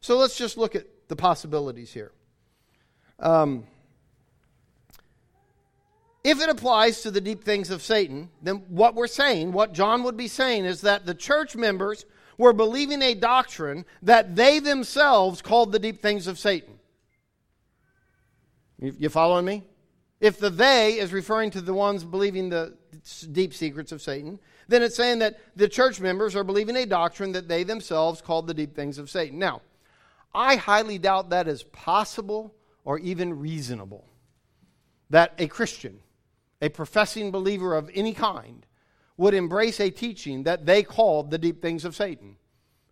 So 0.00 0.18
let's 0.18 0.36
just 0.36 0.56
look 0.56 0.74
at 0.74 0.86
the 1.08 1.16
possibilities 1.16 1.92
here. 1.92 2.12
Um, 3.18 3.64
if 6.24 6.40
it 6.40 6.48
applies 6.48 7.02
to 7.02 7.10
the 7.10 7.20
deep 7.20 7.44
things 7.44 7.70
of 7.70 7.82
Satan, 7.82 8.30
then 8.42 8.64
what 8.68 8.94
we're 8.94 9.06
saying, 9.06 9.52
what 9.52 9.72
John 9.72 10.02
would 10.04 10.16
be 10.16 10.28
saying, 10.28 10.64
is 10.64 10.80
that 10.82 11.04
the 11.04 11.14
church 11.14 11.56
members 11.56 12.04
were 12.38 12.52
believing 12.52 13.02
a 13.02 13.14
doctrine 13.14 13.84
that 14.02 14.36
they 14.36 14.58
themselves 14.58 15.42
called 15.42 15.72
the 15.72 15.78
deep 15.78 16.02
things 16.02 16.26
of 16.26 16.38
Satan. 16.38 16.78
You, 18.78 19.08
following 19.08 19.44
me? 19.44 19.64
If 20.20 20.38
the 20.38 20.50
they 20.50 20.98
is 20.98 21.12
referring 21.12 21.50
to 21.52 21.60
the 21.60 21.74
ones 21.74 22.04
believing 22.04 22.48
the 22.48 22.76
deep 23.32 23.54
secrets 23.54 23.92
of 23.92 24.02
Satan, 24.02 24.38
then 24.68 24.82
it's 24.82 24.96
saying 24.96 25.18
that 25.20 25.38
the 25.56 25.68
church 25.68 26.00
members 26.00 26.34
are 26.36 26.44
believing 26.44 26.76
a 26.76 26.86
doctrine 26.86 27.32
that 27.32 27.48
they 27.48 27.64
themselves 27.64 28.20
called 28.20 28.46
the 28.46 28.54
deep 28.54 28.74
things 28.74 28.98
of 28.98 29.10
Satan. 29.10 29.38
Now, 29.38 29.62
I 30.34 30.56
highly 30.56 30.98
doubt 30.98 31.30
that 31.30 31.48
is 31.48 31.62
possible 31.64 32.54
or 32.84 32.98
even 32.98 33.38
reasonable. 33.38 34.04
That 35.10 35.34
a 35.38 35.46
Christian, 35.46 36.00
a 36.60 36.68
professing 36.68 37.30
believer 37.30 37.74
of 37.74 37.90
any 37.94 38.14
kind, 38.14 38.64
would 39.22 39.34
embrace 39.34 39.78
a 39.78 39.88
teaching 39.88 40.42
that 40.42 40.66
they 40.66 40.82
called 40.82 41.30
the 41.30 41.38
deep 41.38 41.62
things 41.62 41.84
of 41.84 41.94
Satan. 41.94 42.34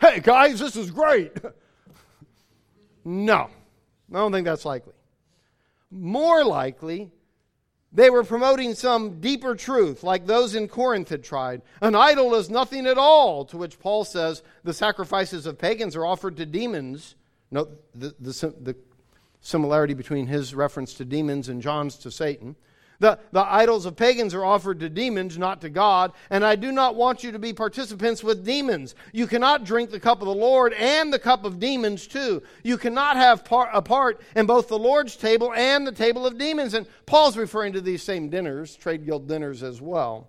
Hey, 0.01 0.21
guys, 0.21 0.61
this 0.61 0.77
is 0.77 0.93
great. 0.93 1.33
no, 3.05 3.51
I 4.13 4.17
don't 4.17 4.31
think 4.31 4.45
that's 4.45 4.65
likely. 4.65 4.93
More 5.91 6.45
likely, 6.45 7.11
they 7.93 8.11
were 8.11 8.23
promoting 8.23 8.77
some 8.77 9.21
deeper 9.21 9.57
truth, 9.57 10.05
like 10.05 10.25
those 10.25 10.55
in 10.55 10.69
Corinth 10.69 11.09
had 11.09 11.25
tried. 11.25 11.63
An 11.83 11.97
idol 11.97 12.37
is 12.37 12.49
nothing 12.49 12.87
at 12.87 12.97
all, 12.97 13.45
to 13.47 13.57
which 13.57 13.81
Paul 13.81 14.05
says 14.05 14.45
the 14.63 14.73
sacrifices 14.73 15.47
of 15.47 15.59
pagans 15.59 15.97
are 15.97 16.07
offered 16.07 16.37
to 16.37 16.47
demons. 16.47 17.17
Note 17.51 17.73
the, 17.93 18.15
the, 18.21 18.55
the 18.61 18.77
similarity 19.41 19.95
between 19.95 20.29
his 20.29 20.55
reference 20.55 20.95
to 20.95 21.05
demons 21.05 21.49
and 21.49 21.61
John's 21.61 21.97
to 21.99 22.13
Satan. 22.13 22.55
The, 23.01 23.19
the 23.33 23.41
idols 23.41 23.87
of 23.87 23.97
pagans 23.97 24.35
are 24.35 24.45
offered 24.45 24.81
to 24.81 24.91
demons, 24.91 25.39
not 25.39 25.63
to 25.63 25.71
God, 25.71 26.13
and 26.29 26.45
I 26.45 26.55
do 26.55 26.71
not 26.71 26.97
want 26.97 27.25
you 27.25 27.33
to 27.33 27.39
be 27.39 27.55
participants 27.55 28.23
with 28.23 28.45
demons. 28.45 28.95
You 29.13 29.27
cannot 29.27 29.65
drink 29.65 29.91
the 29.91 29.99
cup 29.99 30.21
of 30.21 30.29
the 30.29 30.35
Lord 30.35 30.75
and 30.75 31.11
the 31.11 31.19
cup 31.19 31.47
of 31.47 31.59
demons 31.59 32.07
too. 32.07 32.43
You 32.63 32.77
cannot 32.77 33.17
have 33.17 33.43
part, 33.43 33.71
a 33.73 33.81
part 33.81 34.21
in 34.37 34.45
both 34.45 34.69
the 34.69 34.79
Lord's 34.79 35.17
table 35.17 35.51
and 35.55 35.87
the 35.87 35.93
table 35.93 36.27
of 36.27 36.37
demons. 36.37 36.75
And 36.75 36.87
Paul's 37.07 37.39
referring 37.39 37.73
to 37.73 37.81
these 37.81 38.03
same 38.03 38.29
dinners, 38.29 38.77
trade 38.77 39.07
guild 39.07 39.27
dinners 39.27 39.63
as 39.63 39.81
well. 39.81 40.29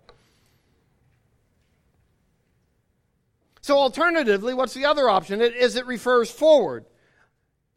So, 3.59 3.78
alternatively, 3.78 4.53
what's 4.53 4.74
the 4.74 4.86
other 4.86 5.09
option? 5.09 5.41
It 5.41 5.55
is 5.55 5.76
it 5.76 5.86
refers 5.86 6.32
forward. 6.32 6.86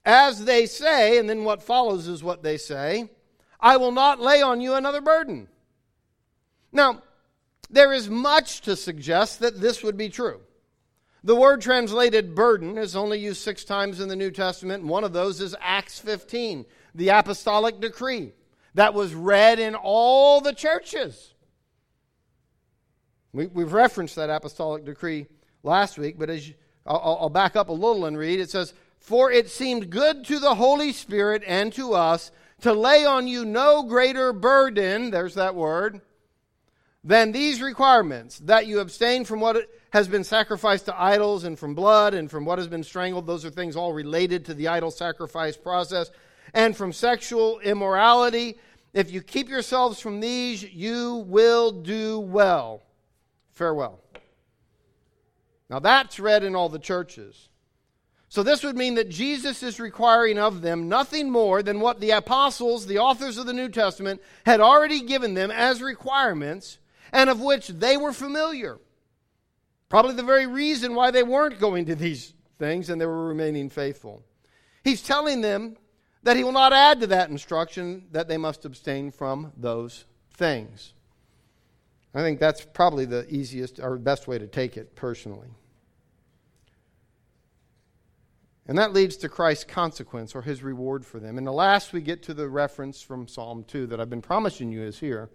As 0.04 0.44
they 0.44 0.66
say, 0.66 1.18
and 1.18 1.28
then 1.28 1.44
what 1.44 1.62
follows 1.62 2.06
is 2.06 2.22
what 2.22 2.42
they 2.42 2.58
say. 2.58 3.10
I 3.64 3.78
will 3.78 3.92
not 3.92 4.20
lay 4.20 4.42
on 4.42 4.60
you 4.60 4.74
another 4.74 5.00
burden. 5.00 5.48
Now, 6.70 7.02
there 7.70 7.94
is 7.94 8.10
much 8.10 8.60
to 8.60 8.76
suggest 8.76 9.40
that 9.40 9.58
this 9.58 9.82
would 9.82 9.96
be 9.96 10.10
true. 10.10 10.40
The 11.24 11.34
word 11.34 11.62
translated 11.62 12.34
burden 12.34 12.76
is 12.76 12.94
only 12.94 13.18
used 13.18 13.40
six 13.40 13.64
times 13.64 14.00
in 14.00 14.08
the 14.08 14.16
New 14.16 14.30
Testament, 14.30 14.82
and 14.82 14.90
one 14.90 15.02
of 15.02 15.14
those 15.14 15.40
is 15.40 15.56
Acts 15.62 15.98
15, 15.98 16.66
the 16.94 17.08
apostolic 17.08 17.80
decree 17.80 18.32
that 18.74 18.92
was 18.92 19.14
read 19.14 19.58
in 19.58 19.74
all 19.74 20.42
the 20.42 20.52
churches. 20.52 21.32
We, 23.32 23.48
have 23.56 23.72
referenced 23.72 24.16
that 24.16 24.28
apostolic 24.28 24.84
decree 24.84 25.26
last 25.62 25.96
week, 25.96 26.18
but 26.18 26.28
as 26.28 26.48
you, 26.48 26.54
I'll, 26.84 27.18
I'll 27.22 27.28
back 27.30 27.56
up 27.56 27.70
a 27.70 27.72
little 27.72 28.04
and 28.04 28.18
read, 28.18 28.40
it 28.40 28.50
says, 28.50 28.74
For 28.98 29.32
it 29.32 29.48
seemed 29.48 29.88
good 29.88 30.26
to 30.26 30.38
the 30.38 30.54
Holy 30.54 30.92
Spirit 30.92 31.42
and 31.46 31.72
to 31.72 31.94
us 31.94 32.30
to 32.60 32.72
lay 32.72 33.04
on 33.04 33.28
you 33.28 33.44
no 33.44 33.82
greater 33.82 34.32
burden, 34.32 35.10
there's 35.10 35.34
that 35.34 35.54
word, 35.54 36.00
than 37.02 37.32
these 37.32 37.60
requirements 37.60 38.38
that 38.40 38.66
you 38.66 38.80
abstain 38.80 39.24
from 39.24 39.40
what 39.40 39.68
has 39.90 40.08
been 40.08 40.24
sacrificed 40.24 40.86
to 40.86 41.00
idols 41.00 41.44
and 41.44 41.58
from 41.58 41.74
blood 41.74 42.14
and 42.14 42.30
from 42.30 42.44
what 42.44 42.58
has 42.58 42.66
been 42.66 42.82
strangled. 42.82 43.26
Those 43.26 43.44
are 43.44 43.50
things 43.50 43.76
all 43.76 43.92
related 43.92 44.46
to 44.46 44.54
the 44.54 44.68
idol 44.68 44.90
sacrifice 44.90 45.56
process. 45.56 46.10
And 46.52 46.76
from 46.76 46.92
sexual 46.92 47.60
immorality. 47.60 48.58
If 48.92 49.10
you 49.10 49.22
keep 49.22 49.48
yourselves 49.48 50.00
from 50.00 50.20
these, 50.20 50.62
you 50.62 51.24
will 51.26 51.72
do 51.72 52.20
well. 52.20 52.82
Farewell. 53.52 54.00
Now 55.68 55.80
that's 55.80 56.20
read 56.20 56.44
in 56.44 56.54
all 56.54 56.68
the 56.68 56.78
churches. 56.78 57.48
So 58.34 58.42
this 58.42 58.64
would 58.64 58.76
mean 58.76 58.96
that 58.96 59.10
Jesus 59.10 59.62
is 59.62 59.78
requiring 59.78 60.40
of 60.40 60.60
them 60.60 60.88
nothing 60.88 61.30
more 61.30 61.62
than 61.62 61.78
what 61.78 62.00
the 62.00 62.10
apostles, 62.10 62.84
the 62.84 62.98
authors 62.98 63.38
of 63.38 63.46
the 63.46 63.52
New 63.52 63.68
Testament, 63.68 64.20
had 64.44 64.58
already 64.58 65.02
given 65.02 65.34
them 65.34 65.52
as 65.52 65.80
requirements 65.80 66.78
and 67.12 67.30
of 67.30 67.40
which 67.40 67.68
they 67.68 67.96
were 67.96 68.12
familiar. 68.12 68.80
Probably 69.88 70.16
the 70.16 70.24
very 70.24 70.48
reason 70.48 70.96
why 70.96 71.12
they 71.12 71.22
weren't 71.22 71.60
going 71.60 71.86
to 71.86 71.94
these 71.94 72.34
things 72.58 72.90
and 72.90 73.00
they 73.00 73.06
were 73.06 73.28
remaining 73.28 73.70
faithful. 73.70 74.24
He's 74.82 75.00
telling 75.00 75.40
them 75.40 75.76
that 76.24 76.36
he 76.36 76.42
will 76.42 76.50
not 76.50 76.72
add 76.72 77.02
to 77.02 77.06
that 77.06 77.30
instruction 77.30 78.08
that 78.10 78.26
they 78.26 78.36
must 78.36 78.64
abstain 78.64 79.12
from 79.12 79.52
those 79.56 80.06
things. 80.32 80.92
I 82.12 82.22
think 82.22 82.40
that's 82.40 82.64
probably 82.64 83.04
the 83.04 83.32
easiest 83.32 83.78
or 83.78 83.96
best 83.96 84.26
way 84.26 84.38
to 84.38 84.48
take 84.48 84.76
it 84.76 84.96
personally. 84.96 85.50
And 88.66 88.78
that 88.78 88.94
leads 88.94 89.16
to 89.18 89.28
Christ's 89.28 89.64
consequence 89.64 90.34
or 90.34 90.42
his 90.42 90.62
reward 90.62 91.04
for 91.04 91.20
them. 91.20 91.36
And 91.36 91.46
the 91.46 91.52
last 91.52 91.92
we 91.92 92.00
get 92.00 92.22
to 92.24 92.34
the 92.34 92.48
reference 92.48 93.02
from 93.02 93.28
Psalm 93.28 93.64
2 93.64 93.86
that 93.88 94.00
I've 94.00 94.08
been 94.08 94.22
promising 94.22 94.72
you 94.72 94.82
is 94.82 94.98
here. 94.98 95.28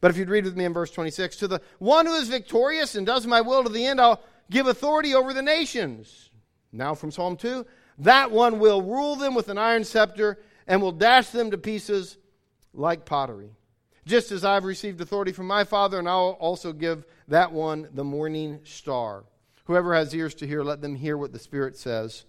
But 0.00 0.12
if 0.12 0.16
you'd 0.16 0.30
read 0.30 0.44
with 0.44 0.56
me 0.56 0.64
in 0.64 0.72
verse 0.72 0.92
26 0.92 1.36
To 1.38 1.48
the 1.48 1.60
one 1.78 2.06
who 2.06 2.14
is 2.14 2.28
victorious 2.28 2.94
and 2.94 3.04
does 3.04 3.26
my 3.26 3.40
will 3.40 3.64
to 3.64 3.68
the 3.68 3.84
end, 3.84 4.00
I'll 4.00 4.22
give 4.48 4.68
authority 4.68 5.14
over 5.14 5.34
the 5.34 5.42
nations. 5.42 6.30
Now 6.70 6.94
from 6.94 7.10
Psalm 7.10 7.36
2 7.36 7.66
That 7.98 8.30
one 8.30 8.60
will 8.60 8.82
rule 8.82 9.16
them 9.16 9.34
with 9.34 9.48
an 9.48 9.58
iron 9.58 9.82
scepter 9.82 10.38
and 10.68 10.80
will 10.80 10.92
dash 10.92 11.30
them 11.30 11.50
to 11.50 11.58
pieces 11.58 12.16
like 12.72 13.04
pottery. 13.04 13.50
Just 14.06 14.30
as 14.30 14.44
I've 14.44 14.64
received 14.64 15.00
authority 15.00 15.32
from 15.32 15.46
my 15.46 15.64
Father, 15.64 15.98
and 15.98 16.08
I'll 16.08 16.36
also 16.40 16.72
give 16.72 17.04
that 17.26 17.52
one 17.52 17.88
the 17.92 18.04
morning 18.04 18.60
star. 18.64 19.24
Whoever 19.64 19.94
has 19.94 20.14
ears 20.14 20.34
to 20.36 20.46
hear, 20.46 20.62
let 20.62 20.80
them 20.80 20.94
hear 20.94 21.18
what 21.18 21.32
the 21.32 21.38
Spirit 21.38 21.76
says 21.76 22.24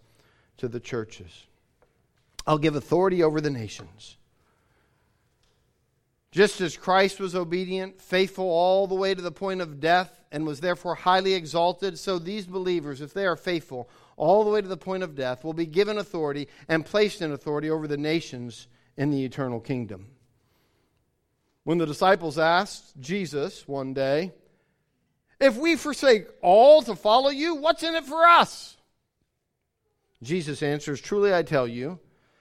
to 0.60 0.68
the 0.68 0.80
churches. 0.80 1.47
I'll 2.45 2.57
give 2.57 2.76
authority 2.76 3.24
over 3.24 3.41
the 3.41 3.49
nations. 3.49 4.18
Just 6.32 6.62
as 6.62 6.78
Christ 6.78 7.20
was 7.20 7.36
obedient, 7.36 7.99
faithful 7.99 8.45
all 8.45 8.86
the 8.86 8.95
way 8.95 9.16
to 9.16 9.22
the 9.22 9.32
point 9.32 9.62
of 9.62 9.80
death, 9.80 10.20
and 10.32 10.45
was 10.45 10.60
therefore 10.60 10.93
highly 10.95 11.34
exalted, 11.34 11.97
so 11.97 12.20
these 12.20 12.45
believers, 12.45 13.01
if 13.01 13.14
they 13.14 13.26
are 13.26 13.36
faithful 13.36 13.89
all 14.16 14.43
the 14.43 14.51
way 14.51 14.62
to 14.62 14.68
the 14.68 14.78
point 14.78 15.01
of 15.01 15.16
death, 15.16 15.43
will 15.43 15.53
be 15.53 15.66
given 15.66 15.97
authority 15.97 16.47
and 16.68 16.86
placed 16.86 17.22
in 17.22 17.32
authority 17.32 17.70
over 17.70 17.88
the 17.88 17.97
nations 17.97 18.68
in 18.95 19.10
the 19.10 19.26
eternal 19.26 19.60
kingdom. 19.60 20.07
When 21.64 21.78
the 21.78 21.86
disciples 21.86 22.38
asked 22.38 22.99
Jesus 22.99 23.68
one 23.68 23.93
day, 23.93 24.34
If 25.39 25.57
we 25.57 25.76
forsake 25.76 26.28
all 26.41 26.84
to 26.84 26.95
follow 26.95 27.30
you, 27.30 27.55
what's 27.55 27.84
in 27.84 27.95
it 27.95 28.05
for 28.05 28.26
us? 28.26 28.78
Jesus 30.22 30.61
answers, 30.61 31.01
Truly 31.01 31.34
I 31.34 31.43
tell 31.43 31.67
you, 31.67 31.99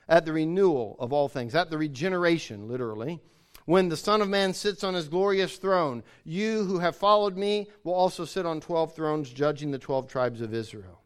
at 0.09 0.25
the 0.25 0.33
renewal 0.33 0.97
of 0.99 1.13
all 1.13 1.29
things, 1.29 1.55
at 1.55 1.71
the 1.71 1.79
regeneration, 1.79 2.69
literally, 2.69 3.21
when 3.67 3.91
the 3.91 3.97
Son 3.97 4.23
of 4.23 4.29
Man 4.29 4.55
sits 4.55 4.83
on 4.83 4.95
his 4.95 5.09
glorious 5.09 5.59
throne, 5.59 6.03
you 6.25 6.65
who 6.65 6.79
have 6.79 6.97
followed 6.97 7.37
me 7.37 7.69
will 7.85 7.93
also 7.93 8.25
sit 8.25 8.47
on 8.47 8.61
12 8.61 8.95
thrones, 8.95 9.29
judging 9.29 9.71
the 9.71 9.79
12 9.79 10.09
tribes 10.09 10.41
of 10.41 10.55
Israel. 10.55 11.03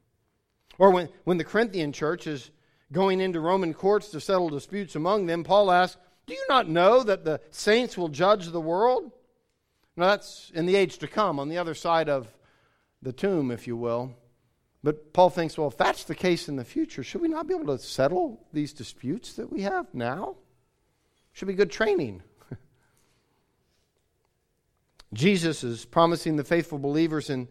Or 0.78 0.90
when, 0.90 1.08
when 1.24 1.38
the 1.38 1.44
Corinthian 1.44 1.92
church 1.92 2.28
is 2.28 2.50
going 2.92 3.20
into 3.20 3.40
Roman 3.40 3.74
courts 3.74 4.10
to 4.10 4.20
settle 4.20 4.48
disputes 4.48 4.94
among 4.94 5.26
them, 5.26 5.42
Paul 5.42 5.72
asks, 5.72 6.00
Do 6.26 6.34
you 6.34 6.44
not 6.48 6.68
know 6.68 7.02
that 7.02 7.24
the 7.24 7.40
saints 7.50 7.98
will 7.98 8.08
judge 8.08 8.46
the 8.46 8.60
world? 8.60 9.10
Now, 9.96 10.06
that's 10.06 10.52
in 10.54 10.66
the 10.66 10.76
age 10.76 10.98
to 10.98 11.08
come, 11.08 11.40
on 11.40 11.48
the 11.48 11.58
other 11.58 11.74
side 11.74 12.08
of 12.08 12.28
the 13.02 13.12
tomb, 13.12 13.50
if 13.50 13.66
you 13.66 13.76
will. 13.76 14.14
But 14.84 15.12
Paul 15.12 15.30
thinks, 15.30 15.56
well, 15.56 15.68
if 15.68 15.76
that's 15.76 16.04
the 16.04 16.14
case 16.14 16.48
in 16.48 16.56
the 16.56 16.64
future, 16.64 17.04
should 17.04 17.20
we 17.20 17.28
not 17.28 17.46
be 17.46 17.54
able 17.54 17.76
to 17.76 17.82
settle 17.82 18.44
these 18.52 18.72
disputes 18.72 19.34
that 19.34 19.50
we 19.50 19.62
have 19.62 19.86
now? 19.94 20.36
Should 21.32 21.48
be 21.48 21.54
good 21.54 21.70
training. 21.70 22.22
Jesus 25.12 25.62
is 25.62 25.84
promising 25.84 26.36
the 26.36 26.44
faithful 26.44 26.78
believers 26.78 27.30
in 27.30 27.46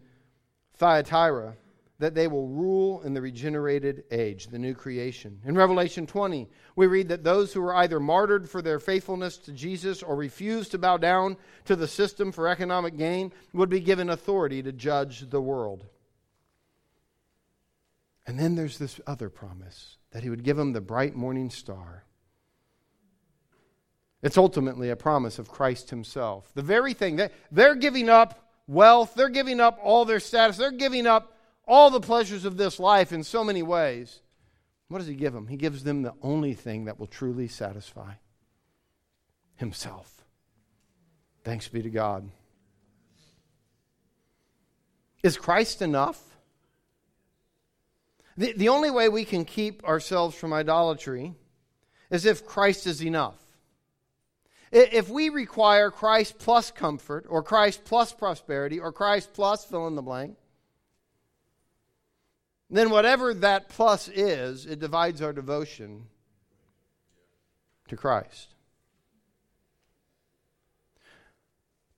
Thyatira 0.74 1.56
that 2.02 2.14
they 2.14 2.26
will 2.26 2.48
rule 2.48 3.00
in 3.02 3.14
the 3.14 3.22
regenerated 3.22 4.02
age, 4.10 4.48
the 4.48 4.58
new 4.58 4.74
creation. 4.74 5.40
In 5.44 5.54
Revelation 5.54 6.04
20, 6.04 6.48
we 6.74 6.88
read 6.88 7.08
that 7.08 7.22
those 7.22 7.52
who 7.52 7.62
were 7.62 7.76
either 7.76 8.00
martyred 8.00 8.50
for 8.50 8.60
their 8.60 8.80
faithfulness 8.80 9.38
to 9.38 9.52
Jesus 9.52 10.02
or 10.02 10.16
refused 10.16 10.72
to 10.72 10.78
bow 10.78 10.96
down 10.96 11.36
to 11.64 11.76
the 11.76 11.86
system 11.86 12.32
for 12.32 12.48
economic 12.48 12.98
gain 12.98 13.32
would 13.52 13.68
be 13.68 13.78
given 13.78 14.10
authority 14.10 14.64
to 14.64 14.72
judge 14.72 15.30
the 15.30 15.40
world. 15.40 15.86
And 18.26 18.38
then 18.38 18.54
there's 18.54 18.78
this 18.78 19.00
other 19.06 19.28
promise 19.28 19.96
that 20.12 20.22
he 20.22 20.30
would 20.30 20.44
give 20.44 20.56
them 20.56 20.72
the 20.72 20.80
bright 20.80 21.14
morning 21.14 21.50
star. 21.50 22.04
It's 24.22 24.38
ultimately 24.38 24.90
a 24.90 24.96
promise 24.96 25.38
of 25.38 25.48
Christ 25.48 25.90
himself. 25.90 26.50
The 26.54 26.62
very 26.62 26.94
thing 26.94 27.16
that 27.16 27.32
they're 27.50 27.74
giving 27.74 28.08
up 28.08 28.48
wealth, 28.68 29.14
they're 29.14 29.28
giving 29.28 29.58
up 29.58 29.78
all 29.82 30.04
their 30.04 30.20
status, 30.20 30.56
they're 30.56 30.70
giving 30.70 31.06
up 31.06 31.36
all 31.66 31.90
the 31.90 32.00
pleasures 32.00 32.44
of 32.44 32.56
this 32.56 32.78
life 32.78 33.12
in 33.12 33.24
so 33.24 33.42
many 33.42 33.62
ways. 33.62 34.20
What 34.88 34.98
does 34.98 35.08
he 35.08 35.14
give 35.14 35.32
them? 35.32 35.48
He 35.48 35.56
gives 35.56 35.82
them 35.82 36.02
the 36.02 36.14
only 36.22 36.54
thing 36.54 36.84
that 36.84 37.00
will 37.00 37.06
truly 37.06 37.48
satisfy 37.48 38.14
himself. 39.56 40.24
Thanks 41.44 41.66
be 41.66 41.82
to 41.82 41.90
God. 41.90 42.28
Is 45.22 45.36
Christ 45.36 45.82
enough? 45.82 46.20
The, 48.36 48.52
the 48.52 48.68
only 48.68 48.90
way 48.90 49.08
we 49.08 49.24
can 49.24 49.44
keep 49.44 49.84
ourselves 49.84 50.36
from 50.36 50.52
idolatry 50.52 51.34
is 52.10 52.24
if 52.26 52.46
Christ 52.46 52.86
is 52.86 53.02
enough. 53.02 53.38
If 54.70 55.10
we 55.10 55.28
require 55.28 55.90
Christ 55.90 56.38
plus 56.38 56.70
comfort, 56.70 57.26
or 57.28 57.42
Christ 57.42 57.84
plus 57.84 58.12
prosperity, 58.12 58.80
or 58.80 58.90
Christ 58.90 59.34
plus 59.34 59.64
fill 59.64 59.86
in 59.86 59.96
the 59.96 60.02
blank, 60.02 60.36
then 62.70 62.88
whatever 62.88 63.34
that 63.34 63.68
plus 63.68 64.08
is, 64.08 64.64
it 64.64 64.80
divides 64.80 65.20
our 65.20 65.34
devotion 65.34 66.06
to 67.88 67.96
Christ. 67.96 68.54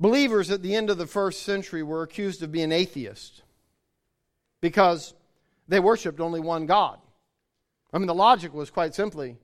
Believers 0.00 0.50
at 0.50 0.62
the 0.62 0.74
end 0.74 0.90
of 0.90 0.98
the 0.98 1.06
first 1.06 1.44
century 1.44 1.84
were 1.84 2.02
accused 2.02 2.42
of 2.42 2.50
being 2.50 2.72
atheists 2.72 3.42
because 4.60 5.14
they 5.68 5.80
worshiped 5.80 6.20
only 6.20 6.40
one 6.40 6.66
God. 6.66 6.98
I 7.92 7.98
mean, 7.98 8.06
the 8.06 8.14
logic 8.14 8.52
was 8.52 8.70
quite 8.70 8.94
simply 8.94 9.36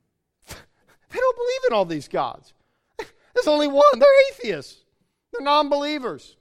they 0.46 1.18
don't 1.18 1.36
believe 1.36 1.60
in 1.68 1.74
all 1.74 1.84
these 1.84 2.08
gods. 2.08 2.52
There's 3.34 3.48
only 3.48 3.68
one. 3.68 3.98
They're 3.98 4.28
atheists, 4.30 4.84
they're 5.32 5.44
non 5.44 5.68
believers. 5.68 6.36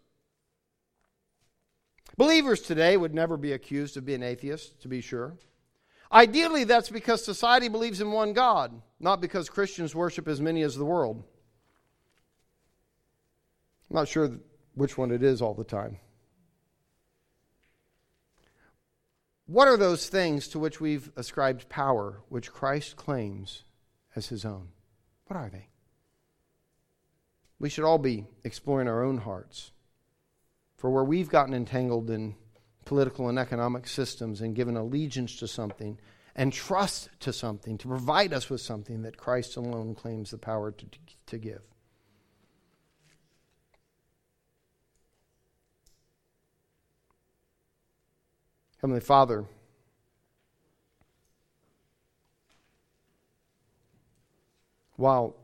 Believers 2.18 2.62
today 2.62 2.98
would 2.98 3.14
never 3.14 3.38
be 3.38 3.52
accused 3.52 3.96
of 3.96 4.06
being 4.06 4.24
atheists, 4.24 4.74
to 4.82 4.88
be 4.88 5.02
sure. 5.02 5.38
Ideally, 6.12 6.64
that's 6.64 6.90
because 6.90 7.24
society 7.24 7.68
believes 7.68 8.02
in 8.02 8.12
one 8.12 8.34
God, 8.34 8.82
not 9.00 9.22
because 9.22 9.50
Christians 9.50 9.94
worship 9.94 10.28
as 10.28 10.42
many 10.42 10.64
as 10.64 10.76
the 10.76 10.86
world. 10.86 11.24
I'm 13.90 13.96
not 13.96 14.08
sure 14.08 14.32
which 14.74 14.98
one 14.98 15.12
it 15.12 15.22
is 15.22 15.42
all 15.42 15.54
the 15.54 15.64
time. 15.64 15.98
What 19.48 19.70
are 19.70 19.78
those 19.78 20.10
things 20.10 20.50
to 20.50 20.60
which 20.60 20.82
we've 20.82 21.10
ascribed 21.16 21.70
power, 21.70 22.22
which 22.28 22.52
Christ 22.52 22.98
claims 22.98 23.64
as 24.14 24.28
his 24.28 24.44
own? 24.44 24.68
What 25.28 25.38
are 25.38 25.50
they? 25.50 25.70
We 27.58 27.70
should 27.70 27.86
all 27.86 27.98
be 27.98 28.28
exploring 28.44 28.90
our 28.90 29.04
own 29.04 29.20
hearts. 29.20 29.72
For 30.76 30.92
where 30.92 31.06
we've 31.06 31.30
gotten 31.30 31.54
entangled 31.54 32.10
in 32.10 32.36
political 32.84 33.30
and 33.30 33.40
economic 33.40 33.88
systems 33.88 34.42
and 34.42 34.54
given 34.54 34.76
allegiance 34.76 35.38
to 35.38 35.48
something 35.48 35.98
and 36.36 36.52
trust 36.52 37.10
to 37.22 37.32
something 37.32 37.78
to 37.80 37.88
provide 37.88 38.34
us 38.34 38.50
with 38.50 38.62
something 38.62 39.02
that 39.04 39.18
Christ 39.18 39.56
alone 39.56 39.96
claims 39.96 40.32
the 40.32 40.38
power 40.38 40.72
to, 40.72 40.86
to 41.26 41.38
give. 41.38 41.62
Heavenly 48.82 49.02
Father, 49.02 49.46
while 54.98 55.36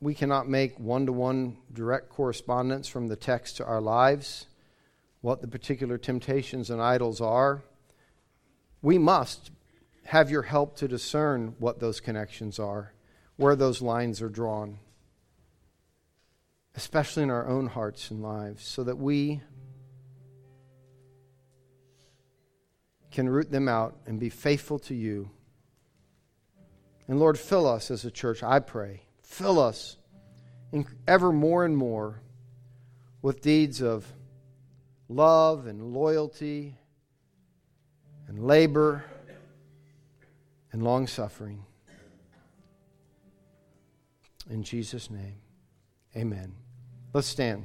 we 0.00 0.14
cannot 0.14 0.48
make 0.48 0.78
one 0.78 1.06
to 1.06 1.12
one 1.12 1.56
direct 1.72 2.08
correspondence 2.08 2.86
from 2.86 3.08
the 3.08 3.16
text 3.16 3.56
to 3.56 3.64
our 3.64 3.80
lives, 3.80 4.46
what 5.22 5.40
the 5.40 5.48
particular 5.48 5.98
temptations 5.98 6.70
and 6.70 6.80
idols 6.80 7.20
are, 7.20 7.64
we 8.80 8.96
must 8.96 9.50
have 10.04 10.30
your 10.30 10.42
help 10.42 10.76
to 10.76 10.86
discern 10.86 11.56
what 11.58 11.80
those 11.80 11.98
connections 11.98 12.60
are, 12.60 12.92
where 13.34 13.56
those 13.56 13.82
lines 13.82 14.22
are 14.22 14.28
drawn, 14.28 14.78
especially 16.76 17.24
in 17.24 17.30
our 17.30 17.48
own 17.48 17.66
hearts 17.66 18.08
and 18.12 18.22
lives, 18.22 18.64
so 18.64 18.84
that 18.84 18.98
we 18.98 19.42
can 23.10 23.28
root 23.28 23.50
them 23.50 23.68
out 23.68 23.96
and 24.06 24.20
be 24.20 24.28
faithful 24.28 24.78
to 24.80 24.94
you. 24.94 25.30
And 27.06 27.18
Lord, 27.18 27.38
fill 27.38 27.66
us 27.66 27.90
as 27.90 28.04
a 28.04 28.10
church, 28.10 28.42
I 28.42 28.60
pray. 28.60 29.02
Fill 29.22 29.58
us 29.58 29.96
ever 31.06 31.32
more 31.32 31.64
and 31.64 31.76
more 31.76 32.20
with 33.22 33.40
deeds 33.40 33.80
of 33.80 34.12
love 35.08 35.66
and 35.66 35.94
loyalty 35.94 36.76
and 38.26 38.38
labor 38.38 39.04
and 40.72 40.82
long 40.82 41.06
suffering. 41.06 41.64
In 44.50 44.62
Jesus' 44.62 45.10
name, 45.10 45.36
amen. 46.14 46.54
Let's 47.12 47.26
stand. 47.26 47.64